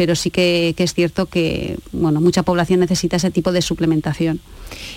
pero 0.00 0.16
sí 0.16 0.30
que, 0.30 0.74
es 0.78 0.94
cierto 0.94 1.26
que 1.26 1.78
bueno, 1.92 2.22
mucha 2.22 2.42
población 2.42 2.80
necesita 2.80 3.16
ese 3.16 3.30
tipo 3.30 3.52
de 3.52 3.60
suplementación. 3.60 4.40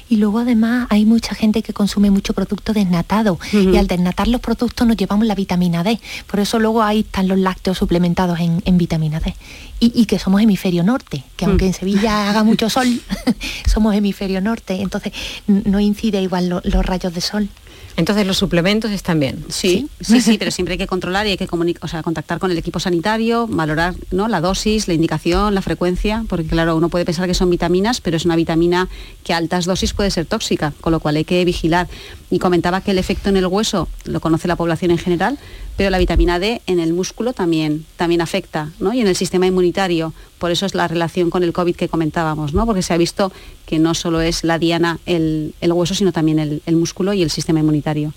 Y 0.08 0.16
luego 0.16 0.39
además 0.39 0.88
hay 0.89 1.04
mucha 1.04 1.36
gente 1.36 1.62
que 1.62 1.74
consume 1.74 2.10
mucho 2.10 2.34
producto 2.34 2.72
desnatado 2.72 3.38
y 3.52 3.76
al 3.76 3.88
desnatar 3.88 4.30
los 4.30 4.39
productos 4.39 4.88
nos 4.88 4.96
llevamos 4.96 5.28
la 5.28 5.36
vitamina 5.36 5.84
D. 5.84 6.00
Por 6.26 6.39
eso 6.39 6.58
luego 6.58 6.84
ahí 6.84 7.02
están 7.02 7.28
los 7.28 7.38
lácteos 7.38 7.80
suplementados 7.80 8.39
en, 8.39 8.78
vitamina 8.78 9.20
D. 9.20 9.36
Y, 9.82 10.06
que 10.06 10.20
somos 10.20 10.41
hemisferio 10.41 10.84
norte, 10.84 11.26
que 11.36 11.44
aunque 11.44 11.66
en 11.66 11.74
Sevilla 11.74 12.30
haga 12.30 12.46
mucho 12.46 12.70
sol, 12.70 12.88
somos 13.66 13.94
hemisferio 13.94 14.39
norte, 14.39 14.82
entonces 14.82 15.12
no 15.48 15.82
incide 15.82 16.22
igual 16.22 16.48
los 16.48 16.86
rayos 16.86 17.14
de 17.14 17.20
sol. 17.20 17.50
Entonces 17.96 18.26
los 18.26 18.38
suplementos 18.38 18.91
están 18.91 19.20
bien. 19.20 19.46
Sí, 19.50 19.88
sí, 20.02 20.20
sí, 20.22 20.38
pero 20.38 20.50
siempre 20.50 20.74
hay 20.74 20.78
que 20.78 20.88
controlar 20.88 21.28
y 21.28 21.32
hay 21.32 21.38
que 21.38 21.48
o 21.82 21.88
sea, 21.88 22.02
contactar 22.02 22.39
con 22.39 22.50
el 22.50 22.58
equipo 22.58 22.80
sanitario, 22.80 23.48
valorar 23.48 23.94
¿no? 24.12 24.28
la 24.28 24.41
dosis, 24.41 24.88
la 24.88 24.96
indicación, 24.96 25.54
la 25.54 25.62
frecuencia, 25.62 26.26
porque 26.28 26.48
claro, 26.48 26.76
uno 26.76 26.89
puede 26.89 27.06
pensar 27.06 27.28
que 27.28 27.34
son 27.34 27.50
vitaminas, 27.50 28.02
pero 28.02 28.18
es 28.18 28.26
una 28.26 28.36
vitamina 28.36 28.89
que 29.24 29.34
a 29.34 29.38
altas 29.38 29.66
dosis 29.66 29.94
puede 29.94 30.10
ser 30.10 30.26
tóxica, 30.26 30.74
con 30.82 30.91
lo 30.91 31.00
cual 31.00 31.18
hay 31.18 31.24
que 31.24 31.46
vigilar. 31.46 31.88
Y 32.32 32.39
comentaba 32.39 32.82
que 32.82 32.91
el 32.91 32.98
efecto 32.98 33.30
en 33.30 33.38
el 33.38 33.46
hueso 33.46 33.88
lo 34.06 34.20
conoce 34.22 34.48
la 34.48 34.56
población 34.56 34.89
en 34.89 34.98
general, 34.98 35.38
pero 35.78 35.89
la 35.89 35.97
vitamina 35.97 36.39
D 36.39 36.61
en 36.67 36.80
el 36.80 36.93
músculo 36.93 37.34
también, 37.34 37.86
también 37.97 38.21
afecta, 38.21 38.69
¿no? 38.80 38.93
Y 38.93 39.01
en 39.01 39.07
el 39.07 39.15
sistema 39.15 39.47
inmunitario. 39.47 40.13
Por 40.38 40.51
eso 40.51 40.65
es 40.65 40.76
la 40.76 40.88
relación 40.88 41.30
con 41.30 41.43
el 41.43 41.53
COVID 41.53 41.76
que 41.76 41.88
comentábamos, 41.88 42.53
¿no? 42.53 42.65
Porque 42.65 42.82
se 42.82 42.93
ha 42.93 42.97
visto 42.97 43.32
que 43.65 43.80
no 43.80 43.93
solo 43.93 44.21
es 44.21 44.43
la 44.43 44.59
diana 44.59 44.99
el, 45.05 45.53
hueso, 45.61 45.95
sino 45.95 46.11
también 46.11 46.39
el, 46.39 46.76
músculo 46.76 47.13
y 47.13 47.24
el 47.24 47.30
sistema 47.30 47.59
inmunitario. 47.59 48.13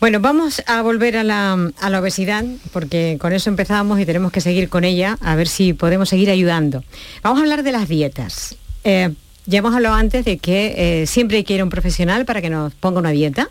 Bueno, 0.00 0.20
vamos 0.20 0.62
a 0.66 0.82
volver 0.82 1.16
a 1.16 1.24
la, 1.24 1.72
obesidad, 1.98 2.44
porque 2.72 3.16
con 3.20 3.32
eso 3.32 3.48
empezábamos 3.48 4.00
y 4.00 4.06
tenemos 4.06 4.32
que 4.32 4.40
seguir 4.40 4.68
con 4.68 4.84
ella, 4.84 5.16
a 5.22 5.34
ver 5.34 5.48
si 5.48 5.72
podemos 5.72 6.08
seguir 6.08 6.30
ayudando. 6.30 6.84
Vamos 7.22 7.38
a 7.38 7.42
hablar 7.42 7.62
de 7.62 7.72
las 7.72 7.88
dietas. 7.88 8.56
Eh, 8.82 9.14
ya 9.46 9.58
hemos 9.58 9.74
hablado 9.74 9.94
antes 9.94 10.24
de 10.24 10.38
que 10.38 11.02
eh, 11.02 11.06
siempre 11.06 11.38
hay 11.38 11.44
que 11.44 11.54
ir 11.54 11.60
a 11.60 11.64
un 11.64 11.70
profesional 11.70 12.24
para 12.24 12.42
que 12.42 12.50
nos 12.50 12.74
ponga 12.74 12.98
una 12.98 13.10
dieta. 13.10 13.48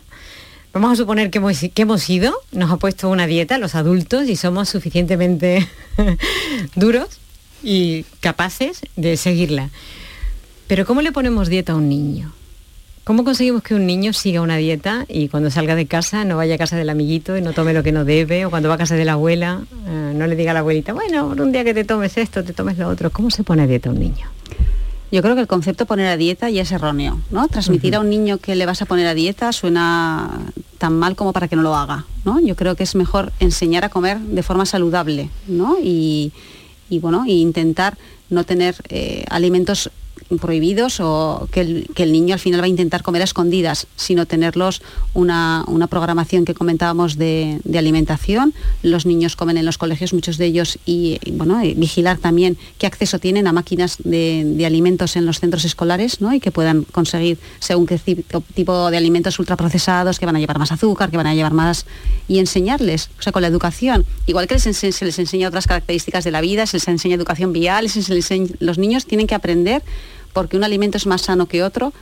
Vamos 0.74 0.90
a 0.90 0.96
suponer 0.96 1.30
que 1.30 1.38
hemos, 1.38 1.56
que 1.72 1.82
hemos 1.82 2.10
ido, 2.10 2.34
nos 2.50 2.72
ha 2.72 2.78
puesto 2.78 3.08
una 3.08 3.28
dieta 3.28 3.58
los 3.58 3.76
adultos 3.76 4.28
y 4.28 4.34
somos 4.34 4.68
suficientemente 4.68 5.68
duros 6.74 7.20
y 7.62 8.02
capaces 8.18 8.80
de 8.96 9.16
seguirla. 9.16 9.70
Pero 10.66 10.84
¿cómo 10.84 11.00
le 11.00 11.12
ponemos 11.12 11.48
dieta 11.48 11.74
a 11.74 11.76
un 11.76 11.88
niño? 11.88 12.32
¿Cómo 13.04 13.22
conseguimos 13.22 13.62
que 13.62 13.76
un 13.76 13.86
niño 13.86 14.12
siga 14.12 14.40
una 14.40 14.56
dieta 14.56 15.06
y 15.08 15.28
cuando 15.28 15.48
salga 15.48 15.76
de 15.76 15.86
casa 15.86 16.24
no 16.24 16.38
vaya 16.38 16.56
a 16.56 16.58
casa 16.58 16.76
del 16.76 16.90
amiguito 16.90 17.36
y 17.36 17.42
no 17.42 17.52
tome 17.52 17.72
lo 17.72 17.84
que 17.84 17.92
no 17.92 18.04
debe? 18.04 18.44
O 18.44 18.50
cuando 18.50 18.68
va 18.68 18.74
a 18.74 18.78
casa 18.78 18.96
de 18.96 19.04
la 19.04 19.12
abuela 19.12 19.62
eh, 19.86 20.12
no 20.16 20.26
le 20.26 20.34
diga 20.34 20.50
a 20.50 20.54
la 20.54 20.60
abuelita, 20.60 20.92
bueno, 20.92 21.26
un 21.38 21.52
día 21.52 21.62
que 21.62 21.74
te 21.74 21.84
tomes 21.84 22.16
esto, 22.16 22.42
te 22.42 22.52
tomes 22.52 22.78
lo 22.78 22.88
otro. 22.88 23.10
¿Cómo 23.10 23.30
se 23.30 23.44
pone 23.44 23.68
dieta 23.68 23.90
a 23.90 23.92
un 23.92 24.00
niño? 24.00 24.26
Yo 25.12 25.22
creo 25.22 25.36
que 25.36 25.42
el 25.42 25.46
concepto 25.46 25.86
poner 25.86 26.08
a 26.08 26.16
dieta 26.16 26.50
ya 26.50 26.62
es 26.62 26.72
erróneo, 26.72 27.20
¿no? 27.30 27.46
Transmitir 27.46 27.94
a 27.94 28.00
un 28.00 28.10
niño 28.10 28.38
que 28.38 28.56
le 28.56 28.66
vas 28.66 28.82
a 28.82 28.86
poner 28.86 29.06
a 29.06 29.14
dieta 29.14 29.52
suena 29.52 30.40
tan 30.84 30.98
mal 30.98 31.16
como 31.16 31.32
para 31.32 31.48
que 31.48 31.56
no 31.56 31.62
lo 31.62 31.74
haga, 31.74 32.04
¿no? 32.26 32.40
Yo 32.40 32.56
creo 32.56 32.76
que 32.76 32.82
es 32.82 32.94
mejor 32.94 33.32
enseñar 33.40 33.86
a 33.86 33.88
comer 33.88 34.18
de 34.18 34.42
forma 34.42 34.66
saludable, 34.66 35.30
¿no? 35.46 35.78
Y, 35.82 36.30
bueno, 37.00 37.24
e 37.26 37.32
intentar 37.32 37.96
no 38.28 38.44
tener 38.44 38.76
eh, 38.90 39.24
alimentos 39.30 39.90
prohibidos 40.40 41.00
o 41.00 41.48
que 41.50 41.60
el, 41.60 42.12
niño 42.12 42.34
al 42.34 42.40
final 42.40 42.60
va 42.60 42.64
a 42.64 42.68
intentar 42.68 43.02
comer 43.02 43.22
a 43.22 43.24
escondidas, 43.24 43.86
sino 43.96 44.26
tenerlos 44.26 44.82
una, 45.12 45.64
programación 45.88 46.44
que 46.44 46.54
comentábamos 46.54 47.16
de, 47.16 47.60
alimentación. 47.76 48.54
Los 48.82 49.06
niños 49.06 49.36
comen 49.36 49.58
en 49.58 49.64
los 49.64 49.78
colegios, 49.78 50.12
muchos 50.12 50.38
de 50.38 50.46
ellos, 50.46 50.78
y, 50.86 51.18
bueno, 51.32 51.60
vigilar 51.76 52.18
también 52.18 52.56
qué 52.78 52.86
acceso 52.86 53.18
tienen 53.18 53.46
a 53.46 53.52
máquinas 53.52 53.96
de, 54.02 54.64
alimentos 54.64 55.16
en 55.16 55.26
los 55.26 55.40
centros 55.40 55.64
escolares 55.64 56.20
¿no? 56.20 56.32
y 56.32 56.40
que 56.40 56.50
puedan 56.50 56.84
conseguir 56.84 57.38
según 57.58 57.86
qué 57.86 57.98
tipo 58.54 58.90
de 58.90 58.96
alimentos 58.96 59.38
ultraprocesados 59.38 60.18
que 60.18 60.26
van 60.26 60.36
a 60.36 60.38
llevar 60.38 60.58
más 60.58 60.72
azúcar, 60.72 61.10
que 61.10 61.16
van 61.16 61.26
a 61.26 61.34
llevar 61.34 61.52
más 61.52 61.86
y 62.28 62.38
enseñarles, 62.38 63.10
o 63.18 63.22
sea, 63.22 63.32
con 63.32 63.42
la 63.42 63.48
educación, 63.48 64.06
igual 64.26 64.46
que 64.46 64.58
se 64.58 65.04
les 65.04 65.18
enseña 65.18 65.48
otras 65.48 65.66
características 65.66 66.24
de 66.24 66.30
la 66.30 66.40
vida, 66.40 66.66
se 66.66 66.78
les 66.78 66.88
enseña 66.88 67.14
educación 67.14 67.52
vial, 67.52 67.90
los 68.60 68.78
niños 68.78 69.06
tienen 69.06 69.26
que 69.26 69.34
aprender 69.34 69.82
porque 70.34 70.58
un 70.58 70.64
alimento 70.64 70.98
es 70.98 71.06
más 71.06 71.22
sano 71.22 71.46
que 71.46 71.62
otro. 71.62 71.94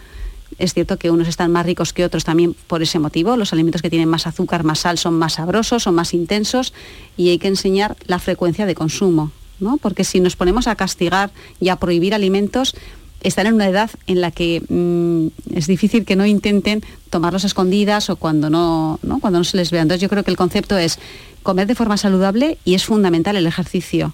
Es 0.59 0.75
cierto 0.75 0.97
que 0.97 1.11
unos 1.11 1.29
están 1.29 1.53
más 1.53 1.65
ricos 1.65 1.93
que 1.93 2.05
otros 2.05 2.25
también 2.25 2.55
por 2.67 2.83
ese 2.83 2.99
motivo. 2.99 3.37
Los 3.37 3.53
alimentos 3.53 3.81
que 3.81 3.91
tienen 3.91 4.09
más 4.09 4.27
azúcar, 4.27 4.65
más 4.65 4.81
sal, 4.81 4.99
son 4.99 5.15
más 5.15 5.35
sabrosos, 5.35 5.85
son 5.85 5.95
más 5.95 6.13
intensos 6.13 6.73
y 7.17 7.29
hay 7.29 7.39
que 7.39 7.49
enseñar 7.49 7.97
la 8.07 8.19
frecuencia 8.19 8.67
de 8.67 8.75
consumo, 8.75 9.31
¿no? 9.61 9.77
Porque 9.77 10.03
si 10.03 10.19
nos 10.19 10.35
ponemos 10.35 10.67
a 10.67 10.75
castigar 10.75 11.31
y 11.61 11.69
a 11.69 11.77
prohibir 11.77 12.13
alimentos, 12.13 12.75
están 13.23 13.47
en 13.47 13.55
una 13.55 13.69
edad 13.69 13.91
en 14.07 14.21
la 14.21 14.31
que 14.31 14.63
mm, 14.69 15.57
es 15.57 15.67
difícil 15.67 16.05
que 16.05 16.17
no 16.17 16.27
intenten 16.27 16.83
tomarlos 17.11 17.45
a 17.45 17.47
escondidas 17.47 18.11
o 18.11 18.17
cuando 18.17 18.51
no, 18.51 18.99
cuando 19.21 19.39
no 19.39 19.45
se 19.45 19.57
les 19.57 19.71
vea. 19.71 19.83
Entonces 19.83 20.03
yo 20.03 20.09
creo 20.09 20.25
que 20.25 20.31
el 20.31 20.37
concepto 20.37 20.77
es 20.77 20.99
comer 21.43 21.67
de 21.67 21.75
forma 21.75 21.97
saludable 21.97 22.59
y 22.65 22.75
es 22.75 22.85
fundamental 22.85 23.37
el 23.37 23.47
ejercicio. 23.47 24.13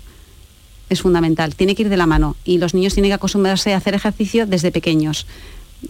Es 0.89 1.03
fundamental, 1.03 1.55
tiene 1.55 1.75
que 1.75 1.83
ir 1.83 1.89
de 1.89 1.97
la 1.97 2.07
mano. 2.07 2.37
Y 2.45 2.59
los 2.59 2.75
niños 2.75 2.95
tienen 2.95 3.11
que 3.11 3.15
acostumbrarse 3.15 3.75
a 3.75 3.77
hacer 3.77 3.95
ejercicio 3.95 4.47
desde 4.47 4.73
pequeños. 4.73 5.27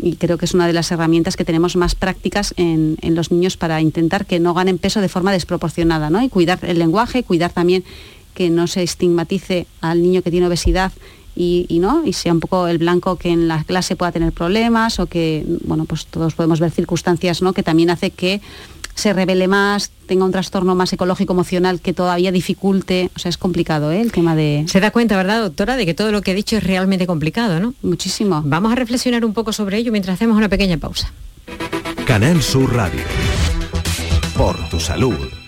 Y 0.00 0.16
creo 0.16 0.36
que 0.36 0.44
es 0.44 0.54
una 0.54 0.66
de 0.66 0.72
las 0.72 0.90
herramientas 0.90 1.36
que 1.36 1.44
tenemos 1.44 1.76
más 1.76 1.94
prácticas 1.94 2.52
en, 2.56 2.96
los 3.02 3.30
niños 3.32 3.56
para 3.56 3.80
intentar 3.80 4.26
que 4.26 4.38
no 4.38 4.52
ganen 4.52 4.78
peso 4.78 5.00
de 5.00 5.08
forma 5.08 5.32
desproporcionada, 5.32 6.10
¿no? 6.10 6.22
Y 6.22 6.28
cuidar 6.28 6.58
el 6.62 6.78
lenguaje, 6.78 7.22
cuidar 7.22 7.52
también 7.52 7.84
que 8.34 8.50
no 8.50 8.66
se 8.66 8.82
estigmatice 8.82 9.66
al 9.80 10.02
niño 10.02 10.22
que 10.22 10.30
tiene 10.30 10.46
obesidad 10.46 10.92
y, 11.34 11.66
no 11.80 12.04
y 12.04 12.12
sea 12.12 12.32
un 12.32 12.40
poco 12.40 12.66
el 12.66 12.78
blanco 12.78 13.16
que 13.16 13.30
en 13.30 13.48
la 13.48 13.62
clase 13.64 13.96
pueda 13.96 14.12
tener 14.12 14.32
problemas 14.32 14.98
o 14.98 15.06
que 15.06 15.44
bueno 15.64 15.84
pues 15.84 16.06
todos 16.06 16.34
podemos 16.34 16.58
ver 16.58 16.72
circunstancias 16.72 17.42
no 17.42 17.52
que 17.52 17.62
también 17.62 17.90
hace 17.90 18.10
que 18.10 18.40
se 18.98 19.12
revele 19.12 19.46
más, 19.46 19.90
tenga 20.06 20.24
un 20.24 20.32
trastorno 20.32 20.74
más 20.74 20.92
ecológico 20.92 21.32
emocional 21.32 21.80
que 21.80 21.94
todavía 21.94 22.32
dificulte, 22.32 23.10
o 23.14 23.18
sea, 23.20 23.28
es 23.28 23.38
complicado 23.38 23.92
¿eh? 23.92 24.00
el 24.00 24.10
tema 24.10 24.34
de... 24.34 24.64
Se 24.66 24.80
da 24.80 24.90
cuenta, 24.90 25.16
¿verdad, 25.16 25.40
doctora, 25.40 25.76
de 25.76 25.86
que 25.86 25.94
todo 25.94 26.10
lo 26.10 26.20
que 26.20 26.32
he 26.32 26.34
dicho 26.34 26.56
es 26.56 26.64
realmente 26.64 27.06
complicado, 27.06 27.60
¿no? 27.60 27.74
Muchísimo. 27.82 28.42
Vamos 28.44 28.72
a 28.72 28.74
reflexionar 28.74 29.24
un 29.24 29.34
poco 29.34 29.52
sobre 29.52 29.78
ello 29.78 29.92
mientras 29.92 30.14
hacemos 30.14 30.36
una 30.36 30.48
pequeña 30.48 30.78
pausa. 30.78 31.12
Canal 32.06 32.42
Sur 32.42 32.74
Radio. 32.74 33.02
Por 34.36 34.68
tu 34.68 34.80
salud. 34.80 35.47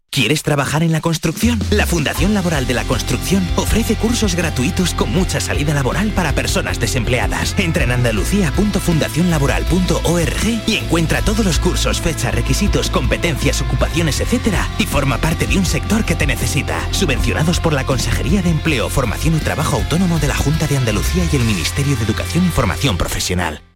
¿Quieres 0.13 0.43
trabajar 0.43 0.83
en 0.83 0.91
la 0.91 0.99
construcción? 0.99 1.57
La 1.69 1.87
Fundación 1.87 2.33
Laboral 2.33 2.67
de 2.67 2.73
la 2.73 2.83
Construcción 2.83 3.47
ofrece 3.55 3.95
cursos 3.95 4.35
gratuitos 4.35 4.93
con 4.93 5.09
mucha 5.09 5.39
salida 5.39 5.73
laboral 5.73 6.09
para 6.09 6.33
personas 6.33 6.81
desempleadas. 6.81 7.55
Entra 7.57 7.85
en 7.85 7.91
andalucía.fundacionlaboral.org 7.91 10.63
y 10.67 10.75
encuentra 10.75 11.21
todos 11.21 11.45
los 11.45 11.59
cursos, 11.59 12.01
fechas, 12.01 12.35
requisitos, 12.35 12.89
competencias, 12.89 13.61
ocupaciones, 13.61 14.19
etc. 14.19 14.53
y 14.79 14.85
forma 14.85 15.17
parte 15.17 15.47
de 15.47 15.57
un 15.57 15.65
sector 15.65 16.03
que 16.03 16.15
te 16.15 16.27
necesita. 16.27 16.77
Subvencionados 16.91 17.61
por 17.61 17.71
la 17.71 17.85
Consejería 17.85 18.41
de 18.41 18.49
Empleo, 18.49 18.89
Formación 18.89 19.37
y 19.37 19.39
Trabajo 19.39 19.77
Autónomo 19.77 20.19
de 20.19 20.27
la 20.27 20.35
Junta 20.35 20.67
de 20.67 20.75
Andalucía 20.75 21.23
y 21.31 21.37
el 21.37 21.45
Ministerio 21.45 21.95
de 21.95 22.03
Educación 22.03 22.45
y 22.45 22.49
Formación 22.49 22.97
Profesional. 22.97 23.61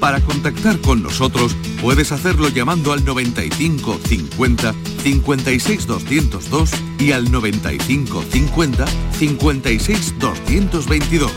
Para 0.00 0.20
contactar 0.20 0.80
con 0.80 1.02
nosotros 1.02 1.54
puedes 1.82 2.10
hacerlo 2.10 2.48
llamando 2.48 2.92
al 2.92 3.04
95 3.04 4.00
50 4.02 4.74
56 5.02 5.86
202 5.86 6.70
y 6.98 7.12
al 7.12 7.30
95 7.30 8.24
50 8.30 8.86
56 9.18 10.14
222 10.18 11.30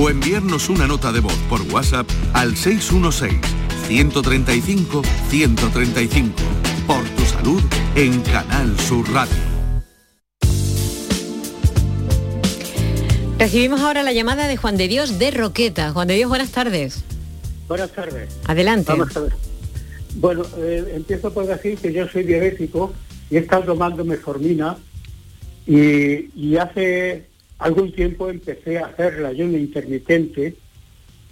o 0.00 0.10
enviarnos 0.10 0.68
una 0.68 0.86
nota 0.86 1.10
de 1.10 1.20
voz 1.20 1.36
por 1.48 1.60
WhatsApp 1.62 2.08
al 2.32 2.56
616 2.56 3.40
135 3.88 5.02
135. 5.28 6.32
Por 6.86 7.04
tu 7.10 7.24
salud 7.24 7.62
en 7.96 8.20
Canal 8.22 8.78
Sur 8.78 9.10
Radio. 9.12 9.34
Recibimos 13.38 13.80
ahora 13.80 14.02
la 14.02 14.12
llamada 14.12 14.46
de 14.46 14.56
Juan 14.56 14.76
de 14.76 14.86
Dios 14.86 15.18
de 15.18 15.32
Roqueta. 15.32 15.92
Juan 15.92 16.08
de 16.08 16.14
Dios, 16.14 16.28
buenas 16.28 16.50
tardes. 16.50 17.04
Buenas 17.68 17.92
tardes. 17.92 18.28
Adelante. 18.46 18.92
Vamos 18.92 19.16
a 19.16 19.20
ver. 19.20 19.32
Bueno, 20.16 20.44
eh, 20.58 20.92
empiezo 20.94 21.32
por 21.32 21.46
decir 21.46 21.78
que 21.78 21.92
yo 21.92 22.06
soy 22.08 22.24
diabético 22.24 22.92
y 23.30 23.36
he 23.36 23.40
estado 23.40 23.64
tomando 23.64 24.04
meformina 24.04 24.76
y, 25.66 26.56
hace 26.56 27.26
algún 27.58 27.92
tiempo 27.92 28.28
empecé 28.28 28.78
a 28.78 28.86
hacer 28.86 29.18
la 29.20 29.28
ayuno 29.28 29.56
intermitente 29.56 30.54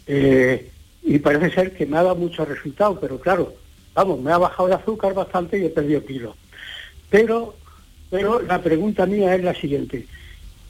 eh, 0.06 0.70
y 1.02 1.18
parece 1.18 1.54
ser 1.54 1.74
que 1.74 1.86
me 1.86 1.98
ha 1.98 2.02
dado 2.02 2.16
mucho 2.16 2.44
resultado, 2.44 2.98
pero 2.98 3.20
claro, 3.20 3.54
vamos, 3.94 4.20
me 4.20 4.32
ha 4.32 4.38
bajado 4.38 4.68
el 4.68 4.74
azúcar 4.74 5.14
bastante 5.14 5.58
y 5.58 5.66
he 5.66 5.68
perdido 5.68 6.04
kilos. 6.04 6.36
Pero, 7.10 7.54
pero 8.10 8.40
la 8.40 8.62
pregunta 8.62 9.06
mía 9.06 9.34
es 9.34 9.44
la 9.44 9.54
siguiente. 9.54 10.06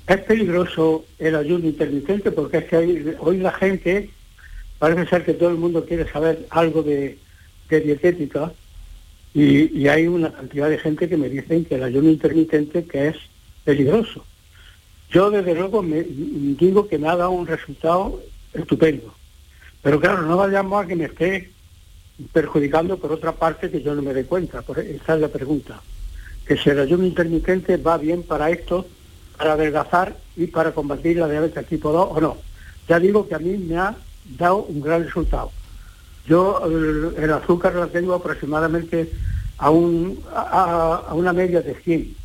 ¿Es 0.06 0.18
peligroso 0.18 1.04
el 1.18 1.36
ayuno 1.36 1.66
intermitente? 1.66 2.32
Porque 2.32 2.58
es 2.58 2.64
que 2.64 3.16
hoy 3.20 3.38
la 3.38 3.52
gente 3.52 4.10
parece 4.82 5.06
ser 5.06 5.24
que 5.24 5.34
todo 5.34 5.50
el 5.50 5.58
mundo 5.58 5.86
quiere 5.86 6.10
saber 6.10 6.44
algo 6.50 6.82
de, 6.82 7.16
dietética 7.70 8.52
y, 9.32 9.86
hay 9.86 10.08
una 10.08 10.32
cantidad 10.32 10.68
de 10.68 10.76
gente 10.76 11.08
que 11.08 11.16
me 11.16 11.28
dicen 11.28 11.64
que 11.64 11.76
el 11.76 11.84
ayuno 11.84 12.10
intermitente 12.10 12.84
que 12.84 13.06
es 13.06 13.16
peligroso. 13.64 14.24
Yo 15.08 15.30
desde 15.30 15.54
luego 15.54 15.84
me 15.84 16.02
digo 16.02 16.88
que 16.88 16.98
me 16.98 17.08
ha 17.08 17.14
dado 17.14 17.30
un 17.30 17.46
resultado 17.46 18.20
estupendo. 18.52 19.14
Pero 19.82 20.00
claro, 20.00 20.22
no 20.22 20.36
vayamos 20.36 20.84
a 20.84 20.88
que 20.88 20.96
me 20.96 21.04
esté 21.04 21.52
perjudicando 22.32 22.98
por 22.98 23.12
otra 23.12 23.30
parte 23.30 23.70
que 23.70 23.82
yo 23.82 23.94
no 23.94 24.02
me 24.02 24.12
doy 24.12 24.24
cuenta. 24.24 24.62
Por, 24.62 24.80
esa 24.80 25.14
es 25.14 25.20
la 25.20 25.28
pregunta. 25.28 25.80
Que 26.44 26.56
si 26.56 26.70
el 26.70 26.80
ayuno 26.80 27.06
intermitente 27.06 27.76
va 27.76 27.98
bien 27.98 28.24
para 28.24 28.50
esto, 28.50 28.84
para 29.38 29.52
adelgazar 29.52 30.16
y 30.36 30.48
para 30.48 30.72
combatir 30.72 31.18
la 31.18 31.28
diabetes 31.28 31.68
tipo 31.68 31.92
2 31.92 32.08
o 32.10 32.20
no. 32.20 32.36
Ya 32.88 32.98
digo 32.98 33.28
que 33.28 33.36
a 33.36 33.38
mí 33.38 33.56
me 33.56 33.76
ha 33.76 33.94
dado 34.24 34.64
un 34.64 34.80
gran 34.80 35.04
resultado. 35.04 35.50
Yo 36.26 36.62
el, 37.16 37.32
azúcar 37.32 37.74
la 37.74 37.88
tengo 37.88 38.14
aproximadamente 38.14 39.10
a, 39.58 39.70
un, 39.70 40.20
a, 40.34 41.02
a, 41.08 41.14
una 41.14 41.32
media 41.32 41.62
de 41.62 41.74
100. 41.74 42.16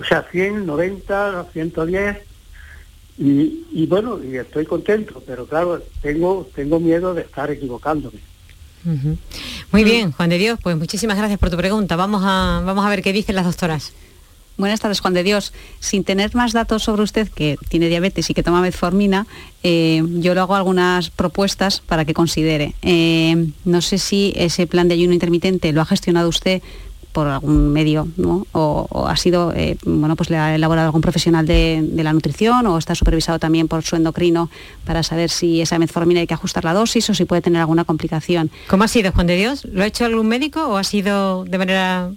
O 0.00 0.04
sea, 0.04 0.26
100, 0.30 0.66
90, 0.66 1.46
110 1.52 2.18
y, 3.16 3.86
bueno, 3.86 4.18
y 4.22 4.36
estoy 4.36 4.64
contento, 4.64 5.22
pero 5.24 5.46
claro, 5.46 5.80
tengo, 6.02 6.48
tengo 6.54 6.80
miedo 6.80 7.14
de 7.14 7.22
estar 7.22 7.50
equivocándome. 7.50 8.18
Muy 9.70 9.84
bien, 9.84 10.12
Juan 10.12 10.30
de 10.30 10.38
Dios, 10.38 10.58
pues 10.62 10.76
muchísimas 10.76 11.16
gracias 11.16 11.38
por 11.38 11.48
tu 11.48 11.56
pregunta. 11.56 11.96
Vamos 11.96 12.22
a, 12.24 12.62
vamos 12.66 12.84
a 12.84 12.88
ver 12.90 13.02
qué 13.02 13.12
dicen 13.12 13.36
las 13.36 13.46
doctoras. 13.46 13.94
Buenas 14.56 14.78
tardes, 14.78 15.00
Juan 15.00 15.14
de 15.14 15.24
Dios. 15.24 15.52
Sin 15.80 16.04
tener 16.04 16.34
más 16.34 16.52
datos 16.52 16.84
sobre 16.84 17.02
usted, 17.02 17.28
que 17.28 17.56
tiene 17.68 17.88
diabetes 17.88 18.30
y 18.30 18.34
que 18.34 18.44
toma 18.44 18.60
metformina, 18.60 19.26
eh, 19.64 20.02
yo 20.20 20.34
le 20.34 20.40
hago 20.40 20.54
algunas 20.54 21.10
propuestas 21.10 21.80
para 21.80 22.04
que 22.04 22.14
considere. 22.14 22.74
Eh, 22.82 23.48
no 23.64 23.80
sé 23.80 23.98
si 23.98 24.32
ese 24.36 24.68
plan 24.68 24.86
de 24.86 24.94
ayuno 24.94 25.12
intermitente 25.12 25.72
lo 25.72 25.80
ha 25.80 25.86
gestionado 25.86 26.28
usted 26.28 26.62
por 27.14 27.28
algún 27.28 27.72
medio, 27.72 28.08
¿no? 28.16 28.44
o, 28.50 29.06
ha 29.08 29.16
sido, 29.16 29.52
eh, 29.54 29.76
bueno, 29.84 30.16
pues 30.16 30.30
le 30.30 30.36
ha 30.36 30.56
elaborado 30.56 30.86
algún 30.86 31.00
profesional 31.00 31.46
de, 31.46 31.88
la 31.94 32.12
nutrición 32.12 32.66
o 32.66 32.76
está 32.76 32.96
supervisado 32.96 33.38
también 33.38 33.68
por 33.68 33.84
su 33.84 33.94
endocrino 33.94 34.50
para 34.84 35.04
saber 35.04 35.30
si 35.30 35.60
esa 35.60 35.78
metformina 35.78 36.20
hay 36.20 36.26
que 36.26 36.34
ajustar 36.34 36.64
la 36.64 36.74
dosis 36.74 37.08
o 37.10 37.14
si 37.14 37.24
puede 37.24 37.40
tener 37.40 37.60
alguna 37.60 37.84
complicación. 37.84 38.50
¿Cómo 38.66 38.82
ha 38.82 38.88
sido, 38.88 39.12
Juan 39.12 39.28
de 39.28 39.36
Dios? 39.36 39.64
¿Lo 39.64 39.84
ha 39.84 39.86
hecho 39.86 40.04
algún 40.04 40.26
médico 40.26 40.66
o 40.66 40.76
ha 40.76 40.82
sido 40.82 41.44
de 41.44 41.56
manera 41.56 42.10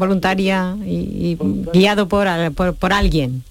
voluntaria 0.00 0.76
y, 0.84 1.38
guiado 1.72 2.08
por, 2.08 2.26
por, 2.74 2.92
alguien? 2.92 3.44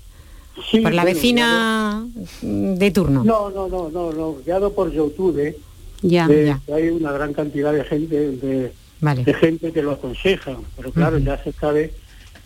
¿Por 0.83 0.93
la 0.93 1.05
vecina 1.05 2.05
de 2.41 2.91
turno? 2.91 3.23
No, 3.23 3.49
no, 3.49 3.69
no, 3.69 3.89
no, 3.89 4.11
no, 4.11 4.35
guiado 4.45 4.73
por 4.73 4.91
YouTube. 4.91 5.55
Ya, 6.01 6.27
ya. 6.27 6.59
Hay 6.73 6.89
una 6.89 7.13
gran 7.13 7.33
cantidad 7.33 7.71
de 7.71 7.85
gente 7.85 8.31
de 8.31 8.73
de 9.01 9.33
gente 9.33 9.71
que 9.71 9.81
lo 9.81 9.91
aconseja, 9.91 10.57
pero 10.75 10.91
claro, 10.91 11.17
ya 11.19 11.41
se 11.41 11.53
sabe 11.53 11.93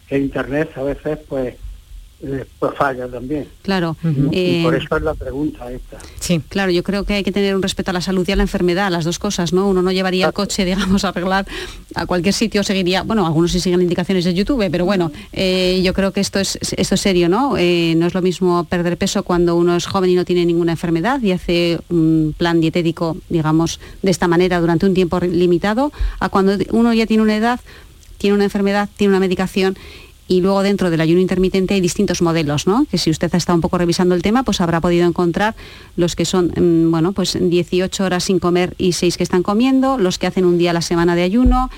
que 0.07 0.19
Internet 0.19 0.69
a 0.75 0.83
veces 0.83 1.17
pues 1.27 1.55
pues 2.59 2.73
falla 2.75 3.07
también. 3.07 3.47
Claro. 3.61 3.97
y 4.31 4.63
por 4.63 4.75
eh, 4.75 4.77
eso 4.77 4.97
es 4.97 5.03
la 5.03 5.13
pregunta 5.13 5.69
esta. 5.71 5.97
Sí, 6.19 6.41
claro, 6.47 6.71
yo 6.71 6.83
creo 6.83 7.03
que 7.03 7.15
hay 7.15 7.23
que 7.23 7.31
tener 7.31 7.55
un 7.55 7.61
respeto 7.61 7.91
a 7.91 7.93
la 7.93 8.01
salud 8.01 8.27
y 8.27 8.31
a 8.31 8.35
la 8.35 8.43
enfermedad, 8.43 8.91
las 8.91 9.03
dos 9.03 9.19
cosas, 9.19 9.51
¿no? 9.51 9.67
Uno 9.67 9.81
no 9.81 9.91
llevaría 9.91 10.27
el 10.27 10.33
coche, 10.33 10.63
digamos, 10.65 11.03
a 11.03 11.09
arreglar 11.09 11.45
a 11.95 12.05
cualquier 12.05 12.33
sitio, 12.33 12.63
seguiría, 12.63 13.03
bueno, 13.03 13.25
algunos 13.25 13.51
sí 13.51 13.59
siguen 13.59 13.81
indicaciones 13.81 14.23
de 14.25 14.33
YouTube, 14.33 14.67
pero 14.71 14.85
bueno, 14.85 15.11
eh, 15.33 15.81
yo 15.83 15.93
creo 15.93 16.11
que 16.11 16.21
esto 16.21 16.39
es, 16.39 16.57
esto 16.61 16.95
es 16.95 17.01
serio, 17.01 17.27
¿no? 17.27 17.57
Eh, 17.57 17.93
no 17.97 18.07
es 18.07 18.13
lo 18.13 18.21
mismo 18.21 18.63
perder 18.63 18.97
peso 18.97 19.23
cuando 19.23 19.55
uno 19.55 19.75
es 19.75 19.85
joven 19.85 20.09
y 20.09 20.15
no 20.15 20.25
tiene 20.25 20.45
ninguna 20.45 20.71
enfermedad 20.71 21.21
y 21.21 21.31
hace 21.31 21.79
un 21.89 22.33
plan 22.37 22.61
dietético, 22.61 23.17
digamos, 23.29 23.79
de 24.01 24.11
esta 24.11 24.27
manera 24.27 24.61
durante 24.61 24.85
un 24.85 24.93
tiempo 24.93 25.19
limitado, 25.19 25.91
a 26.19 26.29
cuando 26.29 26.57
uno 26.71 26.93
ya 26.93 27.05
tiene 27.05 27.23
una 27.23 27.35
edad, 27.35 27.59
tiene 28.17 28.35
una 28.35 28.45
enfermedad, 28.45 28.89
tiene 28.95 29.11
una 29.11 29.19
medicación 29.19 29.77
y 30.27 30.41
luego 30.41 30.63
dentro 30.63 30.89
del 30.89 31.01
ayuno 31.01 31.19
intermitente 31.19 31.73
hay 31.73 31.81
distintos 31.81 32.21
modelos, 32.21 32.65
¿no? 32.65 32.85
Que 32.89 32.97
si 32.97 33.09
usted 33.09 33.33
ha 33.33 33.37
estado 33.37 33.55
un 33.55 33.61
poco 33.61 33.77
revisando 33.77 34.15
el 34.15 34.21
tema, 34.21 34.43
pues 34.43 34.61
habrá 34.61 34.79
podido 34.79 35.05
encontrar 35.05 35.55
los 35.97 36.15
que 36.15 36.25
son, 36.25 36.47
mm, 36.55 36.91
bueno, 36.91 37.11
pues 37.11 37.37
18 37.39 38.03
horas 38.03 38.23
sin 38.23 38.39
comer 38.39 38.73
y 38.77 38.93
6 38.93 39.17
que 39.17 39.23
están 39.23 39.43
comiendo, 39.43 39.97
los 39.97 40.17
que 40.17 40.27
hacen 40.27 40.45
un 40.45 40.57
día 40.57 40.71
a 40.71 40.73
la 40.73 40.81
semana 40.81 41.15
de 41.15 41.23
ayuno. 41.23 41.69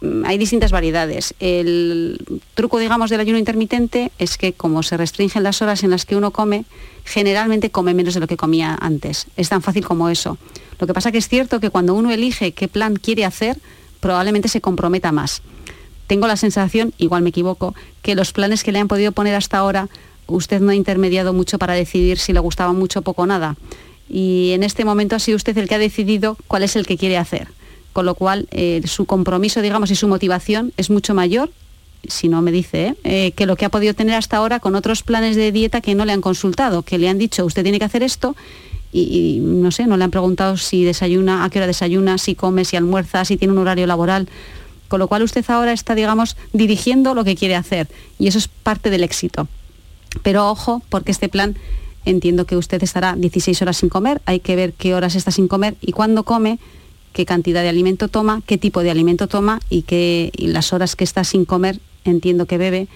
Mm, 0.00 0.24
hay 0.24 0.36
distintas 0.36 0.72
variedades. 0.72 1.34
El 1.38 2.18
truco, 2.54 2.78
digamos, 2.78 3.08
del 3.08 3.20
ayuno 3.20 3.38
intermitente 3.38 4.10
es 4.18 4.36
que 4.36 4.52
como 4.52 4.82
se 4.82 4.96
restringen 4.96 5.44
las 5.44 5.62
horas 5.62 5.84
en 5.84 5.90
las 5.90 6.04
que 6.04 6.16
uno 6.16 6.32
come, 6.32 6.64
generalmente 7.04 7.70
come 7.70 7.94
menos 7.94 8.14
de 8.14 8.20
lo 8.20 8.26
que 8.26 8.36
comía 8.36 8.76
antes. 8.80 9.28
Es 9.36 9.48
tan 9.48 9.62
fácil 9.62 9.84
como 9.86 10.08
eso. 10.08 10.38
Lo 10.80 10.88
que 10.88 10.94
pasa 10.94 11.12
que 11.12 11.18
es 11.18 11.28
cierto 11.28 11.60
que 11.60 11.70
cuando 11.70 11.94
uno 11.94 12.10
elige 12.10 12.50
qué 12.50 12.66
plan 12.66 12.96
quiere 12.96 13.24
hacer, 13.24 13.58
probablemente 14.00 14.48
se 14.48 14.60
comprometa 14.60 15.12
más 15.12 15.42
tengo 16.12 16.26
la 16.26 16.36
sensación, 16.36 16.92
igual 16.98 17.22
me 17.22 17.30
equivoco, 17.30 17.74
que 18.02 18.14
los 18.14 18.34
planes 18.34 18.62
que 18.62 18.70
le 18.70 18.78
han 18.78 18.86
podido 18.86 19.12
poner 19.12 19.34
hasta 19.34 19.56
ahora, 19.56 19.88
usted 20.26 20.60
no 20.60 20.70
ha 20.70 20.74
intermediado 20.74 21.32
mucho 21.32 21.58
para 21.58 21.72
decidir 21.72 22.18
si 22.18 22.34
le 22.34 22.38
gustaba 22.38 22.74
mucho 22.74 22.98
o 22.98 23.02
poco 23.02 23.24
nada. 23.24 23.56
Y 24.10 24.50
en 24.52 24.62
este 24.62 24.84
momento 24.84 25.16
ha 25.16 25.18
sido 25.20 25.36
usted 25.36 25.56
el 25.56 25.70
que 25.70 25.74
ha 25.74 25.78
decidido 25.78 26.36
cuál 26.48 26.64
es 26.64 26.76
el 26.76 26.84
que 26.84 26.98
quiere 26.98 27.16
hacer. 27.16 27.48
Con 27.94 28.04
lo 28.04 28.14
cual, 28.14 28.46
eh, 28.50 28.82
su 28.84 29.06
compromiso, 29.06 29.62
digamos, 29.62 29.90
y 29.90 29.94
su 29.94 30.06
motivación 30.06 30.74
es 30.76 30.90
mucho 30.90 31.14
mayor, 31.14 31.50
si 32.06 32.28
no 32.28 32.42
me 32.42 32.52
dice, 32.52 32.88
¿eh? 32.88 32.94
Eh, 33.04 33.32
que 33.32 33.46
lo 33.46 33.56
que 33.56 33.64
ha 33.64 33.70
podido 33.70 33.94
tener 33.94 34.14
hasta 34.14 34.36
ahora 34.36 34.60
con 34.60 34.74
otros 34.74 35.02
planes 35.02 35.34
de 35.34 35.50
dieta 35.50 35.80
que 35.80 35.94
no 35.94 36.04
le 36.04 36.12
han 36.12 36.20
consultado, 36.20 36.82
que 36.82 36.98
le 36.98 37.08
han 37.08 37.16
dicho, 37.16 37.46
usted 37.46 37.62
tiene 37.62 37.78
que 37.78 37.86
hacer 37.86 38.02
esto, 38.02 38.36
y, 38.92 39.38
no 39.40 39.70
sé, 39.70 39.86
no 39.86 39.96
le 39.96 40.04
han 40.04 40.10
preguntado 40.10 40.58
si 40.58 40.84
desayuna, 40.84 41.42
a 41.42 41.48
qué 41.48 41.58
hora 41.58 41.66
desayuna, 41.66 42.18
si 42.18 42.34
come, 42.34 42.66
si 42.66 42.76
almuerza, 42.76 43.24
si 43.24 43.38
tiene 43.38 43.52
un 43.52 43.60
horario 43.60 43.86
laboral 43.86 44.28
con 44.92 44.98
lo 44.98 45.08
cual 45.08 45.22
usted 45.22 45.42
ahora 45.48 45.72
está, 45.72 45.94
digamos, 45.94 46.36
dirigiendo 46.52 47.14
lo 47.14 47.24
que 47.24 47.34
quiere 47.34 47.56
hacer 47.56 47.88
y 48.18 48.26
eso 48.26 48.36
es 48.36 48.48
parte 48.48 48.90
del 48.90 49.04
éxito. 49.04 49.48
Pero 50.22 50.50
ojo, 50.50 50.82
porque 50.90 51.12
este 51.12 51.30
plan 51.30 51.56
entiendo 52.04 52.44
que 52.44 52.58
usted 52.58 52.82
estará 52.82 53.16
16 53.16 53.62
horas 53.62 53.78
sin 53.78 53.88
comer, 53.88 54.20
hay 54.26 54.40
que 54.40 54.54
ver 54.54 54.74
qué 54.74 54.94
horas 54.94 55.14
está 55.14 55.30
sin 55.30 55.48
comer 55.48 55.76
y 55.80 55.92
cuándo 55.92 56.24
come, 56.24 56.58
qué 57.14 57.24
cantidad 57.24 57.62
de 57.62 57.70
alimento 57.70 58.08
toma, 58.08 58.42
qué 58.44 58.58
tipo 58.58 58.82
de 58.82 58.90
alimento 58.90 59.28
toma 59.28 59.60
y, 59.70 59.80
qué, 59.80 60.30
las 60.36 60.74
horas 60.74 60.94
que 60.94 61.04
está 61.04 61.24
sin 61.24 61.46
comer, 61.46 61.80
entiendo 62.04 62.44
que 62.44 62.58
bebe 62.58 62.86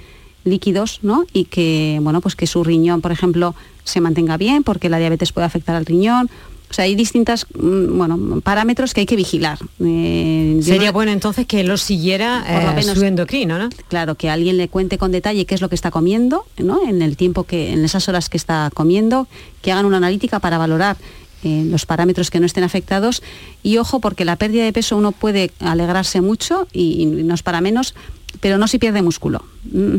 líquidos, 0.44 0.98
¿no? 1.00 1.24
Y 1.32 1.44
que, 1.44 1.98
bueno, 2.02 2.20
pues 2.20 2.36
que 2.36 2.46
su 2.46 2.62
riñón, 2.62 3.00
por 3.00 3.10
ejemplo, 3.10 3.54
se 3.84 4.02
mantenga 4.02 4.36
bien, 4.36 4.64
porque 4.64 4.90
la 4.90 4.98
diabetes 4.98 5.32
puede 5.32 5.46
afectar 5.46 5.76
al 5.76 5.86
riñón, 5.86 6.28
o 6.68 6.74
sea, 6.74 6.84
hay 6.84 6.94
distintos 6.94 7.46
mm, 7.54 7.96
bueno, 7.96 8.40
parámetros 8.40 8.92
que 8.92 9.00
hay 9.00 9.06
que 9.06 9.16
vigilar. 9.16 9.58
Eh, 9.80 10.58
Sería 10.62 10.92
bueno 10.92 11.12
entonces 11.12 11.46
que 11.46 11.62
lo 11.64 11.76
siguiera 11.76 12.44
eh, 12.76 12.82
su 12.82 13.04
endocrino, 13.04 13.58
¿no? 13.58 13.68
Claro, 13.88 14.16
que 14.16 14.30
alguien 14.30 14.56
le 14.56 14.68
cuente 14.68 14.98
con 14.98 15.12
detalle 15.12 15.46
qué 15.46 15.54
es 15.54 15.60
lo 15.60 15.68
que 15.68 15.74
está 15.74 15.90
comiendo, 15.90 16.44
¿no? 16.58 16.86
En 16.86 17.02
el 17.02 17.16
tiempo 17.16 17.44
que, 17.44 17.72
en 17.72 17.84
esas 17.84 18.08
horas 18.08 18.28
que 18.28 18.36
está 18.36 18.70
comiendo, 18.74 19.28
que 19.62 19.72
hagan 19.72 19.86
una 19.86 19.98
analítica 19.98 20.40
para 20.40 20.58
valorar 20.58 20.96
eh, 21.44 21.64
los 21.66 21.86
parámetros 21.86 22.30
que 22.30 22.40
no 22.40 22.46
estén 22.46 22.64
afectados 22.64 23.22
y 23.62 23.76
ojo 23.76 24.00
porque 24.00 24.24
la 24.24 24.36
pérdida 24.36 24.64
de 24.64 24.72
peso 24.72 24.96
uno 24.96 25.12
puede 25.12 25.52
alegrarse 25.60 26.20
mucho 26.20 26.66
y, 26.72 27.02
y 27.02 27.06
no 27.06 27.34
es 27.34 27.42
para 27.42 27.60
menos, 27.60 27.94
pero 28.40 28.58
no 28.58 28.66
si 28.68 28.78
pierde 28.78 29.02
músculo. 29.02 29.44
Mm, 29.70 29.98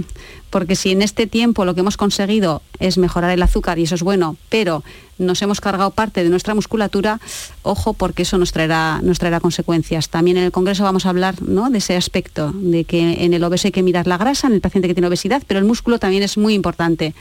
porque 0.49 0.75
si 0.75 0.91
en 0.91 1.01
este 1.01 1.27
tiempo 1.27 1.65
lo 1.65 1.73
que 1.73 1.81
hemos 1.81 1.97
conseguido 1.97 2.61
es 2.79 2.97
mejorar 2.97 3.31
el 3.31 3.41
azúcar 3.41 3.79
y 3.79 3.83
eso 3.83 3.95
es 3.95 4.03
bueno, 4.03 4.37
pero 4.49 4.83
nos 5.17 5.41
hemos 5.41 5.61
cargado 5.61 5.91
parte 5.91 6.23
de 6.23 6.29
nuestra 6.29 6.55
musculatura, 6.55 7.19
ojo 7.63 7.93
porque 7.93 8.23
eso 8.23 8.37
nos 8.37 8.51
traerá, 8.51 8.99
nos 9.03 9.19
traerá 9.19 9.39
consecuencias. 9.39 10.09
También 10.09 10.37
en 10.37 10.43
el 10.43 10.51
Congreso 10.51 10.83
vamos 10.83 11.05
a 11.05 11.09
hablar 11.09 11.41
¿no? 11.41 11.69
de 11.69 11.79
ese 11.79 11.95
aspecto, 11.95 12.51
de 12.53 12.83
que 12.83 13.25
en 13.25 13.33
el 13.33 13.43
obeso 13.43 13.67
hay 13.67 13.71
que 13.71 13.83
mirar 13.83 14.07
la 14.07 14.17
grasa, 14.17 14.47
en 14.47 14.53
el 14.53 14.61
paciente 14.61 14.87
que 14.87 14.93
tiene 14.93 15.07
obesidad, 15.07 15.43
pero 15.47 15.59
el 15.59 15.65
músculo 15.65 15.99
también 15.99 16.23
es 16.23 16.37
muy 16.37 16.53
importante. 16.53 17.13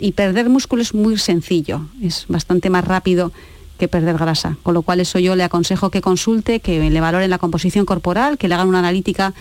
Y 0.00 0.12
perder 0.12 0.48
músculo 0.48 0.82
es 0.82 0.94
muy 0.94 1.18
sencillo, 1.18 1.82
es 2.02 2.24
bastante 2.28 2.70
más 2.70 2.84
rápido 2.84 3.32
que 3.78 3.88
perder 3.88 4.16
grasa. 4.18 4.56
Con 4.62 4.74
lo 4.74 4.82
cual 4.82 5.00
eso 5.00 5.18
yo 5.18 5.36
le 5.36 5.44
aconsejo 5.44 5.90
que 5.90 6.00
consulte, 6.00 6.60
que 6.60 6.90
le 6.90 7.00
valoren 7.00 7.30
la 7.30 7.38
composición 7.38 7.86
corporal, 7.86 8.38
que 8.38 8.48
le 8.48 8.54
hagan 8.54 8.68
una 8.68 8.80
analítica 8.80 9.34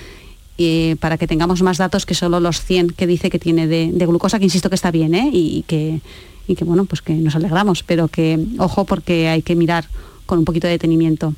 eh, 0.57 0.95
para 0.99 1.17
que 1.17 1.27
tengamos 1.27 1.63
más 1.63 1.77
datos 1.77 2.05
que 2.05 2.13
solo 2.13 2.39
los 2.39 2.61
100 2.61 2.89
que 2.91 3.07
dice 3.07 3.29
que 3.29 3.39
tiene 3.39 3.65
de, 3.67 4.05
glucosa, 4.05 4.37
que 4.37 4.45
insisto 4.45 4.69
que 4.69 4.75
está 4.75 4.91
bien, 4.91 5.15
¿eh? 5.15 5.29
y, 5.33 5.63
que, 5.63 5.99
y 6.47 6.55
que 6.55 6.63
bueno, 6.63 6.85
pues 6.85 7.01
que 7.01 7.13
nos 7.13 7.35
alegramos, 7.35 7.81
pero 7.81 8.07
que 8.07 8.39
ojo 8.59 8.85
porque 8.85 9.29
hay 9.29 9.41
que 9.41 9.55
mirar 9.55 9.85
con 10.25 10.39
un 10.39 10.45
poquito 10.45 10.67
de 10.67 10.73
detenimiento. 10.73 11.33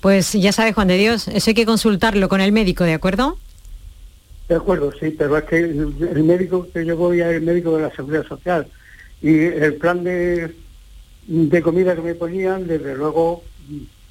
Pues 0.00 0.32
ya 0.32 0.52
sabe 0.52 0.72
Juan 0.72 0.88
de 0.88 0.96
Dios, 0.96 1.28
eso 1.28 1.50
hay 1.50 1.54
que 1.54 1.66
consultarlo 1.66 2.28
con 2.28 2.40
el 2.40 2.52
médico, 2.52 2.84
¿de 2.84 2.94
acuerdo? 2.94 3.36
De 4.48 4.54
acuerdo, 4.54 4.92
sí, 4.92 5.10
pero 5.10 5.36
es 5.36 5.44
que 5.44 5.58
el, 5.58 6.24
médico 6.24 6.68
que 6.72 6.84
yo 6.86 6.96
voy 6.96 7.20
es 7.20 7.26
el 7.26 7.42
médico 7.42 7.76
de 7.76 7.82
la 7.82 7.94
Seguridad 7.94 8.26
Social 8.26 8.66
y 9.20 9.38
el 9.38 9.74
plan 9.74 10.02
de, 10.04 10.54
de 11.26 11.62
comida 11.62 11.94
que 11.94 12.02
me 12.02 12.14
ponían, 12.14 12.66
desde 12.66 12.96
luego, 12.96 13.42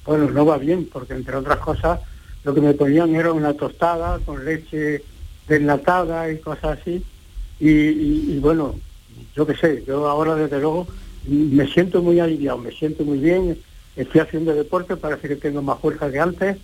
bueno, 0.04 0.30
no 0.30 0.46
va 0.46 0.58
bien, 0.58 0.88
porque 0.92 1.14
entre 1.14 1.36
otras 1.36 1.58
cosas 1.58 2.00
lo 2.44 2.54
que 2.54 2.60
me 2.60 2.74
ponían 2.74 3.14
era 3.14 3.32
una 3.32 3.54
tostada 3.54 4.18
con 4.20 4.44
leche 4.44 5.02
desnatada 5.48 6.30
y 6.32 6.38
cosas 6.38 6.78
así. 6.80 7.02
Y, 7.58 8.38
bueno, 8.38 8.74
yo 9.36 9.46
qué 9.46 9.54
sé, 9.56 9.84
yo 9.86 10.08
ahora 10.08 10.34
desde 10.34 10.60
luego 10.60 10.86
me 11.28 11.66
siento 11.66 12.00
muy 12.02 12.18
aliviado, 12.20 12.56
me 12.58 12.72
siento 12.72 13.04
muy 13.04 13.18
bien, 13.18 13.58
estoy 13.96 14.20
haciendo 14.22 14.54
deporte, 14.54 14.96
parece 14.96 15.28
que 15.28 15.36
tengo 15.36 15.60
más 15.60 15.78
fuerza 15.78 16.10
que 16.10 16.18
antes 16.18 16.56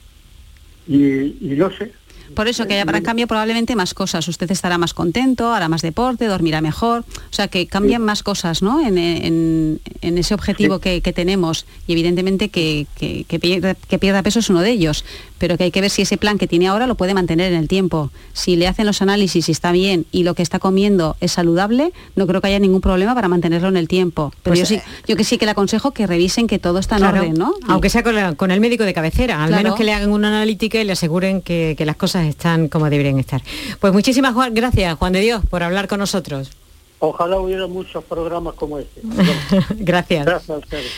y, 0.88 0.96
y 0.96 1.54
no 1.58 1.70
sé, 1.70 1.92
Por 2.34 2.48
eso 2.48 2.66
que 2.66 2.80
habrá 2.80 3.02
cambio 3.02 3.26
probablemente 3.26 3.76
más 3.76 3.92
cosas. 3.92 4.26
Usted 4.28 4.50
estará 4.50 4.78
más 4.78 4.94
contento, 4.94 5.52
hará 5.52 5.68
más 5.68 5.82
deporte, 5.82 6.26
dormirá 6.26 6.60
mejor. 6.60 7.00
O 7.30 7.32
sea 7.32 7.48
que 7.48 7.66
cambian 7.66 8.02
más 8.02 8.22
cosas 8.22 8.62
¿no? 8.62 8.80
en, 8.84 8.96
en- 8.98 9.80
en 10.00 10.18
ese 10.18 10.32
objetivo 10.34 10.78
que, 10.80 11.02
que 11.02 11.12
tenemos. 11.12 11.66
Y 11.86 11.92
evidentemente 11.92 12.48
que, 12.48 12.86
que 12.96 13.98
pierda 13.98 14.22
peso 14.22 14.38
es 14.40 14.48
uno 14.50 14.60
de 14.62 14.70
ellos. 14.70 15.04
Pero 15.38 15.58
que 15.58 15.64
hay 15.64 15.70
que 15.70 15.80
ver 15.80 15.90
si 15.90 16.02
ese 16.02 16.16
plan 16.16 16.38
que 16.38 16.46
tiene 16.46 16.66
ahora 16.68 16.86
lo 16.86 16.94
puede 16.94 17.12
mantener 17.12 17.52
en 17.52 17.58
el 17.58 17.68
tiempo. 17.68 18.10
Si 18.32 18.56
le 18.56 18.66
hacen 18.68 18.86
los 18.86 19.02
análisis 19.02 19.48
y 19.48 19.52
está 19.52 19.70
bien 19.72 20.06
y 20.10 20.22
lo 20.24 20.34
que 20.34 20.42
está 20.42 20.58
comiendo 20.58 21.16
es 21.20 21.32
saludable, 21.32 21.92
no 22.14 22.26
creo 22.26 22.40
que 22.40 22.46
haya 22.48 22.58
ningún 22.58 22.80
problema 22.80 23.14
para 23.14 23.28
mantenerlo 23.28 23.68
en 23.68 23.76
el 23.76 23.86
tiempo. 23.88 24.32
Pero 24.42 24.52
Pues, 24.56 24.60
yo 24.60 24.66
sí, 24.66 24.74
eh, 24.76 24.82
yo 25.06 25.16
que 25.16 25.24
sí 25.24 25.36
que 25.38 25.44
le 25.44 25.50
aconsejo 25.50 25.90
que 25.90 26.06
revisen 26.06 26.46
que 26.46 26.58
todo 26.58 26.78
está 26.78 26.96
en 26.96 27.02
Claro, 27.02 27.18
orden, 27.20 27.34
¿no? 27.34 27.54
Aunque 27.68 27.90
sea 27.90 28.02
con, 28.02 28.14
la- 28.14 28.34
con 28.34 28.50
el 28.50 28.60
médico 28.60 28.84
de 28.84 28.94
cabecera, 28.94 29.42
al 29.42 29.48
Claro. 29.48 29.62
menos 29.62 29.76
que 29.78 29.84
le 29.84 29.92
hagan 29.92 30.10
una 30.10 30.28
analítica 30.28 30.80
y 30.80 30.84
le 30.84 30.92
aseguren 30.92 31.42
que, 31.42 31.74
que 31.76 31.84
las 31.84 31.96
cosas 31.96 32.26
están 32.26 32.68
como 32.68 32.88
deberían 32.88 33.18
estar. 33.18 33.42
Pues 33.80 33.92
muchísimas 33.92 34.32
Juan- 34.34 34.54
gracias, 34.54 34.96
Juan 34.98 35.12
de 35.12 35.20
Dios, 35.20 35.42
por 35.50 35.62
hablar 35.62 35.86
con 35.88 35.98
nosotros. 35.98 36.50
Ojalá 36.98 37.38
hubiera 37.38 37.66
muchos 37.66 38.02
programas 38.04 38.54
como 38.54 38.78
este. 38.78 39.02
gracias. 39.76 40.24
Gracias 40.24 40.48
a 40.50 40.58
ustedes. 40.58 40.90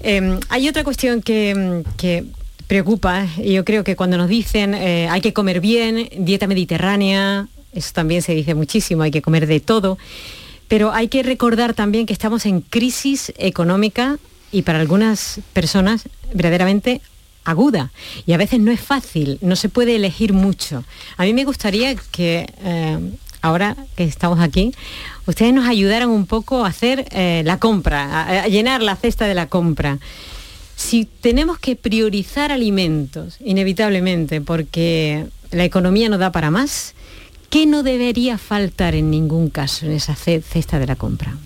Eh, 0.00 0.38
hay 0.48 0.68
otra 0.68 0.84
cuestión 0.84 1.22
que, 1.22 1.82
que 1.96 2.24
preocupa, 2.66 3.26
yo 3.36 3.64
creo 3.64 3.84
que 3.84 3.96
cuando 3.96 4.16
nos 4.16 4.28
dicen 4.28 4.74
eh, 4.74 5.08
hay 5.10 5.20
que 5.20 5.32
comer 5.32 5.60
bien, 5.60 6.08
dieta 6.18 6.46
mediterránea, 6.46 7.48
eso 7.72 7.90
también 7.92 8.22
se 8.22 8.34
dice 8.34 8.54
muchísimo, 8.54 9.02
hay 9.02 9.10
que 9.10 9.22
comer 9.22 9.46
de 9.46 9.60
todo, 9.60 9.98
pero 10.68 10.92
hay 10.92 11.08
que 11.08 11.22
recordar 11.22 11.74
también 11.74 12.06
que 12.06 12.12
estamos 12.12 12.46
en 12.46 12.60
crisis 12.60 13.32
económica 13.36 14.18
y 14.50 14.62
para 14.62 14.80
algunas 14.80 15.40
personas 15.52 16.08
verdaderamente 16.32 17.00
aguda 17.44 17.90
y 18.26 18.32
a 18.32 18.38
veces 18.38 18.60
no 18.60 18.70
es 18.70 18.80
fácil, 18.80 19.38
no 19.42 19.56
se 19.56 19.68
puede 19.68 19.96
elegir 19.96 20.32
mucho. 20.32 20.84
A 21.16 21.24
mí 21.24 21.34
me 21.34 21.44
gustaría 21.44 21.94
que 21.94 22.46
eh, 22.62 22.98
ahora 23.42 23.76
que 23.96 24.04
estamos 24.04 24.40
aquí, 24.40 24.72
ustedes 25.26 25.52
nos 25.52 25.68
ayudaran 25.68 26.08
un 26.08 26.24
poco 26.24 26.64
a 26.64 26.68
hacer 26.68 27.06
eh, 27.10 27.42
la 27.44 27.58
compra, 27.58 28.42
a 28.42 28.48
llenar 28.48 28.82
la 28.82 28.96
cesta 28.96 29.26
de 29.26 29.34
la 29.34 29.48
compra. 29.48 29.98
Si 30.76 31.04
tenemos 31.04 31.58
que 31.58 31.76
priorizar 31.76 32.50
alimentos, 32.52 33.36
inevitablemente, 33.44 34.40
porque 34.40 35.26
la 35.50 35.64
economía 35.64 36.08
no 36.08 36.18
da 36.18 36.32
para 36.32 36.50
más, 36.50 36.94
¿qué 37.50 37.64
no 37.66 37.82
debería 37.82 38.38
faltar 38.38 38.94
en 38.94 39.10
ningún 39.10 39.50
caso 39.50 39.86
en 39.86 39.92
esa 39.92 40.14
ce- 40.16 40.42
cesta 40.42 40.78
de 40.78 40.86
la 40.86 40.96
compra? 40.96 41.36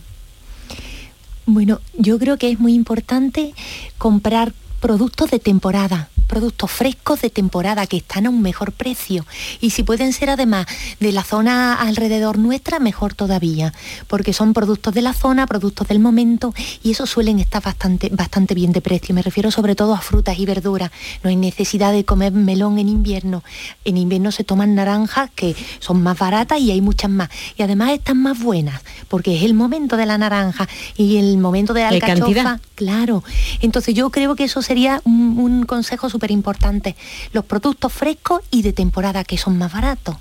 Bueno, 1.47 1.81
yo 1.97 2.19
creo 2.19 2.37
que 2.37 2.51
es 2.51 2.59
muy 2.59 2.75
importante 2.75 3.55
comprar 3.97 4.53
productos 4.81 5.31
de 5.31 5.39
temporada, 5.39 6.09
productos 6.29 6.71
frescos 6.71 7.23
de 7.23 7.31
temporada 7.31 7.87
que 7.89 7.97
están 7.97 8.27
a 8.27 8.31
un 8.31 8.43
mejor 8.43 8.73
precio. 8.73 9.27
Y 9.61 9.71
si 9.71 9.83
pueden 9.83 10.13
ser 10.13 10.31
además 10.31 10.67
de 11.01 11.11
la 11.11 11.25
zona 11.25 11.75
alrededor 11.75 12.39
nuestra, 12.39 12.79
mejor 12.79 13.15
todavía, 13.15 13.73
porque 14.07 14.33
son 14.33 14.53
productos 14.53 14.95
de 14.95 15.03
la 15.03 15.15
zona, 15.15 15.47
productos 15.47 15.89
del 15.89 15.99
momento 15.99 16.55
y 16.85 16.93
esos 16.93 17.11
suelen 17.11 17.41
estar 17.41 17.63
bastante, 17.63 18.11
bastante 18.11 18.55
bien 18.55 18.73
de 18.73 18.81
precio. 18.81 19.15
Me 19.15 19.23
refiero 19.23 19.51
sobre 19.51 19.75
todo 19.75 19.95
a 19.95 20.01
frutas 20.01 20.39
y 20.39 20.47
verduras. 20.47 20.91
No 21.25 21.31
hay 21.31 21.37
necesidad 21.37 21.93
de 21.93 22.05
comer 22.05 22.33
melón 22.33 22.79
en 22.79 22.89
invierno. 22.89 23.43
En 23.85 23.97
invierno 23.97 24.31
se 24.31 24.45
toman 24.45 24.75
naranjas 24.75 25.31
que 25.35 25.57
son 25.81 26.03
más 26.03 26.19
baratas 26.19 26.61
y 26.61 26.71
hay 26.71 26.81
muchas 26.81 27.11
más. 27.11 27.31
Y 27.57 27.63
además 27.63 27.93
están 27.93 28.19
más 28.19 28.39
buenas, 28.39 28.83
porque 29.09 29.37
es 29.37 29.43
el 29.43 29.55
momento 29.55 29.97
de 29.97 30.07
la 30.07 30.19
naranja 30.19 30.69
y 30.97 31.17
el 31.17 31.39
momento 31.39 31.73
de 31.73 31.81
la 31.83 31.89
¿Hay 31.89 31.95
alcachofa. 31.97 32.25
cantidad? 32.25 32.61
Claro. 32.75 33.25
Entonces 33.61 33.95
yo 33.95 34.11
creo 34.11 34.37
que 34.37 34.45
eso 34.45 34.63
sería 34.63 35.01
un, 35.05 35.39
un 35.39 35.65
consejo 35.65 36.11
súper 36.19 36.33
importante. 36.33 36.97
Los 37.33 37.45
productos 37.45 37.93
frescos 37.93 38.41
y 38.51 38.63
de 38.63 38.73
temporada 38.73 39.23
que 39.23 39.39
son 39.39 39.57
más 39.57 39.73
baratos. 39.73 40.17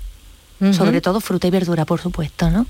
Sobre 0.72 1.00
todo 1.00 1.20
fruta 1.20 1.46
y 1.46 1.50
verdura, 1.50 1.84
por 1.84 2.00
supuesto, 2.00 2.50
¿no? 2.50 2.66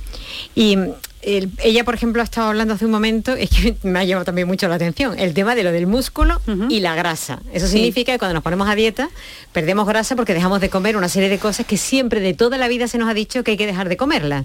Y 0.55 0.76
el- 1.23 1.51
ella, 1.62 1.85
por 1.85 1.95
ejemplo, 1.95 2.23
ha 2.23 2.25
estado 2.25 2.49
hablando 2.49 2.75
hace 2.75 2.85
un 2.85 2.91
momento, 2.91 3.33
es 3.35 3.51
que 3.51 3.77
me 3.83 3.99
ha 3.99 4.05
llamado 4.05 4.25
también 4.25 4.47
mucho 4.49 4.69
la 4.69 4.77
atención, 4.77 5.19
el 5.19 5.35
tema 5.35 5.55
de 5.55 5.64
lo 5.64 5.73
del 5.73 5.87
músculo 5.87 6.41
y 6.69 6.81
la 6.81 6.95
grasa. 6.95 7.41
Eso 7.53 7.66
Sí. 7.66 7.73
significa 7.75 8.12
que 8.12 8.19
cuando 8.19 8.35
nos 8.35 8.43
ponemos 8.43 8.69
a 8.69 8.75
dieta, 8.75 9.09
perdemos 9.53 9.87
grasa 9.87 10.16
porque 10.16 10.35
dejamos 10.35 10.61
de 10.61 10.69
comer 10.71 10.97
una 10.97 11.09
serie 11.09 11.29
de 11.29 11.39
cosas 11.39 11.66
que 11.66 11.77
siempre 11.77 12.21
de 12.21 12.35
toda 12.35 12.59
la 12.59 12.69
vida 12.69 12.89
se 12.89 12.99
nos 12.99 13.09
ha 13.09 13.14
dicho 13.14 13.43
que 13.45 13.53
hay 13.53 13.57
que 13.57 13.66
dejar 13.66 13.89
de 13.89 13.97
comerlas. 13.97 14.45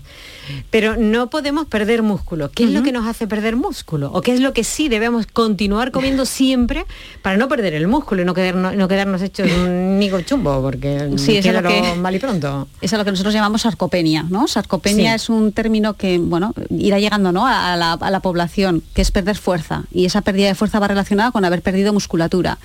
Pero 0.71 0.95
no 0.97 1.29
podemos 1.29 1.67
perder 1.67 2.01
músculo. 2.03 2.51
¿Qué 2.51 2.63
es 2.65 2.71
lo 2.71 2.83
que 2.83 2.91
nos 2.91 3.07
hace 3.07 3.27
perder 3.27 3.55
músculo? 3.55 4.11
¿O 4.13 4.21
qué 4.21 4.33
es 4.33 4.39
lo 4.39 4.53
que 4.53 4.63
sí 4.63 4.89
debemos 4.89 5.25
continuar 5.27 5.91
comiendo 5.91 6.25
siempre 6.25 6.85
para 7.21 7.37
no 7.37 7.47
perder 7.47 7.73
el 7.75 7.87
músculo 7.87 8.21
y 8.21 8.25
no 8.25 8.33
quedarnos, 8.33 8.75
no 8.75 8.87
quedarnos 8.87 9.21
hechos 9.21 9.49
un 9.51 9.99
nigo 9.99 10.19
chumbo? 10.21 10.61
Porque 10.61 11.09
Sí, 11.17 11.37
eso 11.37 11.49
es 11.49 11.61
lo 11.61 11.67
que- 11.69 11.95
mal 11.95 12.15
y 12.15 12.19
pronto. 12.19 12.67
Es 12.81 12.93
a 12.93 12.97
lo 12.97 13.05
que 13.05 13.11
nosotros 13.11 13.33
llamamos 13.33 13.61
sarcopenia, 13.61 14.23
¿no? 14.29 14.47
Sarcopenia 14.47 15.11
Sí. 15.11 15.15
es 15.23 15.29
un 15.29 15.51
término 15.53 15.93
que, 15.95 16.17
bueno, 16.17 16.53
irá 16.69 16.99
llegando 16.99 17.31
¿no? 17.31 17.45
a, 17.47 17.75
la, 17.75 17.93
a 17.93 18.11
la 18.11 18.19
población, 18.19 18.83
que 18.93 19.01
es 19.01 19.11
perder 19.11 19.37
fuerza. 19.37 19.83
Y 19.91 20.05
esa 20.05 20.21
pérdida 20.21 20.47
de 20.47 20.55
fuerza 20.55 20.79
va 20.79 20.87
relacionada 20.87 21.31
con 21.31 21.45
haber 21.45 21.61
perdido 21.61 21.93
musculatura. 21.93 22.57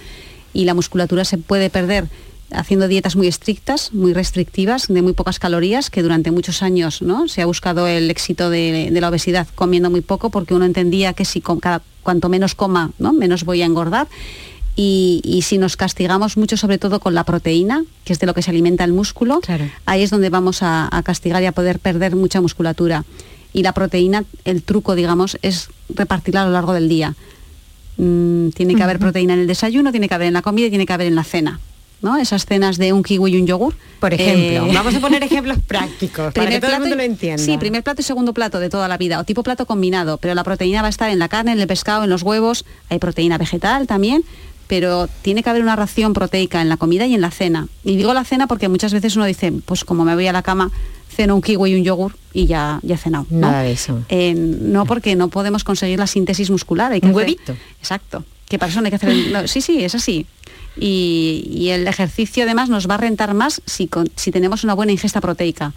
Y 0.52 0.64
la 0.64 0.74
musculatura 0.74 1.24
se 1.24 1.38
puede 1.38 1.70
perder 1.70 2.08
haciendo 2.50 2.88
dietas 2.88 3.16
muy 3.16 3.26
estrictas, 3.26 3.92
muy 3.92 4.14
restrictivas, 4.14 4.88
de 4.88 5.02
muy 5.02 5.12
pocas 5.12 5.38
calorías, 5.38 5.90
que 5.90 6.02
durante 6.02 6.30
muchos 6.30 6.62
años 6.62 7.02
¿no? 7.02 7.28
se 7.28 7.42
ha 7.42 7.46
buscado 7.46 7.86
el 7.86 8.10
éxito 8.10 8.50
de, 8.50 8.88
de 8.90 9.00
la 9.00 9.08
obesidad 9.08 9.46
comiendo 9.54 9.90
muy 9.90 10.00
poco, 10.00 10.30
porque 10.30 10.54
uno 10.54 10.64
entendía 10.64 11.12
que 11.12 11.24
si 11.24 11.40
con 11.40 11.60
cada, 11.60 11.82
cuanto 12.02 12.28
menos 12.28 12.54
coma, 12.54 12.90
¿no? 12.98 13.12
menos 13.12 13.44
voy 13.44 13.62
a 13.62 13.66
engordar. 13.66 14.08
Y, 14.76 15.20
y 15.24 15.42
si 15.42 15.58
nos 15.58 15.76
castigamos 15.76 16.36
mucho, 16.36 16.56
sobre 16.56 16.78
todo 16.78 17.00
con 17.00 17.12
la 17.12 17.24
proteína, 17.24 17.84
que 18.04 18.12
es 18.12 18.20
de 18.20 18.26
lo 18.26 18.32
que 18.32 18.42
se 18.42 18.50
alimenta 18.50 18.84
el 18.84 18.92
músculo, 18.92 19.40
ahí 19.86 20.02
es 20.04 20.10
donde 20.10 20.30
vamos 20.30 20.62
a, 20.62 20.88
a 20.96 21.02
castigar 21.02 21.42
y 21.42 21.46
a 21.46 21.52
poder 21.52 21.80
perder 21.80 22.14
mucha 22.14 22.40
musculatura. 22.40 23.04
Y 23.52 23.62
la 23.62 23.72
proteína, 23.72 24.24
el 24.44 24.62
truco, 24.62 24.94
digamos, 24.94 25.38
es 25.42 25.68
repartirla 25.88 26.42
a 26.42 26.46
lo 26.46 26.52
largo 26.52 26.72
del 26.74 26.88
día. 26.88 27.14
Mm, 27.96 28.50
tiene 28.50 28.74
que 28.74 28.82
haber 28.82 28.98
proteína 28.98 29.34
en 29.34 29.40
el 29.40 29.46
desayuno, 29.46 29.90
tiene 29.90 30.08
que 30.08 30.14
haber 30.14 30.28
en 30.28 30.34
la 30.34 30.42
comida 30.42 30.66
y 30.66 30.70
tiene 30.70 30.86
que 30.86 30.92
haber 30.92 31.06
en 31.08 31.14
la 31.14 31.24
cena. 31.24 31.60
¿no? 32.00 32.16
Esas 32.16 32.46
cenas 32.46 32.78
de 32.78 32.92
un 32.92 33.02
kiwi 33.02 33.32
y 33.32 33.40
un 33.40 33.46
yogur. 33.48 33.74
Por 33.98 34.14
ejemplo, 34.14 34.66
Eh, 34.66 34.70
vamos 34.72 34.94
a 34.94 35.00
poner 35.00 35.20
ejemplos 35.24 35.58
prácticos 35.66 36.32
para 36.32 36.48
que 36.48 36.60
todo 36.60 36.70
el 36.74 36.78
mundo 36.80 36.94
y- 36.94 36.98
lo 36.98 37.02
entienda. 37.02 37.42
Sí, 37.42 37.58
primer 37.58 37.82
plato 37.82 38.02
y 38.02 38.04
segundo 38.04 38.32
plato 38.32 38.60
de 38.60 38.70
toda 38.70 38.86
la 38.86 38.96
vida, 38.96 39.18
o 39.18 39.24
tipo 39.24 39.42
plato 39.42 39.66
combinado, 39.66 40.16
pero 40.18 40.32
la 40.36 40.44
proteína 40.44 40.80
va 40.80 40.86
a 40.86 40.90
estar 40.90 41.10
en 41.10 41.18
la 41.18 41.28
carne, 41.28 41.50
en 41.50 41.58
el 41.60 41.66
pescado, 41.66 42.04
en 42.04 42.10
los 42.10 42.22
huevos, 42.22 42.64
hay 42.88 43.00
proteína 43.00 43.36
vegetal 43.36 43.88
también, 43.88 44.22
pero 44.68 45.08
tiene 45.22 45.42
que 45.42 45.50
haber 45.50 45.62
una 45.62 45.74
ración 45.74 46.12
proteica 46.12 46.62
en 46.62 46.68
la 46.68 46.76
comida 46.76 47.04
y 47.06 47.14
en 47.14 47.20
la 47.20 47.32
cena. 47.32 47.66
Y 47.82 47.96
digo 47.96 48.14
la 48.14 48.22
cena 48.24 48.46
porque 48.46 48.68
muchas 48.68 48.92
veces 48.92 49.16
uno 49.16 49.24
dice, 49.24 49.50
pues 49.64 49.84
como 49.84 50.04
me 50.04 50.14
voy 50.14 50.28
a 50.28 50.32
la 50.32 50.42
cama, 50.42 50.70
ceno 51.08 51.34
un 51.34 51.42
kiwi 51.42 51.70
y 51.70 51.74
un 51.76 51.84
yogur 51.84 52.14
y 52.32 52.46
ya, 52.46 52.78
ya 52.82 52.94
he 52.94 52.98
cenado. 52.98 53.26
¿no? 53.30 53.40
Nada 53.40 53.62
de 53.62 53.72
eso. 53.72 54.02
Eh, 54.08 54.34
no 54.34 54.86
porque 54.86 55.16
no 55.16 55.28
podemos 55.28 55.64
conseguir 55.64 55.98
la 55.98 56.06
síntesis 56.06 56.50
muscular. 56.50 56.92
Hay 56.92 57.00
que 57.00 57.06
Un 57.06 57.12
hacer- 57.12 57.16
huevito. 57.16 57.56
Exacto. 57.80 58.24
Que 58.48 58.58
para 58.58 58.70
eso 58.70 58.80
no 58.80 58.86
hay 58.86 58.90
que 58.90 58.96
hacer... 58.96 59.14
no, 59.32 59.46
sí, 59.48 59.60
sí, 59.60 59.82
es 59.84 59.94
así. 59.94 60.26
Y, 60.76 61.48
y 61.52 61.70
el 61.70 61.86
ejercicio 61.88 62.44
además 62.44 62.68
nos 62.68 62.88
va 62.88 62.94
a 62.94 62.98
rentar 62.98 63.34
más 63.34 63.60
si, 63.66 63.88
con- 63.88 64.08
si 64.16 64.30
tenemos 64.30 64.64
una 64.64 64.74
buena 64.74 64.92
ingesta 64.92 65.20
proteica. 65.20 65.72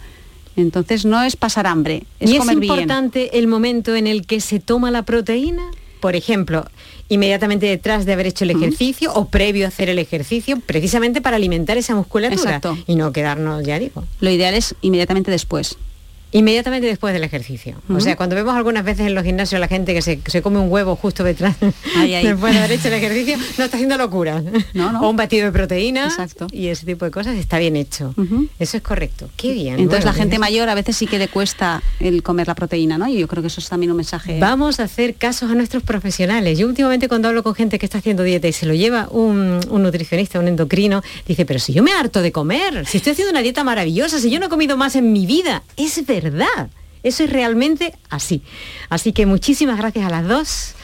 Entonces 0.56 1.04
no 1.04 1.22
es 1.22 1.34
pasar 1.36 1.66
hambre, 1.66 2.04
es 2.20 2.30
¿Y 2.30 2.36
es 2.36 2.44
bien. 2.46 2.62
importante 2.62 3.38
el 3.38 3.46
momento 3.48 3.94
en 3.96 4.06
el 4.06 4.26
que 4.26 4.40
se 4.40 4.60
toma 4.60 4.90
la 4.90 5.02
proteína? 5.02 5.62
Por 6.00 6.14
ejemplo, 6.14 6.66
inmediatamente 7.12 7.66
detrás 7.66 8.06
de 8.06 8.14
haber 8.14 8.26
hecho 8.26 8.44
el 8.44 8.50
ejercicio 8.52 9.12
o 9.12 9.26
previo 9.26 9.66
a 9.66 9.68
hacer 9.68 9.90
el 9.90 9.98
ejercicio, 9.98 10.60
precisamente 10.64 11.20
para 11.20 11.36
alimentar 11.36 11.76
esa 11.76 11.94
musculatura 11.94 12.56
Exacto. 12.56 12.78
y 12.86 12.96
no 12.96 13.12
quedarnos, 13.12 13.64
ya 13.64 13.78
digo. 13.78 14.04
Lo 14.20 14.30
ideal 14.30 14.54
es 14.54 14.74
inmediatamente 14.80 15.30
después. 15.30 15.76
Inmediatamente 16.32 16.86
después 16.86 17.12
del 17.14 17.24
ejercicio. 17.24 17.76
O 17.88 18.00
sea, 18.00 18.16
cuando 18.16 18.34
vemos 18.34 18.54
algunas 18.56 18.84
veces 18.84 19.06
en 19.06 19.14
los 19.14 19.22
gimnasios 19.24 19.60
la 19.60 19.68
gente 19.68 19.92
que 19.94 20.00
se, 20.02 20.18
se 20.26 20.40
come 20.42 20.58
un 20.58 20.70
huevo 20.72 20.96
justo 20.96 21.22
detrás, 21.24 21.56
Ay, 21.96 22.14
ay. 22.14 22.26
después 22.26 22.52
de 22.54 22.58
haber 22.58 22.72
hecho 22.72 22.88
el 22.88 22.94
ejercicio, 22.94 23.36
no 23.58 23.64
está 23.64 23.76
haciendo 23.76 23.96
locuras. 23.98 24.42
No, 24.72 24.90
no. 24.92 25.02
O 25.02 25.10
un 25.10 25.16
batido 25.16 25.44
de 25.46 25.52
proteína 25.52 26.08
y 26.52 26.68
ese 26.68 26.86
tipo 26.86 27.04
de 27.04 27.10
cosas 27.10 27.36
está 27.36 27.58
bien 27.58 27.76
hecho. 27.76 28.14
Eso 28.58 28.76
es 28.78 28.82
correcto. 28.82 29.28
Qué 29.36 29.52
bien. 29.52 29.74
Entonces 29.78 30.00
Bueno, 30.04 30.06
la 30.06 30.12
gente 30.14 30.36
pues- 30.36 30.40
mayor 30.40 30.68
a 30.70 30.74
veces 30.74 30.96
sí 30.96 31.06
que 31.06 31.18
le 31.18 31.28
cuesta 31.28 31.82
el 32.00 32.22
comer 32.22 32.48
la 32.48 32.54
proteína, 32.54 32.96
¿no? 32.96 33.06
Y 33.08 33.18
yo 33.18 33.28
creo 33.28 33.42
que 33.42 33.48
eso 33.48 33.60
es 33.60 33.68
también 33.68 33.90
un 33.90 33.98
mensaje. 33.98 34.38
Vamos 34.40 34.80
a 34.80 34.84
hacer 34.84 35.14
casos 35.16 35.50
a 35.50 35.54
nuestros 35.54 35.82
profesionales. 35.82 36.58
Yo 36.58 36.66
últimamente 36.66 37.08
cuando 37.08 37.28
hablo 37.28 37.42
con 37.42 37.54
gente 37.54 37.78
que 37.78 37.84
está 37.84 37.98
haciendo 37.98 38.22
dieta 38.22 38.48
y 38.48 38.52
se 38.52 38.64
lo 38.64 38.72
lleva 38.74 39.06
un, 39.10 39.60
un 39.68 39.82
nutricionista, 39.82 40.38
un 40.40 40.48
endocrino, 40.48 41.02
dice, 41.28 41.44
pero 41.44 41.58
si 41.60 41.74
yo 41.74 41.82
me 41.82 41.92
harto 41.92 42.22
de 42.22 42.32
comer, 42.32 42.86
si 42.86 42.96
estoy 42.96 43.12
haciendo 43.12 43.32
una 43.32 43.42
dieta 43.42 43.64
maravillosa, 43.64 44.18
si 44.18 44.30
yo 44.30 44.40
no 44.40 44.46
he 44.46 44.48
comido 44.48 44.78
más 44.78 44.96
en 44.96 45.12
mi 45.12 45.26
vida, 45.26 45.62
es 45.76 46.04
verdad. 46.06 46.21
Eso 47.02 47.24
es 47.24 47.30
realmente 47.30 47.94
así. 48.10 48.42
Así 48.88 49.12
que 49.12 49.26
muchísimas 49.26 49.78
gracias 49.78 50.06
a 50.06 50.10
las 50.10 50.26
dos. 50.26 50.74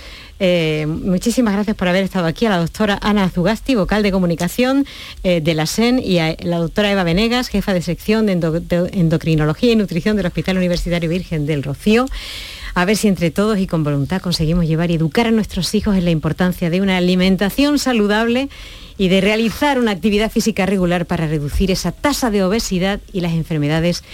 Eh, 0.41 0.86
muchísimas 0.86 1.55
gracias 1.55 1.76
por 1.76 1.89
haber 1.89 2.05
estado 2.05 2.26
aquí 2.26 2.47
a 2.47 2.51
la 2.51 2.59
doctora 2.59 2.99
Ana 3.03 3.24
Azugasti, 3.24 3.74
vocal 3.74 4.03
de 4.03 4.12
comunicación 4.12 4.86
eh, 5.24 5.41
de 5.41 5.55
la 5.55 5.66
SEN, 5.66 5.99
y 5.99 6.18
a 6.18 6.36
la 6.41 6.59
doctora 6.59 6.93
Eva 6.93 7.03
Venegas, 7.03 7.49
jefa 7.49 7.74
de 7.74 7.82
sección 7.82 8.26
de, 8.26 8.36
de 8.36 8.91
endocrinología 8.93 9.72
y 9.72 9.76
nutrición 9.76 10.16
del 10.16 10.26
Hospital 10.26 10.57
Universitario 10.57 11.11
Virgen 11.11 11.47
del 11.47 11.62
Rocío. 11.62 12.07
A 12.74 12.84
ver 12.84 12.97
si 12.97 13.09
entre 13.09 13.32
todos 13.32 13.59
y 13.59 13.66
con 13.66 13.82
voluntad 13.82 14.20
conseguimos 14.20 14.66
llevar 14.66 14.93
y 14.93 14.95
educar 14.95 15.26
a 15.26 15.32
nuestros 15.32 15.74
hijos 15.74 15.97
en 15.97 16.05
la 16.05 16.12
importancia 16.12 16.70
de 16.70 16.80
una 16.80 16.97
alimentación 16.97 17.80
saludable 17.80 18.49
y 18.99 19.09
de 19.09 19.20
realizar 19.20 19.78
una 19.78 19.93
actividad 19.93 20.30
física 20.30 20.66
regular 20.66 21.07
para 21.07 21.26
reducir 21.26 21.70
esa 21.70 21.93
tasa 21.93 22.30
de 22.30 22.45
obesidad 22.45 23.01
y 23.12 23.20
las 23.20 23.32
enfermedades 23.32 24.05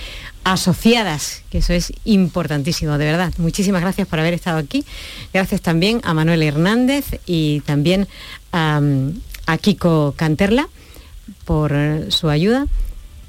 asociadas, 0.45 1.43
que 1.51 1.59
eso 1.59 1.73
es 1.73 1.93
importantísimo, 2.05 2.97
de 2.99 3.07
verdad. 3.07 3.33
Muchísimas 3.39 3.81
gracias 3.81 4.07
por 4.07 4.21
haber 4.21 4.35
estado 4.35 4.59
aquí. 4.59 4.85
Gracias 5.33 5.61
también 5.61 6.01
a 6.05 6.15
Manuel 6.15 6.43
Hernández 6.43 7.21
y 7.27 7.61
también 7.61 8.07
a, 8.53 8.81
a 9.47 9.59
Kiko 9.59 10.15
Canterla 10.17 10.69
por 11.45 11.73
su 12.09 12.29
ayuda. 12.29 12.67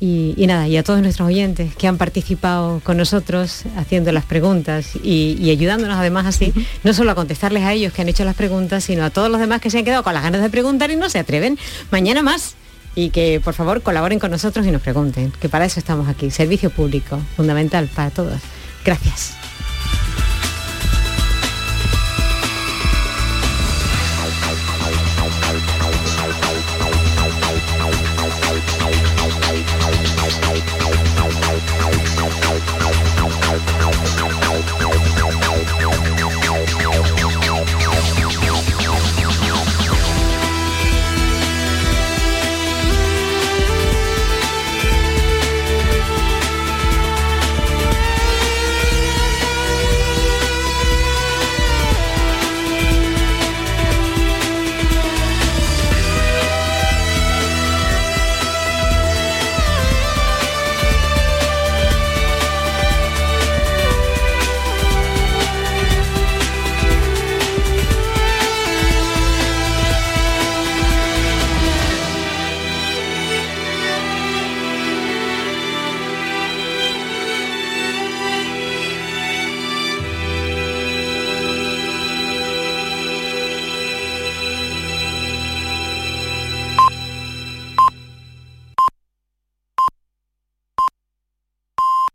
Y, 0.02 0.36
nada, 0.46 0.68
y 0.68 0.78
a 0.78 0.84
todos 0.84 1.02
nuestros 1.02 1.30
oyentes 1.30 1.74
que 1.76 1.88
han 1.88 1.98
participado 1.98 2.82
con 2.84 2.98
nosotros 2.98 3.64
haciendo 3.78 4.12
las 4.12 4.26
preguntas 4.26 4.92
y, 5.02 5.50
ayudándonos 5.50 5.98
además 5.98 6.26
así, 6.26 6.54
no 6.84 6.94
solo 6.94 7.12
a 7.12 7.16
contestarles 7.16 7.64
a 7.64 7.74
ellos 7.74 7.94
que 7.94 8.02
han 8.02 8.10
hecho 8.10 8.26
las 8.26 8.36
preguntas, 8.36 8.84
sino 8.84 9.04
a 9.04 9.10
todos 9.10 9.32
los 9.32 9.40
demás 9.40 9.62
que 9.62 9.70
se 9.70 9.80
han 9.80 9.86
quedado 9.86 10.04
con 10.04 10.14
las 10.14 10.22
ganas 10.22 10.42
de 10.42 10.50
preguntar 10.50 10.92
y 10.92 10.96
no 10.96 11.10
se 11.10 11.18
atreven. 11.18 11.58
Mañana 11.92 12.22
más 12.22 12.56
y 12.96 13.10
que 13.10 13.42
por 13.44 13.54
favor 13.54 13.82
colaboren 13.82 14.20
con 14.20 14.32
nosotros 14.32 14.66
y 14.66 14.72
nos 14.72 14.82
pregunten, 14.82 15.32
que 15.40 15.50
para 15.50 15.66
eso 15.66 15.80
estamos 15.80 16.08
aquí. 16.08 16.32
Servicio 16.32 16.70
público, 16.70 17.20
fundamental 17.36 17.88
para 17.94 18.10
todos. 18.10 18.42
Gracias. 18.84 19.45